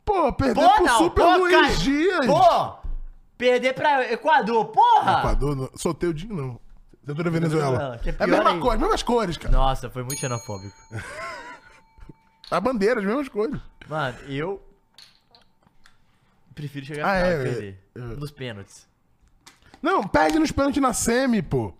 Pô, 0.04 0.32
perder 0.32 0.54
Pô, 0.60 0.74
pro 0.74 0.84
não, 0.84 0.98
Super 0.98 1.22
pô, 1.24 1.36
Luiz 1.36 1.54
Caio, 1.60 1.76
Dias. 1.78 2.26
Pô! 2.26 2.90
Perder 3.38 3.72
pra 3.74 4.12
Equador, 4.12 4.66
porra! 4.66 5.18
Equador, 5.20 5.56
não. 5.56 5.70
soltei 5.76 6.08
o 6.08 6.14
Dinho, 6.14 6.34
não. 6.34 6.60
Você 7.04 7.22
da 7.22 7.30
Venezuela. 7.30 8.00
É 8.04 8.10
É 8.10 8.14
a 8.24 8.26
mesma 8.26 8.58
cor, 8.58 8.74
as 8.74 8.80
mesmas 8.80 9.02
cores, 9.02 9.36
cara. 9.38 9.56
Nossa, 9.56 9.88
foi 9.88 10.02
muito 10.02 10.18
xenofóbico. 10.18 10.76
A 12.50 12.60
bandeira, 12.60 12.98
as 13.00 13.06
mesmas 13.06 13.28
cores. 13.28 13.60
Mano, 13.88 14.18
eu 14.28 14.60
prefiro 16.54 16.84
chegar 16.84 17.08
Ah, 17.08 17.16
final 17.16 17.30
é, 17.30 17.30
e 17.30 17.34
é, 17.34 17.42
perder. 17.44 17.78
é. 17.94 18.00
Nos 18.00 18.30
pênaltis. 18.32 18.88
Não, 19.80 20.06
perde 20.06 20.38
nos 20.38 20.50
pênaltis 20.52 20.82
na 20.82 20.92
semi, 20.92 21.42
pô. 21.42 21.72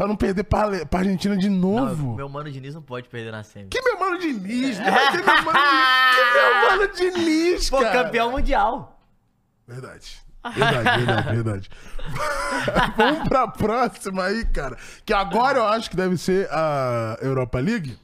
Pra 0.00 0.08
não 0.08 0.16
perder 0.16 0.44
pra, 0.44 0.86
pra 0.86 1.00
Argentina 1.00 1.36
de 1.36 1.50
Não, 1.50 1.58
novo. 1.58 2.16
meu 2.16 2.26
mano 2.26 2.50
Diniz 2.50 2.74
não 2.74 2.80
pode 2.80 3.06
perder 3.06 3.30
na 3.30 3.42
semi. 3.42 3.68
Que 3.68 3.82
meu 3.82 4.00
mano 4.00 4.18
Diniz? 4.18 4.78
Não 4.78 4.90
vai 4.90 5.12
ter 5.12 5.22
meu 5.22 5.42
mano 5.42 5.58
Diniz. 5.60 6.14
Que 6.14 6.32
meu 6.32 6.54
mano 6.70 6.92
Diniz, 6.94 7.68
Pô, 7.70 7.80
cara. 7.82 8.04
campeão 8.04 8.30
mundial. 8.30 8.98
Verdade. 9.68 10.22
Verdade, 10.54 11.04
verdade, 11.04 11.34
verdade. 11.34 11.70
Vamos 12.96 13.28
pra 13.28 13.46
próxima 13.48 14.24
aí, 14.24 14.42
cara. 14.46 14.78
Que 15.04 15.12
agora 15.12 15.58
eu 15.58 15.66
acho 15.66 15.90
que 15.90 15.96
deve 15.96 16.16
ser 16.16 16.48
a 16.50 17.18
Europa 17.20 17.58
League. 17.60 17.98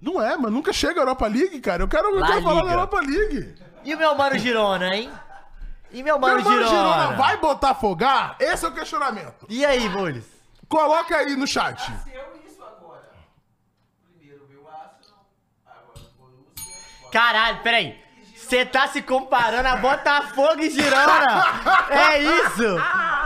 Não 0.00 0.22
é, 0.22 0.36
mas 0.36 0.52
nunca 0.52 0.72
chega 0.72 1.00
a 1.00 1.02
Europa 1.02 1.26
League, 1.26 1.58
cara. 1.58 1.82
Eu 1.82 1.88
quero, 1.88 2.14
eu 2.16 2.24
quero 2.24 2.42
falar 2.42 2.62
da. 2.62 2.70
Europa 2.70 3.00
League. 3.00 3.56
E 3.84 3.92
o 3.92 3.98
meu 3.98 4.14
mano 4.14 4.38
Girona, 4.38 4.94
hein? 4.94 5.10
E 5.90 6.02
meu 6.02 6.18
Meu 6.18 6.18
mano, 6.18 6.44
mano 6.44 6.56
Girona? 6.56 6.68
Girona 6.68 7.16
vai 7.16 7.36
botar 7.38 7.70
afogar? 7.70 8.36
Esse 8.38 8.64
é 8.64 8.68
o 8.68 8.72
questionamento. 8.72 9.46
E 9.48 9.64
aí, 9.64 9.88
Mules? 9.88 10.24
Coloca 10.68 11.16
aí 11.16 11.34
no 11.34 11.46
chat. 11.46 11.90
Caralho, 17.10 17.62
peraí. 17.62 17.98
Você 18.36 18.64
tá 18.64 18.86
se 18.88 19.02
comparando 19.02 19.68
a 19.68 19.76
Botafogo 19.76 20.60
e 20.60 20.70
Girona? 20.70 21.44
é 21.90 22.18
isso! 22.22 22.78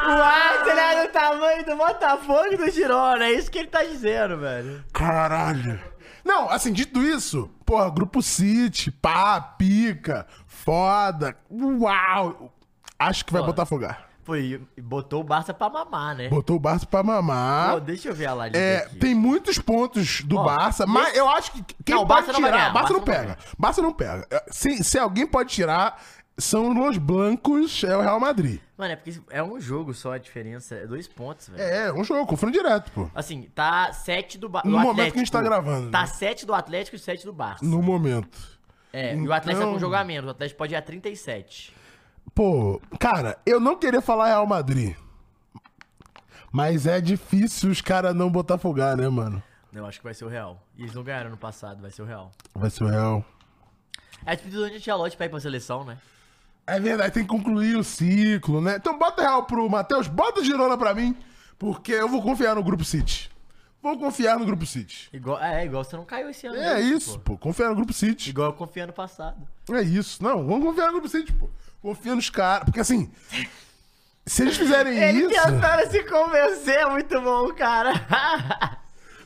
O 0.04 0.22
Arsenal 0.22 0.84
é 0.84 1.06
do 1.06 1.12
tamanho 1.12 1.64
do 1.64 1.76
Botafogo 1.76 2.46
e 2.52 2.56
do 2.56 2.70
Girona. 2.70 3.24
É 3.26 3.32
isso 3.32 3.50
que 3.50 3.58
ele 3.58 3.68
tá 3.68 3.82
dizendo, 3.84 4.38
velho. 4.38 4.84
Caralho. 4.92 5.80
Não, 6.24 6.48
assim, 6.50 6.72
dito 6.72 7.00
isso, 7.02 7.50
porra, 7.66 7.90
Grupo 7.90 8.22
City, 8.22 8.90
pá, 8.92 9.40
pica, 9.40 10.26
foda, 10.46 11.36
uau. 11.50 12.52
Acho 12.98 13.24
que 13.24 13.32
vai 13.32 13.42
botar 13.42 13.64
afogar. 13.64 14.06
Foi, 14.24 14.62
botou 14.80 15.20
o 15.20 15.24
Barça 15.24 15.52
pra 15.52 15.68
mamar, 15.68 16.14
né? 16.14 16.28
Botou 16.28 16.54
o 16.54 16.60
Barça 16.60 16.86
pra 16.86 17.02
mamar. 17.02 17.72
Pô, 17.72 17.80
deixa 17.80 18.08
eu 18.10 18.14
ver 18.14 18.26
a 18.26 18.34
Liga 18.36 18.56
É, 18.56 18.76
aqui. 18.84 18.96
tem 19.00 19.16
muitos 19.16 19.58
pontos 19.58 20.20
do 20.20 20.36
Ó, 20.38 20.44
Barça, 20.44 20.86
mas 20.86 21.08
esse- 21.08 21.18
eu 21.18 21.28
acho 21.28 21.50
que 21.50 21.64
quem 21.84 21.96
Não, 21.96 22.02
o 22.04 22.06
pode 22.06 22.26
Barça 22.26 22.32
não 22.32 22.38
tirar, 22.38 22.50
ganhar, 22.56 22.72
Barça 22.72 22.92
o 22.92 22.96
não 22.98 23.04
Barça 23.04 23.20
não 23.20 23.26
pega. 23.34 23.38
Barça 23.58 23.82
não 23.82 23.92
pega. 23.92 24.26
É, 24.30 24.44
Se, 24.52 24.84
se 24.84 24.96
alguém 24.96 25.26
pode 25.26 25.50
tirar, 25.52 26.00
são 26.38 26.88
os 26.88 26.99
blancos, 26.99 27.85
é 27.85 27.97
o 27.97 28.01
Real 28.01 28.18
Madrid. 28.18 28.61
Mano, 28.77 28.92
é 28.92 28.97
porque 28.97 29.21
é 29.31 29.42
um 29.42 29.61
jogo 29.61 29.92
só 29.95 30.12
a 30.14 30.18
diferença. 30.18 30.75
É 30.75 30.87
dois 30.87 31.07
pontos, 31.07 31.49
velho. 31.49 31.62
É, 31.62 31.92
um 31.92 32.03
jogo, 32.03 32.27
confronto 32.27 32.53
direto, 32.57 32.90
pô. 32.92 33.09
Assim, 33.14 33.42
tá 33.55 33.92
7 33.92 34.38
do, 34.38 34.49
ba 34.49 34.62
do 34.62 34.68
No 34.71 34.77
Atlético. 34.79 34.97
momento 34.97 35.12
que 35.12 35.18
a 35.18 35.23
gente 35.23 35.33
tá 35.33 35.42
gravando, 35.42 35.90
Tá 35.90 36.01
né? 36.01 36.07
7 36.07 36.45
do 36.47 36.55
Atlético 36.55 36.97
e 36.97 36.99
7 36.99 37.25
do 37.25 37.33
Barça. 37.33 37.64
No 37.64 37.83
momento. 37.83 38.38
É, 38.92 39.14
e 39.14 39.29
o 39.29 39.33
Atlético 39.33 39.61
tá 39.61 39.66
com 39.66 39.71
Então- 39.71 39.77
um 39.77 39.79
jogo 39.79 39.95
a 39.95 40.05
menos. 40.05 40.29
O 40.29 40.31
Atlético 40.33 40.59
pode 40.59 40.75
ir 40.75 40.77
a 40.77 40.83
37. 40.83 41.75
Pô, 42.35 42.81
cara, 42.99 43.38
eu 43.47 43.61
não 43.61 43.77
queria 43.77 44.01
falar 44.01 44.27
Real 44.29 44.47
Madrid. 44.47 44.97
Mas 46.51 46.87
é 46.87 47.01
difícil 47.01 47.71
os 47.71 47.81
caras 47.81 48.14
não 48.14 48.31
botar 48.31 48.59
folgar, 48.59 48.97
né, 48.97 49.09
mano? 49.09 49.42
Eu 49.73 49.87
acho 49.87 49.99
que 49.99 50.05
vai 50.05 50.12
ser 50.12 50.25
o 50.25 50.29
Real. 50.29 50.62
E 50.77 50.83
eles 50.83 50.95
não 50.95 51.03
ganharam 51.03 51.31
no 51.31 51.37
passado, 51.37 51.81
vai 51.81 51.90
ser 51.90 52.03
o 52.03 52.05
Real. 52.05 52.31
Vai 52.55 52.68
ser 52.68 52.85
o 52.85 52.88
Real. 52.88 53.25
É 54.27 54.37
tipo 54.37 54.51
do 54.51 54.64
Ancelotti 54.64 55.16
pra 55.16 55.27
ir 55.27 55.29
pra 55.31 55.40
seleção, 55.40 55.83
né? 55.85 55.97
É 56.66 56.79
verdade, 56.79 57.12
tem 57.12 57.22
que 57.22 57.29
concluir 57.29 57.77
o 57.77 57.85
ciclo, 57.85 58.61
né? 58.61 58.77
Então 58.77 58.98
bota 58.98 59.22
Real 59.22 59.44
pro 59.44 59.68
Matheus, 59.68 60.07
bota 60.07 60.44
Girona 60.44 60.79
pra 60.79 60.94
mim, 60.94 61.16
porque 61.59 61.92
eu 61.92 62.09
vou 62.09 62.22
confiar 62.22 62.55
no 62.55 62.62
Grupo 62.62 62.85
City. 62.85 63.31
Vou 63.83 63.98
confiar 63.98 64.38
no 64.38 64.46
Grupo 64.46 64.64
City. 64.64 65.09
Igual, 65.12 65.42
é, 65.42 65.64
igual 65.64 65.83
você 65.83 65.96
não 65.96 66.05
caiu 66.05 66.31
esse 66.31 66.46
ano. 66.46 66.57
É 66.57 66.75
né, 66.75 66.81
isso, 66.81 67.18
pô. 67.18 67.33
pô. 67.33 67.38
Confiar 67.38 67.68
no 67.70 67.75
Grupo 67.75 67.92
City. 67.92 68.31
Igual 68.31 68.51
eu 68.51 68.53
confiei 68.53 68.85
ano 68.85 68.92
passado. 68.92 69.37
É 69.72 69.83
isso. 69.83 70.22
Não, 70.22 70.46
vamos 70.46 70.64
confiar 70.64 70.87
no 70.87 70.92
Grupo 70.92 71.09
City, 71.09 71.33
pô. 71.33 71.51
Confia 71.83 72.14
nos 72.14 72.31
caras. 72.31 72.64
Porque 72.64 72.79
assim, 72.79 73.11
se 74.25 74.42
eles 74.42 74.57
fizerem 74.57 74.96
Ele 74.96 75.25
isso. 75.25 75.31
tentando 75.31 75.90
se 75.90 76.05
convencer 76.05 76.77
é 76.77 76.87
muito 76.87 77.20
bom, 77.20 77.53
cara. 77.55 77.92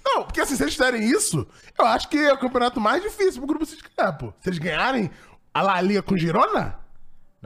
Não, 0.03 0.23
porque 0.23 0.41
assim, 0.41 0.57
se 0.57 0.63
eles 0.63 0.75
fizerem 0.75 1.05
isso, 1.05 1.47
eu 1.79 1.85
acho 1.85 2.09
que 2.09 2.17
é 2.17 2.33
o 2.33 2.39
campeonato 2.39 2.81
mais 2.81 3.03
difícil 3.03 3.41
pro 3.41 3.49
Grupo 3.49 3.67
City 3.67 3.83
ganhar, 3.95 4.13
pô. 4.15 4.33
Se 4.41 4.49
eles 4.49 4.59
ganharem 4.59 5.11
a 5.53 5.61
La 5.61 5.81
Liga 5.83 6.03
com 6.03 6.17
Girona, 6.17 6.79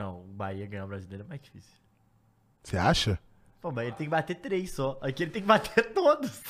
não, 0.01 0.21
o 0.21 0.33
Bahia 0.33 0.65
ganhar 0.65 0.85
o 0.85 0.87
brasileiro 0.87 1.23
é 1.25 1.27
mais 1.27 1.41
difícil. 1.41 1.71
você 2.63 2.77
acha? 2.77 3.19
Pô, 3.61 3.69
o 3.69 3.71
Bahia 3.71 3.91
tem 3.91 4.07
que 4.07 4.11
bater 4.11 4.35
três 4.35 4.71
só. 4.71 4.97
Aqui 5.01 5.23
ele 5.23 5.31
tem 5.31 5.41
que 5.41 5.47
bater 5.47 5.83
todos. 5.93 6.41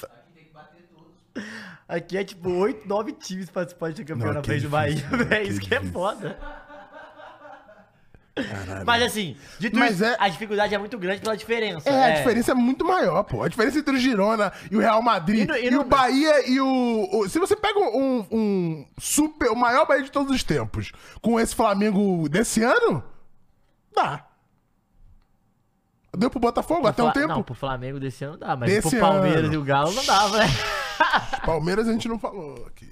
Aqui 1.87 2.17
é 2.17 2.23
tipo 2.23 2.49
8, 2.49 2.87
9 2.87 3.11
times 3.13 3.49
participantes 3.49 3.95
de 3.97 4.05
campeão 4.05 4.27
Não, 4.27 4.33
na 4.35 4.39
aqui 4.39 4.49
é 4.49 4.53
frente 4.53 4.63
do 4.63 4.69
Bahia, 4.69 4.95
difícil, 4.95 5.17
né? 5.17 5.23
velho. 5.25 5.33
Aqui 5.41 5.47
é 5.47 5.51
Isso 5.51 5.59
que 5.61 5.75
é 5.75 5.81
foda. 5.83 6.39
Caralho. 8.33 8.85
Mas 8.85 9.03
assim, 9.03 9.35
Mas 9.73 9.95
isso, 9.95 10.05
é- 10.05 10.15
a 10.17 10.29
dificuldade 10.29 10.73
é 10.73 10.77
muito 10.77 10.97
grande 10.97 11.19
pela 11.21 11.35
diferença. 11.35 11.89
É, 11.89 12.13
a 12.13 12.15
diferença 12.15 12.51
é 12.51 12.55
muito 12.55 12.85
maior, 12.85 13.23
pô. 13.23 13.43
A 13.43 13.49
diferença 13.49 13.79
entre 13.79 13.93
o 13.93 13.99
Girona 13.99 14.53
e 14.71 14.75
o 14.77 14.79
Real 14.79 15.01
Madrid 15.01 15.41
E 15.43 15.45
no- 15.47 15.55
e, 15.57 15.67
e 15.67 15.71
no- 15.71 15.81
o 15.81 15.83
Bahia 15.83 16.49
e 16.49 16.59
o, 16.61 17.09
o- 17.11 17.29
Se 17.29 17.37
você 17.39 17.57
pega 17.57 17.77
um, 17.79 18.25
um 18.31 18.85
super. 18.97 19.49
O 19.51 19.55
maior 19.55 19.85
Bahia 19.85 20.03
de 20.03 20.11
todos 20.11 20.33
os 20.33 20.43
tempos 20.45 20.93
com 21.21 21.37
esse 21.37 21.53
Flamengo 21.53 22.29
desse 22.29 22.63
ano, 22.63 23.03
dá. 23.95 24.25
Deu 26.17 26.29
pro 26.29 26.39
Botafogo 26.41 26.85
até 26.87 27.01
um 27.01 27.11
tempo? 27.11 27.27
Não, 27.29 27.43
pro 27.43 27.55
Flamengo 27.55 27.97
desse 27.99 28.23
ano 28.25 28.35
dá, 28.37 28.55
mas 28.55 28.69
Desse 28.69 28.89
pro 28.89 28.99
Palmeiras 28.99 29.45
ano. 29.45 29.53
e 29.53 29.57
o 29.57 29.63
Galo 29.63 29.93
não 29.93 30.05
dava, 30.05 30.39
né? 30.43 30.45
Palmeiras 31.45 31.87
a 31.87 31.93
gente 31.93 32.07
não 32.09 32.19
falou 32.19 32.65
aqui. 32.67 32.91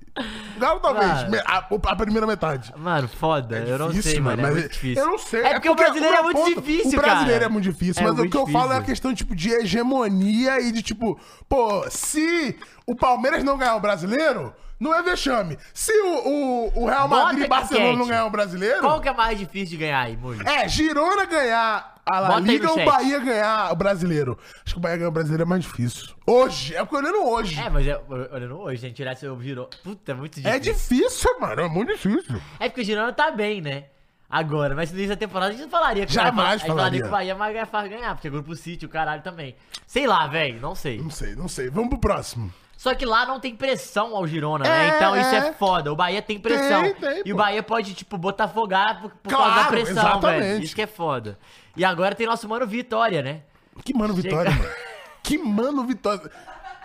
Galo 0.58 0.80
talvez, 0.80 1.12
a, 1.46 1.58
a 1.88 1.96
primeira 1.96 2.26
metade. 2.26 2.74
Mano, 2.78 3.08
foda. 3.10 3.58
eu 3.60 3.78
não 3.78 3.90
Difícil, 3.90 4.12
sei, 4.12 4.20
mano. 4.22 4.46
É 4.48 4.52
muito 4.52 4.70
difícil. 4.70 5.04
Eu 5.04 5.10
não 5.12 5.18
sei. 5.18 5.42
É 5.42 5.54
porque 5.54 5.70
o 5.70 5.76
brasileiro 5.76 6.16
é 6.16 6.22
muito 6.24 6.46
difícil, 6.56 6.98
O 6.98 7.02
brasileiro 7.02 7.34
cara. 7.42 7.46
é 7.46 7.50
muito 7.50 7.64
difícil, 7.66 8.02
É 8.02 8.06
mas 8.06 8.14
o 8.14 8.18
muito 8.18 8.32
que 8.32 8.38
eu 8.38 8.48
falo 8.48 8.72
é 8.72 8.78
a 8.78 8.80
difícil. 8.80 8.86
questão, 8.86 9.14
tipo, 9.14 9.36
de 9.36 9.50
hegemonia 9.52 10.60
e 10.62 10.72
de, 10.72 10.82
tipo, 10.82 11.20
pô, 11.48 11.86
se 11.90 12.58
o 12.88 12.96
Palmeiras 12.96 13.44
não 13.44 13.58
ganhar 13.58 13.76
o 13.76 13.80
brasileiro, 13.82 14.54
não 14.80 14.94
é 14.94 15.04
vexame. 15.04 15.58
Se 15.74 15.92
o, 15.92 16.28
o, 16.28 16.84
o 16.84 16.86
Real 16.86 17.08
Madrid 17.08 17.46
e 17.46 17.48
Barcelona 17.48 17.98
não 17.98 18.08
ganhar 18.08 18.26
o 18.26 18.30
brasileiro... 18.30 18.82
Qual 18.82 19.02
que 19.02 19.10
é 19.10 19.14
mais 19.14 19.38
difícil 19.38 19.78
de 19.78 19.78
ganhar 19.78 20.02
aí, 20.02 20.16
Mulho? 20.16 20.48
É, 20.48 20.68
Girona 20.68 21.26
ganhar 21.26 22.00
a 22.06 22.20
La 22.20 22.28
Bota 22.30 22.42
Liga 22.42 22.72
ou 22.72 22.80
o. 22.80 22.86
Bahia 22.86 23.20
ganhar 23.20 23.72
o 23.72 23.76
brasileiro? 23.76 24.38
Acho 24.66 24.74
que 24.74 24.80
o 24.80 24.82
Bahia 24.82 24.98
ganhar 24.98 25.10
o 25.10 25.12
brasileiro 25.12 25.44
é 25.44 25.46
mais 25.46 25.64
difícil. 25.64 26.16
Hoje, 26.26 26.76
é 26.76 26.80
porque 26.80 26.96
olhando 26.96 27.24
hoje. 27.28 27.60
É, 27.60 27.70
mas 27.70 27.86
é, 27.86 28.02
olhando 28.32 28.58
hoje, 28.60 28.82
gente, 28.82 28.96
tirar 28.96 29.16
seu 29.16 29.36
virou. 29.36 29.70
Puta, 29.84 30.12
é 30.12 30.16
muito 30.16 30.36
difícil. 30.36 30.56
É 30.56 30.60
difícil, 30.60 31.40
mano, 31.40 31.62
é 31.62 31.70
muito 31.70 31.92
difícil. 31.92 32.42
É 32.60 32.68
porque 32.68 32.82
o 32.82 32.86
Girona 32.86 33.14
tá 33.14 33.30
bem, 33.30 33.62
né? 33.62 33.86
Agora, 34.30 34.76
mas 34.76 34.92
no 34.92 34.98
início 34.98 35.16
da 35.16 35.20
temporada 35.20 35.50
a 35.50 35.54
gente 35.54 35.64
não 35.64 35.72
falaria 35.72 36.06
que 36.06 36.14
Jamais 36.14 36.62
falaria 36.62 36.68
falaria. 36.68 37.02
que 37.02 37.08
o 37.08 37.12
Bahia 37.12 37.36
vai 37.36 37.66
faz 37.66 37.90
ganhar, 37.90 38.14
porque 38.14 38.28
é 38.28 38.32
grupo 38.32 38.56
City, 38.56 38.86
o 38.86 38.90
caralho 38.90 39.24
também. 39.24 39.56
Sei 39.88 40.06
lá, 40.06 40.28
velho, 40.28 40.62
não 40.62 40.76
sei. 40.76 41.00
Não 41.00 41.10
sei, 41.10 41.36
não 41.36 41.48
sei. 41.48 41.70
Vamos 41.70 41.90
pro 41.90 42.00
próximo. 42.00 42.54
Só 42.80 42.96
que 42.96 43.06
lá 43.06 43.26
não 43.26 43.42
tem 43.42 43.54
pressão 43.54 44.16
ao 44.16 44.26
Girona, 44.26 44.66
É, 44.66 44.70
né? 44.70 44.96
Então 44.96 45.14
isso 45.20 45.36
é. 45.36 45.50
é 45.50 45.52
foda. 45.52 45.92
O 45.92 45.98
Bahia 45.98 46.22
tem 46.22 46.40
pressão. 46.40 46.82
Tem, 46.82 46.94
tem, 46.94 47.24
e 47.26 47.34
o. 47.34 47.36
Bahia 47.36 47.62
pode, 47.62 47.94
tipo, 47.94 48.18
botafogar 48.18 49.02
por, 49.02 49.12
por 49.12 49.30
causa 49.30 49.48
da 49.50 49.54
Claro, 49.56 49.70
pressão, 49.70 50.22
velho. 50.22 50.64
Isso 50.64 50.74
que 50.74 50.82
é 50.84 50.88
foda. 50.88 51.38
E 51.76 51.84
agora 51.84 52.16
tem 52.16 52.26
nosso 52.26 52.48
mano 52.48 52.66
Vitória, 52.66 53.22
né? 53.22 53.42
Que 53.84 53.94
mano 53.94 54.16
Chega. 54.16 54.30
Vitória, 54.30 54.52
mano. 54.52 54.70
Que 55.22 55.38
mano 55.38 55.84
Vitória. 55.84 56.32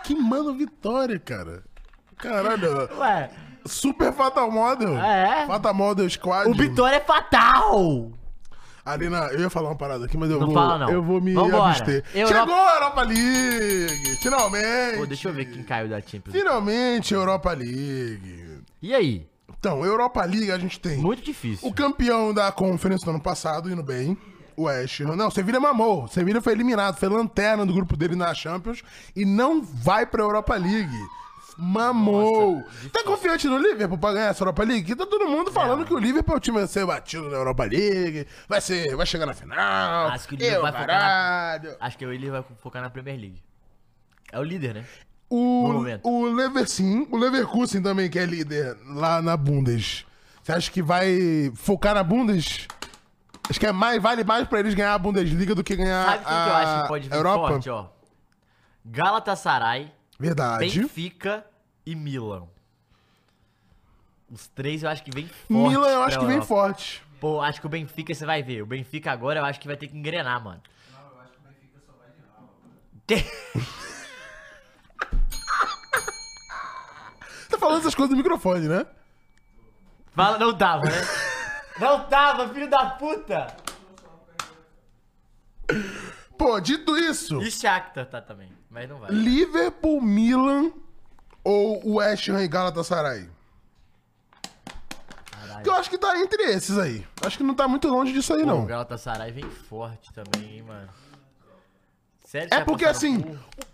Que 0.03 0.13
mano 0.13 0.53
Vitória, 0.53 1.17
cara. 1.17 1.63
Caralho. 2.17 2.89
Ué, 2.99 3.29
Super 3.65 4.11
Fatal 4.11 4.51
Model. 4.51 4.97
É. 5.01 5.47
Fatal 5.47 5.73
Model 5.73 6.09
Squad. 6.09 6.49
o 6.49 6.53
Vitória 6.53 6.97
é 6.97 6.99
fatal! 6.99 8.11
Arena, 8.85 9.29
eu 9.31 9.39
ia 9.39 9.49
falar 9.49 9.69
uma 9.69 9.75
parada 9.75 10.05
aqui, 10.05 10.15
mas 10.17 10.29
eu 10.29 10.39
Não 10.39 10.45
vou. 10.47 10.55
fala, 10.55 10.77
não. 10.77 10.89
Eu 10.91 11.01
vou 11.01 11.19
me 11.19 11.33
Vambora. 11.33 11.71
abster. 11.71 12.03
Europa- 12.13 12.37
Chegou 12.39 12.55
a 12.55 12.73
Europa 12.75 13.01
League! 13.01 14.15
Finalmente! 14.21 14.97
Pô, 14.97 15.05
deixa 15.07 15.29
eu 15.29 15.33
ver 15.33 15.45
quem 15.45 15.63
caiu 15.63 15.89
da 15.89 15.99
Champions. 16.01 16.33
Finalmente, 16.35 17.13
Europa 17.13 17.51
League. 17.53 18.59
E 18.81 18.93
aí? 18.93 19.27
Então, 19.59 19.83
Europa 19.83 20.23
League 20.23 20.51
a 20.51 20.59
gente 20.59 20.79
tem 20.79 20.97
Muito 20.99 21.23
difícil. 21.23 21.67
o 21.67 21.73
campeão 21.73 22.31
da 22.33 22.51
Conference 22.51 23.03
do 23.03 23.09
ano 23.09 23.19
passado, 23.21 23.71
indo 23.71 23.81
bem, 23.81 24.15
o 24.55 24.63
West. 24.65 24.99
Não, 24.99 25.31
Sevilha 25.31 25.59
mamou. 25.59 26.07
Sevilha 26.07 26.39
foi 26.41 26.53
eliminado, 26.53 26.97
foi 26.97 27.09
lanterna 27.09 27.65
do 27.65 27.73
grupo 27.73 27.97
dele 27.97 28.15
na 28.15 28.31
Champions 28.35 28.83
e 29.15 29.25
não 29.25 29.63
vai 29.63 30.05
pra 30.05 30.21
Europa 30.21 30.55
League. 30.55 30.95
Mamou. 31.57 32.63
tá 32.91 33.03
confiante 33.03 33.47
no 33.47 33.57
Liverpool 33.57 33.97
pra 33.97 34.13
ganhar 34.13 34.27
essa 34.27 34.43
Europa 34.43 34.63
League? 34.63 34.95
Tá 34.95 35.05
todo 35.05 35.27
mundo 35.27 35.51
falando 35.51 35.85
que 35.85 35.93
o 35.93 35.97
Liverpool 35.97 36.35
é 36.35 36.37
o 36.37 36.41
time 36.41 36.57
vai 36.59 36.67
ser 36.67 36.85
batido 36.85 37.29
na 37.29 37.37
Europa 37.37 37.63
League, 37.63 38.27
vai, 38.47 38.59
ser, 38.61 38.95
vai 38.95 39.05
chegar 39.05 39.25
na 39.25 39.33
final. 39.33 40.07
Acho 40.09 40.27
que 40.27 40.35
o 40.35 40.37
Liverpool 40.37 40.61
vai 40.63 40.71
focar 40.71 40.87
na-. 40.87 41.75
Acho 41.79 41.97
que 41.97 42.05
ele 42.05 42.29
vai 42.29 42.43
focar 42.57 42.81
na 42.81 42.89
Premier 42.89 43.19
League. 43.19 43.41
É 44.31 44.39
o 44.39 44.43
líder, 44.43 44.73
né? 44.75 44.85
O, 45.29 45.83
o 46.03 46.25
Leverkusen, 46.29 47.07
o 47.11 47.17
Leverkusen 47.17 47.81
também, 47.81 48.09
que 48.09 48.19
é 48.19 48.25
líder 48.25 48.77
lá 48.87 49.21
na 49.21 49.35
Bundes. 49.35 50.05
Você 50.43 50.51
acha 50.51 50.71
que 50.71 50.83
vai 50.83 51.51
focar 51.55 51.95
na 51.95 52.03
Bundes? 52.03 52.67
Acho 53.49 53.59
que 53.59 53.65
é 53.65 53.71
mais, 53.71 54.01
vale 54.01 54.23
mais 54.23 54.47
pra 54.47 54.59
eles 54.59 54.73
ganhar 54.73 54.93
a 54.93 54.97
Bundesliga 54.99 55.55
do 55.55 55.63
que 55.63 55.75
ganhar 55.75 56.05
Sabe 56.05 56.25
quem 56.25 56.33
que 56.33 56.49
eu 56.49 56.53
a 56.53 56.57
acho 56.59 56.81
que 56.81 56.87
pode 56.87 57.09
vir 57.09 57.15
Europa? 57.15 57.47
forte, 57.47 57.69
ó? 57.69 57.87
Galatasaray, 58.85 59.91
Verdade. 60.19 60.79
Benfica 60.79 61.45
e 61.85 61.95
Milan. 61.95 62.47
Os 64.29 64.47
três 64.47 64.83
eu 64.83 64.89
acho 64.89 65.03
que 65.03 65.11
vem 65.11 65.27
forte. 65.27 65.53
Milan 65.53 65.89
eu 65.89 66.01
acho 66.03 66.19
que 66.19 66.25
vem 66.25 66.41
forte. 66.41 67.03
Pô, 67.19 67.41
acho 67.41 67.59
que 67.59 67.65
o 67.67 67.69
Benfica 67.69 68.13
você 68.13 68.25
vai 68.25 68.41
ver. 68.43 68.61
O 68.61 68.65
Benfica 68.65 69.11
agora 69.11 69.39
eu 69.39 69.45
acho 69.45 69.59
que 69.59 69.67
vai 69.67 69.77
ter 69.77 69.87
que 69.87 69.97
engrenar, 69.97 70.43
mano. 70.43 70.61
Tem- 73.05 73.23
Tá 77.49 77.59
falando 77.59 77.79
essas 77.79 77.95
coisas 77.95 78.11
no 78.11 78.17
microfone, 78.17 78.67
né? 78.67 78.85
Fala, 80.13 80.37
não 80.37 80.57
tava, 80.57 80.85
né? 80.85 80.91
Não 81.79 82.05
tava, 82.07 82.49
filho 82.53 82.69
da 82.69 82.89
puta! 82.91 83.55
Pô, 86.37 86.59
dito 86.59 86.97
isso, 86.97 87.41
E 87.41 87.49
Shakhtar 87.51 88.05
tá 88.07 88.21
também, 88.21 88.49
mas 88.75 88.89
não 88.89 88.99
vai. 88.99 89.09
Liverpool, 89.09 90.01
Milan 90.01 90.71
ou 91.43 91.81
o 91.87 91.95
West 91.95 92.27
Ham 92.29 92.43
e 92.43 92.47
Galatasaray? 92.47 93.29
Que 95.63 95.69
eu 95.69 95.73
acho 95.73 95.89
que 95.89 95.97
tá 95.97 96.19
entre 96.19 96.43
esses 96.43 96.77
aí. 96.77 97.07
Acho 97.25 97.37
que 97.37 97.43
não 97.43 97.55
tá 97.55 97.67
muito 97.67 97.87
longe 97.87 98.11
disso 98.13 98.33
aí, 98.33 98.41
Pô, 98.41 98.45
não. 98.47 98.63
o 98.63 98.65
Galatasaray 98.65 99.31
vem 99.31 99.49
forte 99.49 100.11
também, 100.13 100.57
hein, 100.57 100.61
mano. 100.63 100.89
Sério, 102.25 102.49
É 102.53 102.63
porque 102.63 102.83
assim, 102.85 103.23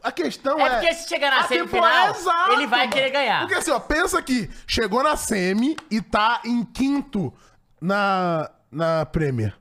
a 0.03 0.11
questão 0.11 0.59
é. 0.59 0.63
É 0.63 0.69
porque 0.75 0.93
se 0.93 1.09
chegar 1.09 1.31
na 1.31 1.47
semifinal, 1.47 1.65
temporada- 1.87 2.17
Exato, 2.19 2.51
ele 2.53 2.67
vai 2.67 2.87
querer 2.87 3.09
ganhar. 3.09 3.39
Porque 3.41 3.55
assim, 3.55 3.71
ó, 3.71 3.79
pensa 3.79 4.21
que 4.21 4.49
chegou 4.67 5.01
na 5.03 5.17
semi 5.17 5.75
e 5.89 6.01
tá 6.01 6.41
em 6.45 6.63
quinto 6.63 7.33
na, 7.81 8.51
na 8.71 9.05
Premier. 9.05 9.57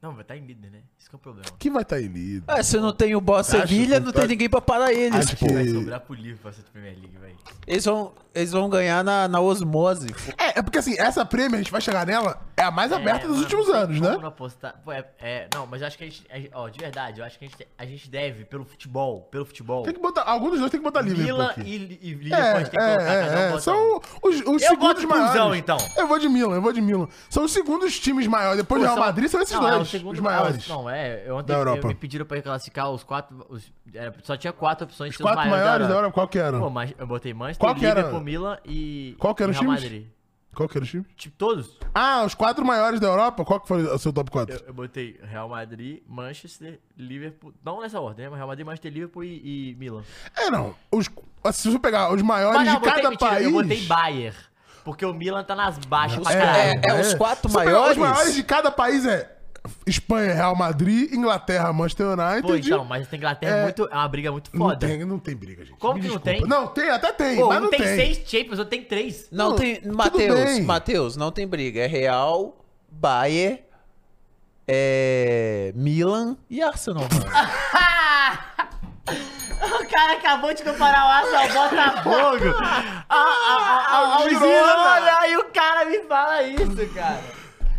Não, 0.00 0.12
vai 0.14 0.22
estar 0.22 0.36
em 0.36 0.46
líder, 0.46 0.70
né? 0.70 0.80
Que 1.10 1.16
é 1.16 1.18
o 1.18 1.18
problema. 1.18 1.48
Que 1.58 1.70
vai 1.70 1.82
estar 1.82 1.96
tá 1.96 2.02
em 2.02 2.06
líder. 2.06 2.44
Ah, 2.46 2.62
se 2.62 2.78
não 2.78 2.92
tem 2.92 3.16
o 3.16 3.20
Boss 3.20 3.48
Sevilha, 3.48 3.98
não 3.98 4.12
tem 4.12 4.28
ninguém 4.28 4.48
pra 4.48 4.60
parar 4.60 4.92
eles, 4.92 5.26
Acho 5.26 5.36
que- 5.36 5.52
Vai 5.52 5.66
sobrar 5.66 6.00
pro 6.00 6.14
livro 6.14 6.38
pra 6.40 6.52
ser 6.52 6.62
de 6.62 6.70
Premier 6.70 6.94
League, 6.94 7.16
velho. 7.20 7.36
Eles 7.66 7.84
vão, 7.84 8.12
eles 8.32 8.52
vão 8.52 8.70
ganhar 8.70 9.02
na, 9.02 9.26
na 9.26 9.40
osmose. 9.40 10.08
É, 10.38 10.60
é 10.60 10.62
porque 10.62 10.78
assim, 10.78 10.94
essa 10.98 11.24
Premier, 11.24 11.54
a 11.54 11.58
gente 11.62 11.72
vai 11.72 11.80
chegar 11.80 12.06
nela, 12.06 12.40
é 12.56 12.62
a 12.62 12.70
mais 12.70 12.92
aberta 12.92 13.26
dos 13.26 13.38
mano, 13.38 13.42
últimos 13.42 13.68
anos, 13.68 14.00
né? 14.00 14.16
Não, 14.16 14.26
apostar. 14.26 14.80
Pô, 14.84 14.92
é, 14.92 15.04
é, 15.20 15.48
não, 15.52 15.66
mas 15.66 15.80
eu 15.80 15.88
acho 15.88 15.98
que 15.98 16.04
a 16.04 16.06
gente, 16.06 16.24
Ó, 16.52 16.68
de 16.68 16.78
verdade, 16.78 17.20
eu 17.20 17.26
acho 17.26 17.38
que 17.38 17.44
a 17.44 17.48
gente, 17.48 17.68
a 17.76 17.84
gente 17.84 18.08
deve, 18.08 18.44
pelo 18.44 18.64
futebol, 18.64 19.22
pelo 19.30 19.44
futebol. 19.44 19.82
Tem 19.82 19.94
que 19.94 20.00
botar. 20.00 20.22
Algum 20.22 20.50
dos 20.50 20.60
dois 20.60 20.70
tem 20.70 20.78
que 20.78 20.84
botar. 20.84 21.02
Milan 21.02 21.46
aqui. 21.46 21.60
e, 21.62 22.08
e 22.08 22.14
Liverpool 22.14 22.44
É, 22.46 22.54
tem 22.54 22.64
que 22.64 22.70
colocar, 22.70 22.96
cada 22.96 23.02
um 23.02 23.08
é, 23.08 23.46
é, 23.46 23.48
bota 23.50 23.60
São 23.62 23.76
um. 23.96 24.00
os, 24.22 24.36
os 24.36 24.44
Eu 24.44 24.58
segundos 24.60 25.04
boto 25.04 25.08
maiores. 25.08 25.32
Cusão, 25.32 25.54
então. 25.54 25.78
Eu 25.96 26.06
vou 26.06 26.18
de 26.18 26.28
Milan, 26.28 26.54
eu 26.54 26.62
vou 26.62 26.72
de 26.72 26.80
Milan. 26.80 27.08
São 27.28 27.44
os 27.44 27.52
segundos 27.52 27.98
times 27.98 28.26
maiores. 28.26 28.58
Depois 28.58 28.80
do 28.80 28.86
Real 28.86 28.98
Madrid 28.98 29.28
são 29.28 29.40
esses 29.40 29.54
não, 29.54 29.68
é 29.68 29.76
dois. 29.76 29.94
os 29.94 30.20
maiores. 30.20 30.68
Não, 30.68 30.90
é. 31.00 31.24
Eu 31.26 31.36
ontem 31.36 31.48
Da 31.52 31.58
Europa. 31.58 31.80
eu- 31.82 31.88
me 31.88 31.94
pediram 31.94 32.24
pra 32.26 32.40
classificar 32.42 32.90
os 32.90 33.02
quatro. 33.02 33.46
os- 33.48 33.72
era- 33.94 34.14
só 34.22 34.36
tinha 34.36 34.52
quatro 34.52 34.84
opções. 34.84 35.10
Os 35.14 35.16
quatro 35.20 35.48
maiores 35.50 35.88
da 35.88 35.94
Europa, 35.94 36.12
qual 36.12 36.28
que 36.28 36.38
eram? 36.38 36.60
Pô, 36.60 36.70
mas 36.70 36.92
eu 36.98 37.06
botei 37.06 37.32
Manchester, 37.34 37.66
Qual 37.66 37.74
que 37.74 37.84
era? 37.86 38.00
Liverpool, 38.00 38.20
Milan 38.20 38.58
e. 38.64 39.16
Qual 39.18 39.34
que 39.34 39.42
eram 39.42 39.52
e 39.52 39.54
os 39.56 39.60
Real 39.60 39.74
times? 39.76 39.84
Madrid. 39.90 40.06
Qual 40.52 40.68
que 40.68 40.76
era 40.78 40.84
o 40.84 40.88
time? 40.88 41.04
Tipo, 41.16 41.36
todos. 41.38 41.78
Ah, 41.94 42.24
os 42.26 42.34
quatro 42.34 42.64
maiores 42.64 42.98
da 42.98 43.06
Europa, 43.06 43.44
qual 43.44 43.60
que 43.60 43.68
foi 43.68 43.84
o 43.84 43.98
seu 43.98 44.12
top 44.12 44.32
4? 44.32 44.56
Eu, 44.56 44.66
eu 44.66 44.74
botei 44.74 45.16
Real 45.22 45.48
Madrid, 45.48 46.02
Manchester, 46.08 46.80
Liverpool. 46.98 47.54
Não 47.64 47.80
nessa 47.80 48.00
ordem, 48.00 48.24
né? 48.24 48.30
Mas 48.30 48.36
Real 48.36 48.48
Madrid, 48.48 48.66
Manchester, 48.66 48.92
Liverpool 48.92 49.22
e, 49.22 49.70
e 49.70 49.74
Milan. 49.76 50.02
É, 50.36 50.50
não. 50.50 50.74
Os, 50.90 51.08
se 51.52 51.70
você 51.70 51.78
pegar 51.78 52.12
os 52.12 52.20
maiores 52.20 52.56
não, 52.66 52.74
de 52.74 52.80
botei, 52.80 52.92
cada 52.94 53.10
mentira, 53.10 53.30
país. 53.30 53.44
eu 53.46 53.52
botei 53.52 53.86
Bayern. 53.86 54.36
Porque 54.84 55.04
o 55.06 55.12
Milan 55.14 55.44
tá 55.44 55.54
nas 55.54 55.78
baixas 55.78 56.18
pra 56.20 56.32
É, 56.32 56.40
caralho. 56.40 56.80
é, 56.98 57.00
os 57.00 57.14
quatro 57.14 57.48
Se 57.48 57.52
você 57.54 57.58
pegar 57.60 57.70
maiores? 57.72 57.96
Os 57.96 58.02
maiores 58.02 58.34
de 58.34 58.42
cada 58.42 58.72
país 58.72 59.06
é 59.06 59.36
Espanha, 59.86 60.34
Real 60.34 60.54
Madrid, 60.56 61.12
Inglaterra, 61.12 61.72
Manchester 61.72 62.06
United. 62.08 62.42
Pô, 62.42 62.54
então, 62.56 62.84
mas 62.84 63.12
a 63.12 63.16
Inglaterra 63.16 63.56
é, 63.56 63.60
É. 63.60 63.62
muito, 63.64 63.88
é 63.90 63.94
uma 63.94 64.08
briga 64.08 64.32
muito 64.32 64.50
Não 64.52 64.66
foda. 64.68 64.86
tem, 64.86 65.04
não 65.04 65.18
tem 65.18 65.36
briga, 65.36 65.64
gente. 65.64 65.78
Como 65.78 65.94
Me 65.94 66.00
que 66.00 66.08
não 66.08 66.14
desculpa. 66.16 66.38
tem? 66.40 66.48
Não, 66.48 66.66
tem, 66.68 66.90
até 66.90 67.12
tem, 67.12 67.36
Pô, 67.36 67.48
mas 67.48 67.60
não 67.62 67.70
tem, 67.70 67.80
tem. 67.80 67.96
seis 67.96 68.18
Champions, 68.28 68.58
outro 68.58 68.70
tem 68.70 68.82
três. 68.84 69.28
Não, 69.32 69.50
Não, 69.50 69.56
tem. 69.56 69.80
Matheus. 69.86 70.60
Matheus, 70.60 71.16
não 71.16 71.30
tem 71.32 71.46
briga. 71.48 71.80
É 71.80 71.86
Real, 71.86 72.64
Bayern, 72.90 73.60
é. 74.68 75.72
Milan 75.74 76.36
e 76.48 76.62
Arsenal. 76.62 77.04
O 79.62 79.86
cara 79.90 80.12
acabou 80.14 80.54
de 80.54 80.62
comparar 80.62 81.04
o 81.04 81.08
Arsenal 81.08 81.62
ao 81.62 81.68
Botafogo. 81.68 82.56
Ah, 82.62 83.04
ah, 83.08 83.24
ah, 83.48 83.86
ah, 83.88 84.14
ao 84.22 84.28
Girona. 84.28 84.46
Girona. 84.46 85.28
E 85.28 85.36
o 85.36 85.44
cara 85.52 85.84
me 85.84 85.98
fala 86.04 86.42
isso, 86.44 86.88
cara. 86.94 87.20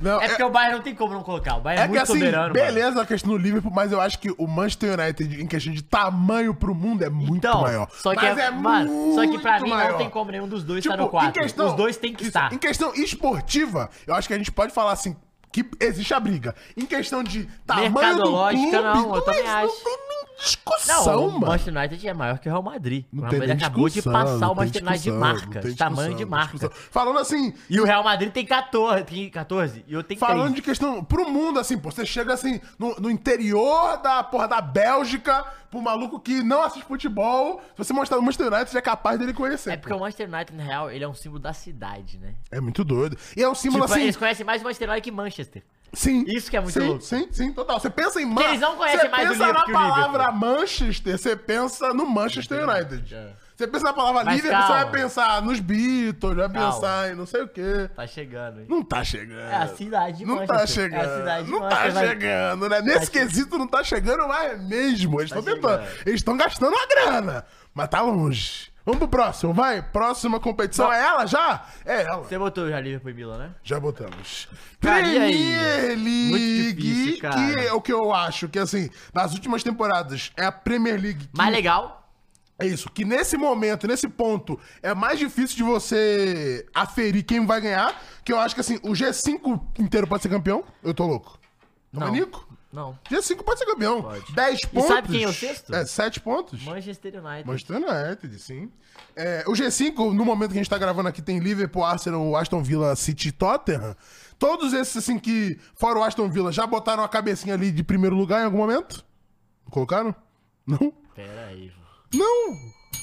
Não, 0.02 0.20
É 0.22 0.28
porque 0.30 0.44
o 0.44 0.50
Bayern 0.50 0.76
não 0.76 0.82
tem 0.84 0.96
como 0.96 1.14
não 1.14 1.22
colocar. 1.24 1.58
O 1.58 1.62
Bayern 1.62 1.82
é, 1.82 1.86
É 1.86 1.88
que 1.88 1.90
muito 1.94 2.04
assim, 2.04 2.14
soberano, 2.14 2.42
mano. 2.44 2.54
beleza 2.54 3.02
a 3.02 3.06
questão 3.06 3.32
do 3.32 3.38
Liverpool, 3.38 3.72
mas 3.72 3.92
eu 3.92 4.02
acho 4.02 4.18
que 4.20 4.34
o 4.38 4.48
Manchester 4.48 5.00
United, 5.00 5.42
em 5.42 5.48
questão 5.48 5.72
de 5.74 5.84
tamanho 5.84 6.54
pro 6.54 6.74
mundo, 6.74 7.04
é 7.04 7.10
muito 7.10 7.38
Então, 7.48 7.62
maior. 7.62 7.88
só 7.92 8.12
que, 8.16 8.26
mas 8.26 8.38
é, 8.38 8.42
é 8.46 8.52
mano, 8.52 9.14
só 9.16 9.22
que 9.28 9.40
pra 9.40 9.60
mim 9.60 9.70
maior. 9.70 9.92
não 9.92 9.98
tem 10.00 10.10
como 10.10 10.32
nenhum 10.32 10.48
dos 10.48 10.64
dois 10.64 10.82
Tipo, 10.82 10.94
estar 10.96 11.04
no 11.04 11.10
4. 11.10 11.30
em 11.30 11.32
questão- 11.44 11.68
Os 11.68 11.74
dois 11.74 11.98
têm 11.98 12.14
que 12.14 12.22
isso, 12.24 12.30
estar. 12.30 12.52
Em 12.52 12.58
questão 12.58 12.94
esportiva, 12.96 13.90
eu 14.08 14.16
acho 14.16 14.28
que 14.28 14.34
a 14.34 14.38
gente 14.38 14.52
pode 14.52 14.74
falar 14.74 14.92
assim, 14.94 15.16
que 15.52 15.66
existe 15.82 16.14
a 16.14 16.20
briga. 16.20 16.56
Em 16.78 16.86
questão 16.86 17.22
de 17.24 17.44
tamanho 17.68 18.16
do 18.18 18.24
clube, 18.24 18.72
não, 18.72 19.16
eu 19.16 19.22
também 19.22 19.46
acho. 19.48 19.68
Não 19.84 20.11
discussão, 20.44 21.06
Não, 21.06 21.28
o 21.28 21.32
mano. 21.34 21.46
Manchester 21.48 21.76
United 21.78 22.08
é 22.08 22.14
maior 22.14 22.40
que 22.40 22.48
o 22.48 22.52
Real 22.52 22.64
Madrid. 22.64 23.06
Não 23.12 23.24
o 23.24 23.28
Real 23.28 23.40
Madrid 23.40 23.58
acabou 23.62 23.90
de 23.90 24.02
passar 24.02 24.50
o 24.52 24.56
Manchester 24.56 24.84
United 24.88 25.04
de 25.04 25.12
marca. 25.12 25.60
De 25.62 25.76
tamanho 25.76 26.16
de 26.16 26.26
marca. 26.26 26.70
Falando 26.90 27.20
assim, 27.20 27.54
E 27.70 27.80
o 27.80 27.86
Real 27.86 28.04
Madrid 28.04 28.32
tem 28.32 28.46
14, 28.46 29.04
tem 29.06 29.30
14 29.30 29.86
e 29.88 29.94
eu 29.94 30.04
tenho 30.04 30.20
Falando 30.20 30.44
3. 30.46 30.56
de 30.56 30.62
questão 30.62 31.04
pro 31.04 31.30
mundo, 31.30 31.60
assim, 31.60 31.78
pô, 31.78 31.92
você 31.92 32.06
chega 32.06 32.34
assim 32.34 32.60
no, 32.78 32.96
no 33.00 33.10
interior 33.10 33.98
da 34.02 34.24
porra 34.24 34.48
da 34.48 34.62
Bélgica, 34.62 35.44
pro 35.70 35.82
maluco 35.82 36.20
que 36.20 36.44
não 36.44 36.64
assiste 36.64 36.86
futebol, 36.86 37.62
se 37.72 37.78
você 37.78 37.94
mostrar 37.94 38.18
o 38.18 38.22
Manchester 38.22 38.48
United, 38.48 38.70
você 38.70 38.78
é 38.78 38.82
capaz 38.82 39.18
dele 39.20 39.34
conhecer. 39.34 39.72
É 39.72 39.78
porque 39.78 39.94
pô. 39.94 39.98
o 39.98 40.00
Manchester 40.02 40.28
United, 40.32 40.58
na 40.58 40.64
real, 40.64 40.92
ele 40.92 41.04
é 41.04 41.08
um 41.08 41.14
símbolo 41.14 41.40
da 41.42 41.54
cidade, 41.54 42.18
né? 42.18 42.34
é 42.52 42.60
muito 42.60 42.84
doido. 42.84 43.18
E 43.38 43.42
é 43.42 43.50
um 43.50 43.56
símbolo 43.56 43.84
Tipo, 43.86 43.94
assim. 43.94 44.04
eles 44.04 44.18
conhecem 44.18 44.46
mais 44.46 44.62
o 44.62 44.66
Manchester 44.66 44.90
United 44.90 45.04
que 45.04 45.12
Manchester. 45.16 45.64
Sim. 45.94 46.24
Isso 46.28 46.50
que 46.50 46.56
é 46.56 46.62
muito 46.62 46.74
sim, 46.80 46.88
louco. 46.88 47.02
Sim, 47.04 47.28
sim, 47.32 47.52
total. 47.54 47.80
Você 47.80 47.90
pensa 47.90 48.22
em 48.22 48.26
Man- 48.26 48.42
eles 48.44 48.62
não 48.62 48.76
conhecem 48.78 49.02
você 49.02 49.10
mais 49.10 49.26
o 49.28 49.32
pensa 49.34 49.46
Liverpool 49.46 49.54
na 49.54 49.66
que 49.66 49.72
o 49.72 49.78
Liverpool. 49.82 50.02
palavra 50.14 50.32
Manchester, 50.32 51.18
você 51.18 51.36
pensa 51.36 51.94
no 51.94 52.06
Manchester 52.06 52.68
United. 52.70 53.14
É. 53.16 53.34
Você 53.58 53.68
pensa 53.68 53.84
na 53.84 53.94
palavra 53.94 54.24
Mas 54.24 54.36
Liverpool, 54.38 54.62
você 54.66 54.74
vai 54.74 54.90
pensar 54.92 55.42
nos 55.44 55.60
Beatles, 55.60 56.36
vai 56.36 56.50
Calma. 56.50 56.72
pensar 56.74 57.12
em 57.12 57.16
não 57.16 57.26
sei 57.28 57.42
o 57.44 57.48
quê. 57.48 57.90
Tá 57.96 58.08
chegando, 58.08 58.62
hein? 58.62 58.66
Não 58.70 58.82
tá 58.84 59.04
chegando. 59.04 59.40
É 59.40 59.56
a 59.56 59.68
cidade 59.68 60.18
de 60.18 60.26
Não 60.26 60.36
Manchester. 60.38 60.60
tá 60.60 60.66
chegando. 60.68 61.02
É 61.02 61.06
a 61.06 61.18
cidade 61.20 61.46
de 61.46 61.52
não 61.52 61.60
tá 61.60 61.66
Manchester, 61.66 61.94
vai- 61.94 62.08
chegando, 62.08 62.70
né? 62.70 62.82
Nesse 62.82 63.06
che- 63.06 63.12
quesito 63.12 63.58
não 63.60 63.68
tá 63.68 63.84
chegando 63.84 64.28
mais 64.28 64.64
mesmo. 64.64 65.20
Eles 65.22 65.30
Tá 65.30 65.40
estão 65.40 65.54
tentando. 65.54 65.82
chegando. 65.84 66.08
Eles 66.08 66.20
estão 66.22 66.38
gastando 66.38 66.74
uma 66.74 66.88
grana. 66.88 67.46
Mas 67.74 67.88
tá 67.90 68.02
longe. 68.02 68.71
Vamos 68.92 68.98
pro 69.00 69.08
próximo, 69.08 69.54
vai. 69.54 69.82
Próxima 69.82 70.38
competição. 70.38 70.92
É 70.92 71.00
ela 71.02 71.26
já? 71.26 71.66
É 71.86 72.02
ela. 72.04 72.24
Você 72.24 72.38
botou 72.38 72.70
já 72.70 72.80
Liverpool 72.80 73.12
e 73.12 73.14
Milan, 73.14 73.38
né? 73.38 73.56
Já 73.64 73.80
botamos. 73.80 74.50
Cara, 74.82 75.08
e 75.08 75.18
aí? 75.18 75.54
Premier 75.56 75.98
League, 75.98 76.30
Muito 76.30 76.82
difícil, 76.82 77.22
cara. 77.22 77.36
que 77.36 77.60
é 77.68 77.74
o 77.74 77.82
que 77.82 77.94
eu 77.94 78.14
acho 78.14 78.50
que, 78.50 78.60
assim, 78.60 78.90
nas 79.14 79.34
últimas 79.34 79.64
temporadas 79.64 80.32
é 80.36 80.44
a 80.46 80.52
Premier 80.52 81.00
League 81.02 81.28
que 81.28 81.38
Mais 81.38 81.54
legal. 81.54 82.10
é 82.60 82.66
isso, 82.68 82.90
que 82.92 83.06
nesse 83.06 83.38
momento, 83.38 83.88
nesse 83.88 84.10
ponto, 84.10 84.60
é 84.84 84.94
mais 84.94 85.18
difícil 85.18 85.56
de 85.56 85.64
você 85.64 86.66
aferir 86.76 87.24
quem 87.24 87.46
vai 87.46 87.62
ganhar, 87.62 87.96
que 88.26 88.34
eu 88.34 88.40
acho 88.40 88.54
que, 88.56 88.62
assim, 88.62 88.76
o 88.84 88.90
G5 88.90 89.62
inteiro 89.80 90.06
pode 90.06 90.22
ser 90.22 90.30
campeão. 90.30 90.66
Eu 90.84 90.94
tô 90.94 91.08
louco. 91.08 91.40
Não, 91.94 92.04
é 92.04 92.06
Não. 92.08 92.12
Nico? 92.14 92.51
Não. 92.72 92.98
G5 93.10 93.44
pode 93.44 93.60
ser 93.60 93.66
campeão. 93.66 94.02
Pode. 94.02 94.34
10 94.34 94.60
E 94.64 94.68
pontos. 94.68 94.88
sabe 94.88 95.08
quem 95.10 95.24
é 95.24 95.28
o 95.28 95.34
sexto? 95.34 95.74
É, 95.76 95.86
7 95.86 96.20
pontos. 96.22 96.64
Manchester 96.64 97.14
United. 97.24 97.48
Manchester 97.48 97.78
United, 97.78 98.40
sim. 98.40 98.72
É, 99.16 99.44
o 99.48 99.52
G5, 99.52 100.14
no 100.14 100.24
momento 100.24 100.52
que 100.52 100.58
a 100.58 100.62
gente 100.62 100.70
tá 100.70 100.78
gravando 100.78 101.10
aqui, 101.10 101.22
tem 101.22 101.40
Liverpool, 101.40 101.84
Arsenal, 101.84 102.36
Aston 102.36 102.64
Villa, 102.64 102.96
City 102.96 103.28
e 103.28 103.32
Tottenham. 103.34 103.96
Todos 104.40 104.72
esses, 104.74 104.96
assim, 104.98 105.20
que, 105.20 105.60
fora 105.76 106.00
o 106.00 106.04
Aston 106.04 106.30
Villa, 106.30 106.52
já 106.52 106.66
botaram 106.66 107.04
a 107.04 107.10
cabecinha 107.10 107.54
ali 107.54 107.72
de 107.72 107.84
primeiro 107.84 108.16
lugar 108.16 108.42
em 108.42 108.46
algum 108.46 108.58
momento? 108.58 109.04
Colocaram? 109.70 110.16
Não? 110.66 110.94
Pera 111.14 111.48
aí. 111.48 111.72
Não! 112.14 112.56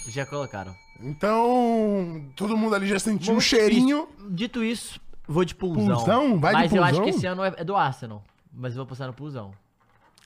Já 0.08 0.24
colocaram. 0.24 0.74
Então, 1.00 2.24
todo 2.34 2.56
mundo 2.56 2.74
ali 2.74 2.86
já 2.88 2.98
sentiu 2.98 3.34
um 3.34 3.40
cheirinho. 3.40 4.08
Dito 4.30 4.64
isso, 4.64 4.98
vou 5.28 5.44
de 5.44 5.54
pulsão. 5.54 5.86
Pulsão? 5.96 6.40
Vai 6.40 6.54
de 6.54 6.60
Mas 6.62 6.72
eu 6.74 6.82
acho 6.82 6.94
pulsão? 6.94 7.04
que 7.12 7.16
esse 7.18 7.26
ano 7.26 7.44
é 7.44 7.62
do 7.64 7.76
Arsenal. 7.76 8.24
Mas 8.58 8.72
eu 8.72 8.78
vou 8.78 8.86
postar 8.86 9.06
no 9.06 9.12
pulsão. 9.12 9.52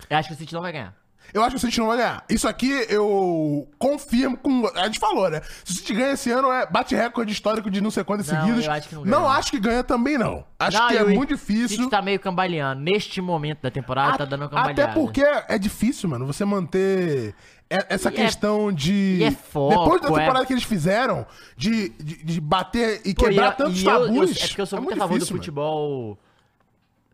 Eu 0.09 0.17
acho 0.17 0.29
que 0.29 0.35
o 0.35 0.39
City 0.39 0.55
não 0.55 0.63
vai 0.63 0.73
ganhar. 0.73 0.95
Eu 1.33 1.41
acho 1.43 1.51
que 1.51 1.57
o 1.57 1.61
City 1.61 1.79
não 1.79 1.87
vai 1.87 1.99
ganhar. 1.99 2.25
Isso 2.29 2.49
aqui 2.49 2.69
eu 2.89 3.69
confirmo 3.79 4.37
com. 4.37 4.67
A 4.75 4.87
gente 4.87 4.99
falou, 4.99 5.31
né? 5.31 5.41
Se 5.65 5.73
o 5.73 5.75
City 5.77 5.95
ganha 5.95 6.13
esse 6.15 6.31
ano, 6.31 6.51
é 6.51 6.67
bate 6.67 6.95
recorde 6.97 7.31
histórico 7.33 7.71
de 7.71 7.81
não 7.81 7.91
sei 7.93 8.03
quantos 8.03 8.27
Não, 8.27 8.41
seguidos. 8.41 8.65
eu 8.65 8.73
acho 8.73 8.89
que 8.89 8.95
não 8.97 9.03
ganha. 9.05 9.27
acho 9.29 9.51
que 9.53 9.61
ganha 9.61 9.85
também, 9.85 10.19
não. 10.19 10.45
Acho 10.59 10.79
Não, 10.79 10.89
que 10.89 10.97
é 10.97 11.03
o 11.05 11.11
muito 11.11 11.29
difícil. 11.37 11.77
City 11.77 11.91
tá 11.91 12.03
meio 12.03 12.19
cambaleando. 12.19 12.81
Neste 12.83 13.21
momento 13.21 13.61
da 13.63 13.71
temporada, 13.71 14.19
tá 14.19 14.25
dando 14.25 14.49
cambaleada. 14.49 14.83
Até 14.85 14.93
porque 14.95 15.23
é 15.23 15.59
difícil, 15.59 16.09
mano, 16.09 16.27
você 16.27 16.45
manter 16.45 17.35
é- 17.71 17.87
essa 17.95 18.11
E 18.11 18.15
é- 18.15 18.17
questão 18.17 18.73
de. 18.73 19.19
e 19.21 19.25
é 19.25 19.31
foco, 19.31 19.79
Depois 19.79 20.01
da 20.03 20.09
é- 20.09 20.21
temporada 20.25 20.45
que 20.47 20.53
eles 20.53 20.65
fizeram, 20.65 21.25
de, 21.57 21.91
de, 21.91 22.25
de 22.25 22.41
bater 22.41 23.01
e 23.05 23.15
Pô, 23.15 23.27
quebrar 23.27 23.45
e 23.45 23.49
eu- 23.49 23.53
tantos 23.57 23.81
e 23.81 23.87
eu- 23.87 23.93
eu- 23.93 24.07
tabus. 24.07 24.37
é 24.43 24.47
porque 24.49 24.61
eu 24.61 24.67
sou 24.67 24.81
muito 24.81 24.95
a 24.95 24.97
favor 24.97 25.15
difícil, 25.15 25.37
do 25.37 25.39
futebol 25.39 26.19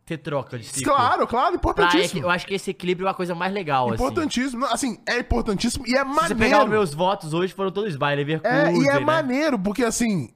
ter 0.09 0.19
troca 0.19 0.59
de 0.59 0.65
ciclo. 0.65 0.93
Claro, 0.95 1.27
claro, 1.27 1.59
Pra, 1.59 1.71
importantíssimo. 1.73 2.23
eu 2.23 2.31
acho 2.31 2.47
que 2.47 2.55
esse 2.55 2.71
equilíbrio 2.71 3.07
é 3.07 3.09
uma 3.09 3.15
coisa 3.15 3.35
mais 3.35 3.53
legal, 3.53 3.87
assim. 3.87 3.95
Importantíssimo. 4.03 4.61
Não, 4.63 4.73
Assim, 4.73 4.99
é 5.07 5.19
importantíssimo 5.21 5.87
e 5.87 5.95
é 5.95 5.99
Se 5.99 6.05
você 6.05 6.15
maneiro. 6.15 6.39
pegar 6.39 6.65
os 6.65 6.71
meus 6.71 6.95
votos 6.95 7.33
hoje, 7.33 7.53
foram 7.53 7.71
todos 7.71 7.95
Bayern 7.97 8.25
Leverkusen, 8.25 8.57
É, 8.59 8.73
e 8.75 8.89
é 8.89 8.95
né? 8.95 9.01
maneiro, 9.01 9.59
porque 9.59 9.85
assim. 9.85 10.33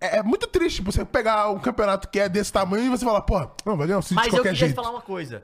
É, 0.00 0.18
é 0.18 0.22
muito 0.22 0.46
triste 0.46 0.82
você 0.82 1.04
pegar 1.04 1.50
um 1.50 1.58
campeonato 1.58 2.08
que 2.08 2.18
é 2.20 2.28
desse 2.28 2.52
tamanho 2.52 2.84
e 2.84 2.88
você 2.90 3.04
falar, 3.04 3.22
pô, 3.22 3.38
não, 3.64 3.76
vai 3.78 3.86
ganhar 3.86 3.98
o 3.98 4.02
City 4.02 4.14
Mas 4.14 4.24
de 4.24 4.30
eu 4.30 4.34
qualquer 4.36 4.50
queria 4.50 4.58
te 4.58 4.70
jeito. 4.70 4.74
falar 4.76 4.90
uma 4.90 5.00
coisa. 5.00 5.42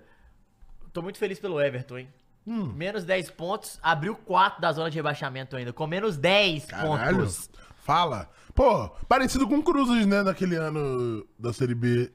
Tô 0.92 1.00
muito 1.00 1.18
feliz 1.18 1.38
pelo 1.38 1.58
Everton, 1.60 1.98
hein? 1.98 2.08
Hum. 2.46 2.72
Menos 2.76 3.04
10 3.04 3.30
pontos, 3.30 3.78
abriu 3.82 4.14
4 4.14 4.60
da 4.60 4.70
zona 4.72 4.90
de 4.90 4.96
rebaixamento 4.96 5.56
ainda, 5.56 5.72
com 5.72 5.86
menos 5.86 6.16
10 6.18 6.66
Caralho. 6.66 7.16
pontos. 7.18 7.48
Fala. 7.82 8.28
Pô, 8.54 8.90
parecido 9.08 9.48
com 9.48 9.56
o 9.56 9.62
Cruzes, 9.62 10.04
né, 10.06 10.22
naquele 10.22 10.56
ano 10.56 11.26
da 11.38 11.52
Série 11.52 11.74
B. 11.74 12.12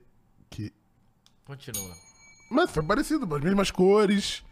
Que... 0.50 0.72
Continua. 1.48 1.96
Mas 2.52 2.70
foi 2.70 2.84
parecido, 2.84 3.34
as 3.34 3.42
mesmas 3.42 3.72
cores. 3.72 4.44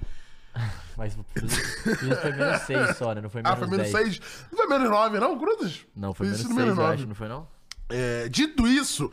Mas 0.97 1.13
o 1.17 1.23
foi 1.23 2.31
menos 2.31 2.61
6 2.61 2.95
só, 2.95 3.13
né? 3.13 3.19
Não 3.19 3.29
foi 3.29 3.41
Ah, 3.43 3.53
menos 3.55 3.59
foi 3.59 3.77
menos 3.77 3.91
10. 3.91 4.15
6. 4.15 4.21
Não 4.49 4.57
foi 4.57 4.67
menos 4.67 4.89
9, 4.89 5.19
não, 5.19 5.37
Cruzes? 5.37 5.85
Não, 5.93 6.13
foi 6.13 6.27
menos 6.27 6.39
isso 6.39 6.53
6, 6.53 6.75
no 6.75 6.81
eu 6.81 6.85
acho, 6.87 7.05
não 7.05 7.15
foi 7.15 7.27
não? 7.27 7.47
É, 7.89 8.29
dito 8.29 8.65
isso, 8.65 9.11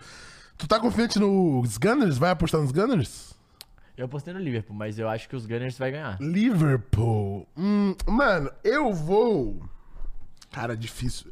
tu 0.57 0.69
tá 0.69 0.79
confiante 0.79 1.19
nos 1.19 1.77
Gunners? 1.77 2.17
Vai 2.19 2.31
apostar 2.31 2.61
nos 2.61 2.71
Gunners? 2.71 3.35
Eu 3.97 4.07
apostei 4.07 4.33
no 4.33 4.39
Liverpool, 4.41 4.75
mas 4.77 4.99
eu 4.99 5.09
acho 5.09 5.29
que 5.29 5.35
os 5.35 5.45
Gunners 5.45 5.77
vai 5.77 5.91
ganhar. 5.91 6.19
Liverpool. 6.21 7.47
Hum, 7.57 7.97
mano, 8.07 8.51
eu 8.63 8.93
vou. 8.95 9.61
Cara, 10.53 10.77
difícil. 10.77 11.31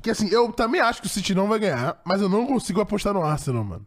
Que 0.00 0.10
assim, 0.10 0.28
eu 0.28 0.52
também 0.52 0.80
acho 0.80 1.00
que 1.00 1.08
o 1.08 1.10
City 1.10 1.34
não 1.34 1.48
vai 1.48 1.58
ganhar, 1.58 2.00
mas 2.04 2.20
eu 2.20 2.28
não 2.28 2.46
consigo 2.46 2.80
apostar 2.80 3.12
no 3.12 3.22
Arsenal, 3.24 3.64
mano. 3.64 3.86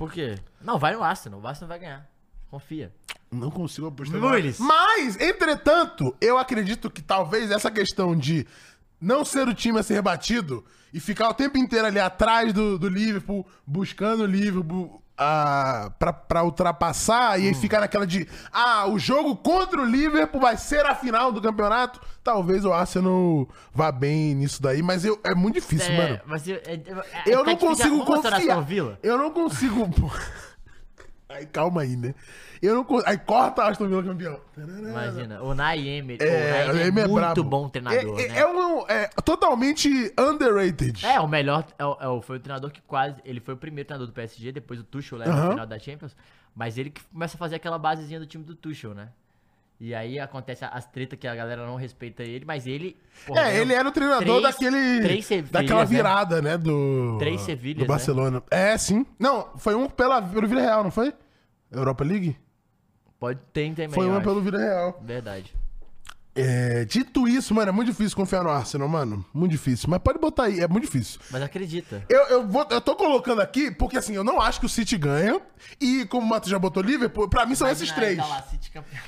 Por 0.00 0.10
quê? 0.10 0.38
Não, 0.62 0.78
vai 0.78 0.94
no 0.94 1.02
Arsenal, 1.02 1.38
o 1.38 1.46
Arsenal 1.46 1.68
vai 1.68 1.78
ganhar. 1.78 2.10
Confia. 2.50 2.90
Não 3.30 3.50
consigo 3.50 3.86
apostar 3.86 4.18
no 4.18 4.26
Arsenal. 4.26 4.66
Mas, 4.66 5.20
entretanto, 5.20 6.16
eu 6.22 6.38
acredito 6.38 6.90
que 6.90 7.02
talvez 7.02 7.50
essa 7.50 7.70
questão 7.70 8.16
de 8.16 8.46
não 8.98 9.26
ser 9.26 9.46
o 9.46 9.52
time 9.52 9.78
a 9.78 9.82
ser 9.82 10.00
batido 10.00 10.64
e 10.90 10.98
ficar 10.98 11.28
o 11.28 11.34
tempo 11.34 11.58
inteiro 11.58 11.86
ali 11.86 11.98
atrás 11.98 12.50
do, 12.50 12.78
do 12.78 12.88
Liverpool, 12.88 13.46
buscando 13.66 14.22
o 14.22 14.26
Liverpool 14.26 14.99
ah, 15.22 15.90
pra, 15.98 16.12
pra 16.14 16.42
ultrapassar 16.42 17.38
e 17.38 17.50
Hum. 17.50 17.54
ficar 17.54 17.80
naquela 17.80 18.06
de 18.06 18.26
ah, 18.50 18.86
o 18.88 18.98
jogo 18.98 19.36
contra 19.36 19.78
o 19.80 19.84
Liverpool 19.84 20.40
vai 20.40 20.56
ser 20.56 20.86
a 20.86 20.94
final 20.94 21.30
do 21.30 21.42
campeonato. 21.42 22.00
Talvez 22.24 22.64
o 22.64 22.72
Arsenal 22.72 23.46
vá 23.74 23.92
bem 23.92 24.34
nisso 24.34 24.62
daí, 24.62 24.82
mas 24.82 25.04
eu, 25.04 25.20
é 25.22 25.34
muito 25.34 25.54
difícil, 25.56 25.92
É, 25.92 25.96
mano. 25.96 26.20
mas 26.26 26.48
eu, 26.48 26.56
é- 26.56 26.72
é- 26.74 27.22
Eu 27.26 27.44
tá 27.44 27.44
não 27.44 27.54
difícil. 27.54 27.58
consigo 27.68 28.04
confiar. 28.06 28.66
Eu 29.02 29.18
não 29.18 29.30
consigo. 29.30 29.90
Aí, 31.30 31.46
calma 31.46 31.82
aí, 31.82 31.96
né? 31.96 32.12
Eu 32.60 32.74
não. 32.74 32.86
Aí 33.06 33.16
corta 33.16 33.62
a 33.62 33.68
Aston 33.68 33.86
Villa 33.86 34.02
campeão. 34.02 34.40
Imagina, 34.56 35.40
o 35.42 35.54
Nay 35.54 35.88
Emery, 35.88 36.22
É, 36.22 36.70
o 36.72 36.76
é, 36.76 36.88
é 36.88 36.90
muito 36.90 37.14
brabo. 37.14 37.44
bom 37.44 37.68
treinador, 37.68 38.18
é, 38.18 38.24
é- 38.24 38.28
né? 38.28 38.38
é 38.40 38.46
um, 38.46 38.86
é 38.88 39.06
totalmente 39.24 40.12
underrated. 40.18 41.06
É, 41.06 41.20
o 41.20 41.28
melhor, 41.28 41.64
é 41.78 41.84
é 41.84 42.20
foi 42.22 42.36
o 42.36 42.40
treinador 42.40 42.70
que 42.70 42.80
quase, 42.82 43.16
ele 43.24 43.40
foi 43.40 43.54
o 43.54 43.56
primeiro 43.56 43.86
treinador 43.86 44.06
do 44.08 44.12
PSG, 44.12 44.50
depois 44.52 44.80
o 44.80 44.84
Tuchel 44.84 45.18
leva 45.18 45.30
Aham. 45.32 45.44
no 45.44 45.50
final 45.52 45.66
da 45.66 45.78
Champions, 45.78 46.16
mas 46.54 46.76
ele 46.76 46.90
que 46.90 47.02
começa 47.04 47.36
a 47.36 47.38
fazer 47.38 47.56
aquela 47.56 47.78
basezinha 47.78 48.18
do 48.18 48.26
time 48.26 48.44
do 48.44 48.54
Tuchel, 48.56 48.92
né? 48.92 49.08
E 49.80 49.94
aí 49.94 50.20
acontece 50.20 50.62
as 50.62 50.84
tretas 50.86 51.18
que 51.18 51.26
a 51.26 51.34
galera 51.34 51.64
não 51.66 51.74
respeita 51.76 52.22
ele, 52.22 52.44
mas 52.44 52.66
ele... 52.66 52.98
porra, 53.26 53.48
É, 53.50 53.56
ele 53.60 53.72
era 53.72 53.88
o 53.88 53.92
treinador 53.92 54.40
três- 54.40 54.42
daquele. 54.42 55.00
três 55.00 55.24
Sevilhas, 55.24 55.50
daquela 55.50 55.80
né? 55.80 55.86
virada, 55.86 56.42
né? 56.42 56.58
Do. 56.58 57.16
Três 57.18 57.40
Sevilhas, 57.40 57.78
Do 57.78 57.86
Barcelona. 57.86 58.42
É, 58.50 58.76
sim. 58.76 59.06
Não, 59.18 59.48
foi 59.56 59.74
um 59.74 59.88
pela, 59.88 60.20
pelo 60.20 60.46
Vila 60.46 60.60
Real, 60.60 60.84
não 60.84 60.90
foi? 60.90 61.14
Europa 61.72 62.04
League? 62.04 62.36
Pode 63.18 63.40
ter 63.54 63.70
também, 63.70 63.88
Foi 63.90 64.08
acho. 64.10 64.20
pelo 64.22 64.42
Vila 64.42 64.58
Real. 64.58 65.00
Verdade. 65.02 65.54
É, 66.34 66.84
dito 66.84 67.26
isso, 67.26 67.52
mano, 67.54 67.70
é 67.70 67.72
muito 67.72 67.88
difícil 67.88 68.16
confiar 68.16 68.44
no 68.44 68.50
Arsenal, 68.50 68.88
mano. 68.88 69.24
Muito 69.34 69.50
difícil. 69.52 69.88
Mas 69.90 69.98
pode 69.98 70.18
botar 70.18 70.44
aí, 70.44 70.60
é 70.60 70.68
muito 70.68 70.84
difícil. 70.84 71.20
Mas 71.30 71.42
acredita. 71.42 72.04
Eu, 72.08 72.20
eu, 72.28 72.46
vou, 72.46 72.66
eu 72.70 72.80
tô 72.80 72.94
colocando 72.94 73.40
aqui 73.40 73.70
porque, 73.70 73.98
assim, 73.98 74.14
eu 74.14 74.22
não 74.22 74.40
acho 74.40 74.60
que 74.60 74.66
o 74.66 74.68
City 74.68 74.96
ganha. 74.96 75.40
E 75.80 76.06
como 76.06 76.24
o 76.24 76.28
Mato 76.28 76.48
já 76.48 76.58
botou 76.58 76.82
Liverpool, 76.82 77.28
pra 77.28 77.44
mim 77.44 77.54
são 77.54 77.68
esses 77.68 77.88
Imagina 77.90 78.06
três. 78.06 78.18
tá 78.18 78.26
lá. 78.26 78.44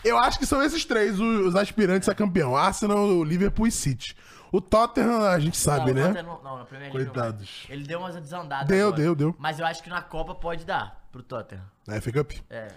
Eu 0.05 0.19
acho 0.19 0.39
que 0.39 0.47
são 0.47 0.63
esses 0.63 0.85
três 0.85 1.19
os, 1.21 1.47
os 1.47 1.57
aspirantes 1.57 2.09
a 2.09 2.15
campeão: 2.15 2.57
Arsenal, 2.57 3.23
Liverpool 3.23 3.67
e 3.67 3.73
City. 3.73 4.17
O 4.51 4.61
Tottenham, 4.61 5.23
a 5.23 5.39
gente 5.39 5.57
sabe, 5.57 5.95
não, 5.95 6.03
né? 6.03 6.09
Tottenham 6.09 6.27
Não, 6.27 6.43
não, 6.43 6.59
na 6.59 6.65
Premier 6.67 6.93
League. 6.93 7.11
Coitados. 7.11 7.67
Ele 7.71 7.85
deu 7.85 8.01
umas 8.01 8.15
desandadas 8.17 8.67
Deu, 8.69 8.89
agora. 8.89 9.03
deu, 9.03 9.15
deu. 9.15 9.37
Mas 9.39 9.59
eu 9.59 9.65
acho 9.65 9.83
que 9.83 9.89
na 9.89 10.03
Copa 10.03 10.35
pode 10.35 10.67
dar 10.67 11.02
pro 11.13 11.23
Tottenham. 11.23 11.63
É, 11.87 12.01
fica 12.01 12.23
up. 12.23 12.43
É, 12.49 12.69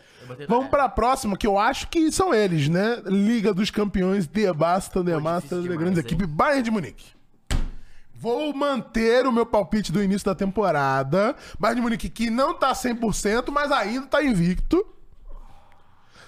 Vamos 0.48 0.68
pra 0.70 0.90
próxima, 0.90 1.38
que 1.38 1.48
eu 1.48 1.58
acho 1.58 1.88
que 1.88 2.12
são 2.12 2.34
eles, 2.34 2.68
né? 2.68 3.02
Liga 3.06 3.54
dos 3.54 3.72
Campeões, 3.72 4.28
The 4.28 4.52
Basta, 4.52 5.04
The 5.04 5.18
Master, 5.18 5.62
The 5.62 5.78
grande 5.78 6.00
hein? 6.00 6.06
equipe, 6.06 6.26
Bayern 6.28 6.64
de 6.64 6.70
Munique. 6.72 7.16
Vou 8.14 8.54
manter 8.54 9.26
o 9.26 9.32
meu 9.32 9.46
palpite 9.46 9.92
do 9.92 10.04
início 10.04 10.26
da 10.26 10.36
temporada. 10.36 11.36
Bayern 11.60 11.80
de 11.80 11.84
Munique 11.84 12.10
que 12.10 12.30
não 12.30 12.54
tá 12.54 12.74
100%, 12.74 13.52
mas 13.52 13.72
ainda 13.72 14.08
tá 14.08 14.24
invicto. 14.24 14.86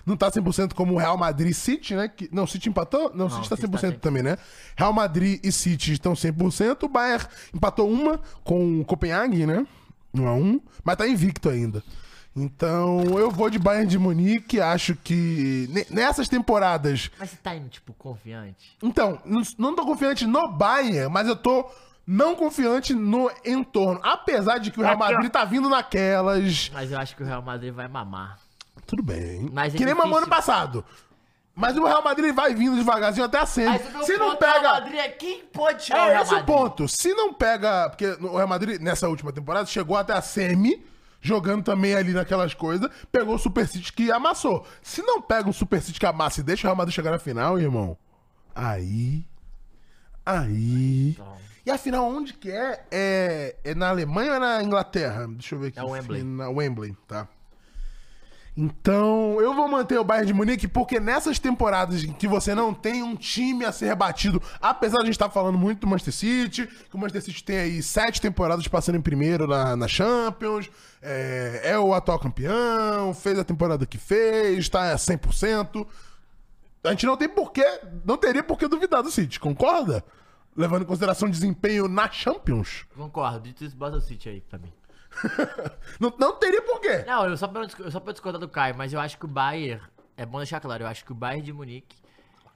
não 0.06 0.16
tá 0.16 0.30
100% 0.32 0.74
como 0.74 0.94
o 0.94 0.98
Real 0.98 1.18
Madrid 1.18 1.52
e 1.52 1.54
City, 1.54 1.94
né? 1.96 2.08
Que, 2.08 2.30
não, 2.32 2.44
o 2.44 2.48
City 2.48 2.70
empatou? 2.70 3.12
Não, 3.14 3.26
o 3.26 3.30
City 3.30 3.50
tá 3.50 3.56
o 3.56 3.58
City 3.58 3.74
100% 3.74 3.94
tá 3.94 4.00
também, 4.00 4.24
né? 4.24 4.38
Real 4.76 4.94
Madrid 4.94 5.40
e 5.44 5.52
City 5.52 5.94
estão 5.94 6.14
100%. 6.14 6.84
O 6.84 6.88
Bayern 6.88 7.26
empatou 7.54 7.90
uma 7.90 8.20
com 8.44 8.82
o 8.82 8.86
Copenhague, 8.86 9.46
né? 9.46 9.66
1 10.14 10.28
a 10.28 10.34
1 10.34 10.62
mas 10.84 10.96
tá 10.96 11.08
invicto 11.08 11.50
ainda. 11.50 11.84
Então, 12.36 13.02
eu 13.18 13.32
vou 13.32 13.50
de 13.50 13.58
Bayern 13.58 13.88
de 13.88 13.98
Munique, 13.98 14.62
acho 14.62 14.96
que 14.96 15.68
ne- 15.72 15.88
nessas 15.90 16.30
temporadas 16.30 17.10
Mas 17.18 17.32
você 17.32 17.38
tá 17.38 17.56
indo, 17.56 17.68
tipo, 17.68 17.94
confiante? 17.94 18.78
então, 18.84 19.20
não, 19.58 19.76
tô 19.76 19.84
confiante 19.86 20.28
no 20.28 20.48
Bayern, 20.48 21.12
mas 21.12 21.28
eu 21.28 21.36
tô 21.36 21.66
não 22.06 22.36
confiante 22.36 22.94
no 22.94 23.30
entorno. 23.44 24.00
Apesar 24.04 24.60
de 24.60 24.70
que 24.72 24.80
o 24.80 24.84
Real. 24.84 24.98
Madrid 24.98 25.30
tá 25.32 25.44
vindo 25.44 25.68
naquelas. 25.68 26.70
Mas 26.74 26.92
eu 26.92 27.00
acho 27.00 27.16
que 27.16 27.24
o 27.24 27.26
Real 27.26 27.42
Madrid 27.42 27.74
vai 27.74 27.88
mamar. 27.88 28.38
Tudo 28.86 29.02
bem. 29.04 29.50
Mas 29.52 29.74
é 29.74 29.78
que 29.78 29.84
nem 29.84 29.94
difícil. 29.94 29.96
mamou 29.98 30.18
ano 30.20 30.28
passado. 30.28 30.86
Mas 31.58 31.76
o 31.76 31.84
Real 31.84 32.04
Madrid 32.04 32.36
vai 32.36 32.54
vindo 32.54 32.76
devagarzinho 32.76 33.26
até 33.26 33.40
a 33.40 33.46
semi. 33.48 33.78
O 34.00 34.04
Se 34.04 34.16
não 34.16 34.28
o 34.28 34.30
Real 34.30 34.38
pega. 34.38 34.74
Madrid 34.74 35.00
é 35.00 35.10
quem 35.10 35.44
pode 35.46 35.86
tirar 35.86 36.06
o 36.06 36.10
É 36.10 36.12
Real 36.12 36.24
esse 36.24 36.36
o 36.36 36.44
ponto. 36.44 36.88
Se 36.88 37.12
não 37.16 37.34
pega. 37.34 37.90
Porque 37.90 38.06
o 38.06 38.38
Real 38.38 38.48
Madrid, 38.48 38.80
nessa 38.80 39.10
última 39.10 39.34
temporada, 39.34 39.66
chegou 39.66 39.98
até 39.98 40.14
a 40.14 40.22
semi, 40.22 40.86
jogando 41.20 41.64
também 41.64 41.96
ali 41.96 42.14
naquelas 42.14 42.54
coisas, 42.54 42.88
pegou 43.12 43.34
o 43.34 43.40
Super 43.40 43.68
City 43.68 43.92
que 43.92 44.12
amassou. 44.12 44.68
Se 44.84 45.02
não 45.02 45.20
pega 45.20 45.50
um 45.50 45.54
Super 45.54 45.82
City 45.82 46.00
que 46.00 46.06
amassa 46.06 46.42
e 46.42 46.44
deixa 46.44 46.62
o 46.62 46.66
Real 46.68 46.76
Madrid 46.76 46.94
chegar 46.94 47.10
na 47.10 47.18
final, 47.18 47.58
irmão, 47.58 47.98
aí. 48.54 49.26
Aí. 50.24 51.10
Então. 51.10 51.38
E 51.66 51.72
a 51.72 51.78
final 51.80 52.06
onde 52.08 52.34
que 52.34 52.52
é? 52.52 52.86
é? 52.92 53.56
É 53.64 53.74
na 53.74 53.90
Alemanha 53.90 54.30
ou 54.30 54.36
é 54.38 54.40
na 54.40 54.64
Inglaterra? 54.64 55.26
Deixa 55.28 55.56
eu 55.56 55.60
ver 55.60 55.70
aqui. 55.70 55.80
É 55.80 55.84
Wembley. 55.84 56.22
Na 56.24 56.50
Wembley, 56.50 56.96
tá. 57.08 57.28
Então, 58.58 59.40
eu 59.40 59.54
vou 59.54 59.68
manter 59.68 60.00
o 60.00 60.04
Bayern 60.04 60.26
de 60.26 60.34
Munique 60.34 60.68
porque 60.68 61.00
nessas 61.00 61.38
temporadas 61.38 62.04
em 62.04 62.12
que 62.12 62.28
você 62.28 62.56
não 62.56 62.74
tem 62.74 63.04
um 63.04 63.16
time 63.16 63.64
a 63.64 63.72
ser 63.72 63.96
batido, 63.96 64.42
apesar 64.60 64.98
de 64.98 65.04
a 65.04 65.06
gente 65.06 65.14
estar 65.14 65.30
falando 65.30 65.60
muito 65.60 65.82
do 65.82 65.88
Manchester 65.88 66.14
City, 66.14 66.66
que 66.66 66.96
o 66.96 66.98
Manchester 66.98 67.22
City 67.22 67.44
tem 67.44 67.58
aí 67.60 67.84
sete 67.84 68.20
temporadas 68.20 68.68
passando 68.68 68.96
em 68.96 69.02
primeiro 69.02 69.46
na, 69.46 69.76
na 69.76 69.88
Champions, 69.88 70.72
é, 71.04 71.62
é 71.66 71.80
o 71.80 71.94
atual 71.94 72.18
campeão, 72.18 73.14
fez 73.14 73.38
a 73.38 73.44
temporada 73.44 73.86
que 73.86 74.00
fez, 74.00 74.68
tá 74.68 74.92
a 74.92 74.96
100%. 74.96 75.86
A 76.84 76.90
gente 76.90 77.06
não 77.06 77.16
tem 77.16 77.30
porquê, 77.30 77.64
não 78.04 78.18
teria 78.18 78.42
por 78.42 78.58
que 78.58 78.68
duvidar 78.68 79.04
do 79.04 79.12
City, 79.12 79.40
concorda? 79.40 80.04
Levando 80.56 80.82
em 80.82 80.86
consideração 80.86 81.28
o 81.28 81.32
desempenho 81.32 81.88
na 81.88 82.10
Champions. 82.10 82.88
Concordo. 82.96 83.42
Dito 83.42 83.64
isso, 83.64 83.76
bota 83.76 83.98
o 83.98 84.02
City 84.02 84.30
aí 84.30 84.42
pra 84.42 84.58
mim. 84.58 84.74
Não, 86.00 86.14
não 86.20 86.34
teria 86.34 86.62
porquê. 86.62 87.04
Não, 87.08 87.26
eu 87.26 87.36
só, 87.36 87.48
pra, 87.48 87.68
eu 87.80 87.92
só 87.92 88.00
pra 88.00 88.14
discordar 88.14 88.40
do 88.40 88.48
Caio, 88.48 88.76
mas 88.78 88.94
eu 88.94 89.00
acho 89.00 89.18
que 89.18 89.26
o 89.26 89.28
Bayern... 89.28 89.82
É 90.16 90.26
bom 90.26 90.38
deixar 90.38 90.60
claro, 90.60 90.84
eu 90.84 90.88
acho 90.88 91.04
que 91.06 91.12
o 91.12 91.16
Bayern 91.16 91.44
de 91.44 91.54
Munique 91.54 91.96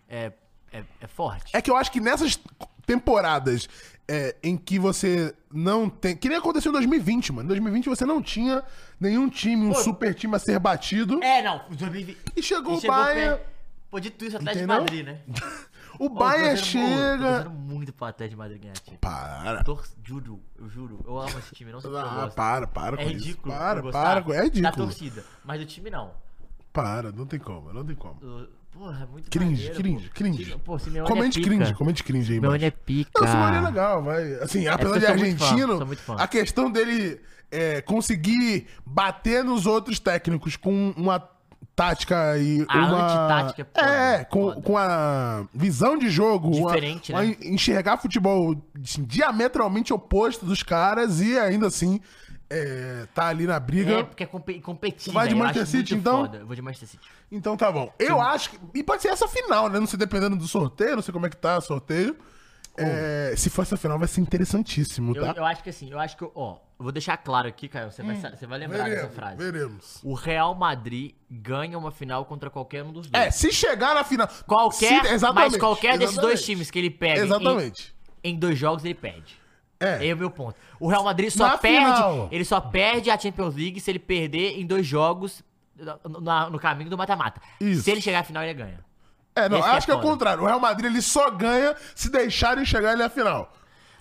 é, 0.07 0.31
é, 0.71 0.83
é 0.99 1.07
forte. 1.07 1.55
É 1.55 1.61
que 1.61 1.71
eu 1.71 1.75
acho 1.75 1.91
que 1.91 1.99
nessas 1.99 2.39
temporadas 2.85 3.67
é, 4.07 4.35
em 4.43 4.57
que 4.57 4.77
você 4.77 5.33
não 5.51 5.89
tem. 5.89 6.15
Que 6.15 6.27
nem 6.27 6.37
aconteceu 6.37 6.69
em 6.69 6.73
2020, 6.73 7.31
mano. 7.31 7.45
Em 7.45 7.47
2020 7.47 7.87
você 7.87 8.05
não 8.05 8.21
tinha 8.21 8.63
nenhum 8.99 9.29
time, 9.29 9.67
um 9.67 9.71
Pô. 9.71 9.79
super 9.79 10.13
time 10.13 10.35
a 10.35 10.39
ser 10.39 10.59
batido. 10.59 11.23
É, 11.23 11.41
não. 11.41 11.61
2020. 11.69 12.17
E 12.35 12.43
chegou 12.43 12.75
o 12.75 12.81
chegou 12.81 12.95
Bayern. 12.95 13.37
perto. 13.37 13.51
Pô, 13.89 13.99
dito 13.99 14.25
isso, 14.25 14.37
Atlético 14.37 14.61
de? 14.61 14.67
Madrid, 14.67 15.05
né? 15.05 15.19
O 15.99 16.09
Bayern 16.09 16.57
chega. 16.57 17.17
torcendo 17.43 17.49
muito 17.51 17.93
pro 17.93 18.05
Atlético 18.05 18.35
de 18.35 18.37
Madrid 18.37 18.61
ganhar 18.61 18.73
título. 18.73 18.97
Para. 18.99 19.63
Tor 19.63 19.83
juro, 20.03 20.39
eu 20.57 20.69
juro. 20.69 20.99
Eu 21.05 21.19
amo 21.19 21.39
esse 21.39 21.53
time, 21.55 21.71
não 21.71 21.81
sei 21.81 21.89
se 21.89 21.95
eu 21.95 22.01
Ah, 22.01 22.09
gosto. 22.25 22.35
para, 22.35 22.67
para 22.67 23.01
É 23.01 23.03
com 23.05 23.09
isso. 23.11 23.25
ridículo. 23.25 23.55
Para, 23.55 23.79
eu 23.79 23.83
gostar 23.83 24.01
para. 24.03 24.21
com- 24.23 24.33
É 24.33 24.37
Da 24.37 24.43
ridículo. 24.43 24.71
torcida. 24.87 25.23
Mas 25.43 25.59
do 25.59 25.65
time, 25.65 25.89
não. 25.89 26.11
Para, 26.73 27.11
não 27.11 27.25
tem 27.25 27.39
como, 27.39 27.71
não 27.73 27.85
tem 27.85 27.95
como. 27.95 28.47
Porra, 28.71 29.03
é 29.03 29.05
muito 29.11 29.29
Cringe, 29.29 29.53
maneiro, 29.69 29.75
cringe, 29.75 30.07
pô. 30.07 30.13
cringe. 30.13 30.57
Pô, 30.63 30.79
Simeone 30.79 31.05
Comente 31.09 31.39
é 31.39 31.43
pica. 31.43 31.55
cringe, 31.55 31.73
comente 31.73 32.03
cringe 32.05 32.31
aí, 32.31 32.35
Simeone 32.37 32.53
mano. 32.57 32.65
é 32.65 32.71
pica. 32.71 33.11
Não, 33.19 33.27
o 33.27 33.29
Simone 33.29 33.57
é 33.57 33.61
legal, 33.61 34.01
vai. 34.03 34.33
Assim, 34.35 34.65
apesar 34.67 34.89
porque 34.93 34.99
de 34.99 35.05
eu 35.05 35.09
sou 35.11 35.17
muito 35.17 35.37
fã, 35.39 35.45
argentino, 35.45 35.85
muito 35.85 36.11
a 36.13 36.27
questão 36.27 36.71
dele 36.71 37.19
é, 37.51 37.81
conseguir 37.81 38.67
bater 38.85 39.43
nos 39.43 39.65
outros 39.65 39.99
técnicos 39.99 40.55
com 40.55 40.93
uma 40.95 41.19
tática 41.75 42.37
e 42.37 42.65
A 42.67 42.77
uma... 42.77 43.05
antitática 43.05 43.67
é 43.75 44.15
É, 44.19 44.23
com, 44.25 44.49
foda. 44.49 44.61
com 44.61 44.77
a 44.77 45.45
visão 45.53 45.97
de 45.97 46.09
jogo. 46.09 46.49
uma- 46.55 46.67
Diferente, 46.71 47.11
uma 47.11 47.23
né? 47.23 47.35
Enxergar 47.41 47.97
futebol 47.97 48.55
assim, 48.83 49.03
diametralmente 49.03 49.93
oposto 49.93 50.45
dos 50.45 50.61
caras 50.63 51.21
e 51.21 51.37
ainda 51.39 51.67
assim 51.67 51.99
é, 52.49 53.07
tá 53.13 53.27
ali 53.27 53.47
na 53.47 53.59
briga. 53.59 53.99
É, 53.99 54.03
porque 54.03 54.23
é 54.23 54.27
compe 54.27 54.59
competir, 54.59 55.13
Vai 55.13 55.27
de 55.27 55.33
eu 55.33 55.37
Manchester 55.39 55.65
City, 55.67 55.95
então? 55.95 56.25
foda. 56.25 56.37
Eu 56.39 56.45
vou 56.45 56.55
de 56.55 56.61
Manchester 56.61 56.89
City. 56.89 57.03
Então 57.31 57.55
tá 57.55 57.71
bom. 57.71 57.91
Eu 57.97 58.19
acho 58.21 58.49
que. 58.49 58.59
E 58.75 58.83
pode 58.83 59.01
ser 59.01 59.07
essa 59.07 59.27
final, 59.27 59.69
né? 59.69 59.79
Não 59.79 59.87
sei 59.87 59.97
dependendo 59.97 60.35
do 60.35 60.47
sorteio, 60.47 60.95
não 60.97 61.01
sei 61.01 61.13
como 61.13 61.25
é 61.25 61.29
que 61.29 61.37
tá 61.37 61.57
o 61.57 61.61
sorteio. 61.61 62.15
É, 62.77 63.33
se 63.37 63.49
for 63.49 63.63
essa 63.63 63.75
final, 63.77 63.99
vai 63.99 64.07
ser 64.07 64.21
interessantíssimo, 64.21 65.15
Eu, 65.15 65.25
tá? 65.25 65.33
eu 65.37 65.45
acho 65.45 65.61
que 65.63 65.69
assim, 65.69 65.91
eu 65.91 65.99
acho 65.99 66.15
que, 66.17 66.23
ó, 66.35 66.53
eu 66.79 66.83
vou 66.83 66.91
deixar 66.91 67.17
claro 67.17 67.47
aqui, 67.47 67.67
Caio, 67.67 67.91
você, 67.91 68.01
vai, 68.01 68.15
sa- 68.15 68.35
você 68.35 68.47
vai 68.47 68.57
lembrar 68.59 68.77
dessa 68.85 68.89
Veremos, 68.95 69.15
frase. 69.15 69.37
veremos. 69.37 69.99
O 70.03 70.13
Real 70.13 70.55
Madrid 70.55 71.11
ganha 71.29 71.77
uma 71.77 71.91
final 71.91 72.25
contra 72.25 72.49
qualquer 72.49 72.83
um 72.83 72.91
dos 72.91 73.07
dois. 73.07 73.25
É, 73.27 73.29
se 73.29 73.51
chegar 73.51 73.93
na 73.93 74.03
final. 74.03 74.27
Qualquer, 74.47 75.05
se- 75.05 75.13
exatamente, 75.13 75.51
mas 75.51 75.59
qualquer 75.59 75.97
desses 75.97 76.15
dois 76.17 76.43
times 76.43 76.71
que 76.71 76.79
ele 76.79 76.89
pega 76.89 77.21
em- 77.21 77.25
Exatamente. 77.25 77.93
em, 78.23 78.35
dois 78.37 78.57
jogos, 78.57 78.83
ele 78.85 78.95
perde. 78.95 79.39
É. 79.79 80.07
É 80.09 80.13
o 80.13 80.17
meu 80.17 80.29
ponto. 80.31 80.55
O 80.79 80.87
Real 80.87 81.03
Madrid 81.03 81.29
só 81.31 81.47
Na 81.47 81.57
perde, 81.57 81.85
final. 81.85 82.29
ele 82.31 82.45
só 82.45 82.61
perde 82.61 83.09
a 83.09 83.17
Champions 83.17 83.55
League 83.55 83.79
se 83.79 83.89
ele 83.91 83.99
perder 83.99 84.59
em 84.59 84.65
dois 84.65 84.85
jogos 84.85 85.43
no, 86.07 86.21
na- 86.21 86.49
no 86.49 86.59
caminho 86.59 86.89
do 86.89 86.97
mata-mata. 86.97 87.41
Se 87.59 87.89
ele 87.91 87.99
chegar 88.01 88.19
à 88.19 88.23
final, 88.23 88.43
ele 88.43 88.53
ganha. 88.53 88.79
É, 89.35 89.47
não, 89.47 89.59
Esse 89.59 89.67
é 89.67 89.71
acho 89.71 89.85
que 89.85 89.91
é 89.91 89.95
o 89.95 90.01
contrário. 90.01 90.43
O 90.43 90.45
Real 90.45 90.59
Madrid 90.59 90.91
ele 90.91 91.01
só 91.01 91.29
ganha 91.29 91.75
se 91.95 92.09
deixarem 92.09 92.65
chegar 92.65 92.93
ele 92.93 93.03
à 93.03 93.09
final. 93.09 93.51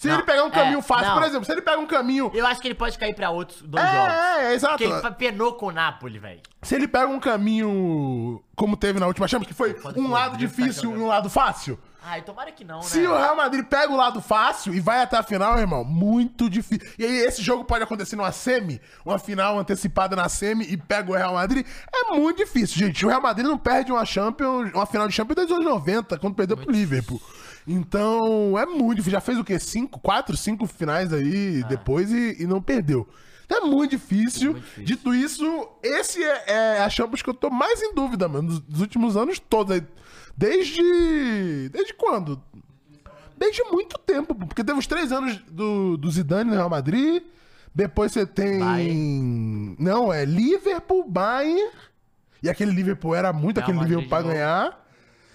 Se 0.00 0.08
Não, 0.08 0.14
ele 0.14 0.22
pegar 0.22 0.44
um 0.44 0.50
caminho 0.50 0.78
é, 0.78 0.82
fácil, 0.82 1.08
não. 1.08 1.14
por 1.14 1.24
exemplo, 1.24 1.44
se 1.44 1.52
ele 1.52 1.60
pega 1.60 1.78
um 1.78 1.86
caminho. 1.86 2.30
Eu 2.32 2.46
acho 2.46 2.58
que 2.58 2.66
ele 2.66 2.74
pode 2.74 2.98
cair 2.98 3.14
pra 3.14 3.28
outros 3.28 3.60
dois 3.60 3.84
jogos. 3.84 4.14
É, 4.14 4.44
é, 4.46 4.54
exato. 4.54 4.78
Porque 4.78 5.06
ele 5.06 5.14
penou 5.14 5.52
com 5.52 5.66
o 5.66 5.70
Napoli, 5.70 6.18
velho. 6.18 6.40
Se 6.62 6.74
ele 6.74 6.88
pega 6.88 7.06
um 7.06 7.20
caminho 7.20 8.42
como 8.56 8.78
teve 8.78 8.98
na 8.98 9.06
última 9.06 9.28
Champions, 9.28 9.48
que 9.48 9.54
foi 9.54 9.76
um 9.94 10.10
lado 10.10 10.38
difícil 10.38 10.96
e 10.96 10.98
um 10.98 11.06
lado 11.06 11.28
fácil. 11.28 11.78
Ai, 12.02 12.22
tomara 12.22 12.50
que 12.50 12.64
não, 12.64 12.82
Se 12.82 13.00
né? 13.00 13.08
o 13.08 13.16
Real 13.16 13.36
Madrid 13.36 13.64
pega 13.64 13.92
o 13.92 13.96
lado 13.96 14.20
fácil 14.22 14.74
e 14.74 14.80
vai 14.80 15.02
até 15.02 15.18
a 15.18 15.22
final, 15.22 15.58
irmão, 15.58 15.84
muito 15.84 16.48
difícil. 16.48 16.86
E 16.98 17.04
aí, 17.04 17.18
esse 17.18 17.42
jogo 17.42 17.64
pode 17.64 17.84
acontecer 17.84 18.16
numa 18.16 18.32
semi, 18.32 18.80
uma 19.04 19.18
final 19.18 19.58
antecipada 19.58 20.16
na 20.16 20.28
semi 20.28 20.64
e 20.64 20.76
pega 20.76 21.10
o 21.10 21.14
Real 21.14 21.34
Madrid. 21.34 21.66
É 21.92 22.14
muito 22.14 22.38
difícil, 22.38 22.78
gente. 22.78 23.04
O 23.04 23.08
Real 23.08 23.20
Madrid 23.20 23.46
não 23.46 23.58
perde 23.58 23.92
uma 23.92 24.04
Champions, 24.04 24.72
uma 24.72 24.86
final 24.86 25.06
de 25.06 25.14
Champions 25.14 25.36
desde 25.36 25.52
os 25.52 25.58
anos 25.58 25.70
90, 25.70 26.18
quando 26.18 26.34
perdeu 26.34 26.56
pro 26.56 26.70
Liverpool. 26.70 27.20
Então, 27.66 28.58
é 28.58 28.64
muito 28.64 28.96
difícil. 28.96 29.12
Já 29.12 29.20
fez 29.20 29.38
o 29.38 29.44
quê? 29.44 29.58
Cinco, 29.58 30.00
quatro, 30.00 30.36
cinco 30.36 30.66
finais 30.66 31.12
aí 31.12 31.62
depois 31.64 32.10
e, 32.10 32.42
e 32.42 32.46
não 32.46 32.62
perdeu. 32.62 33.06
Então 33.50 33.66
é 33.66 33.68
muito 33.68 33.90
difícil. 33.90 34.52
muito 34.52 34.64
difícil. 34.64 34.84
Dito 34.84 35.12
isso, 35.12 35.68
esse 35.82 36.22
é, 36.22 36.44
é 36.46 36.78
a 36.82 36.88
Champions 36.88 37.20
que 37.20 37.28
eu 37.28 37.34
tô 37.34 37.50
mais 37.50 37.82
em 37.82 37.92
dúvida, 37.92 38.28
mano, 38.28 38.48
dos, 38.48 38.60
dos 38.60 38.80
últimos 38.80 39.16
anos 39.16 39.40
todos. 39.40 39.82
Desde. 40.36 41.68
Desde 41.70 41.94
quando? 41.94 42.42
Desde 43.36 43.62
muito 43.64 43.98
tempo, 43.98 44.34
porque 44.34 44.62
teve 44.62 44.78
os 44.78 44.86
três 44.86 45.10
anos 45.12 45.38
do, 45.50 45.96
do 45.96 46.10
Zidane 46.10 46.50
no 46.50 46.56
Real 46.56 46.68
Madrid. 46.70 47.22
Depois 47.74 48.12
você 48.12 48.26
tem. 48.26 48.58
Bayern. 48.58 49.76
Não, 49.78 50.12
é 50.12 50.24
Liverpool, 50.24 51.08
Bayern. 51.08 51.70
E 52.42 52.48
aquele 52.50 52.70
Liverpool 52.72 53.14
era 53.14 53.32
muito 53.32 53.56
Real 53.58 53.64
aquele 53.64 53.78
Madrid 53.78 53.98
Liverpool 53.98 54.22
pra 54.22 54.32
ganhar. 54.32 54.86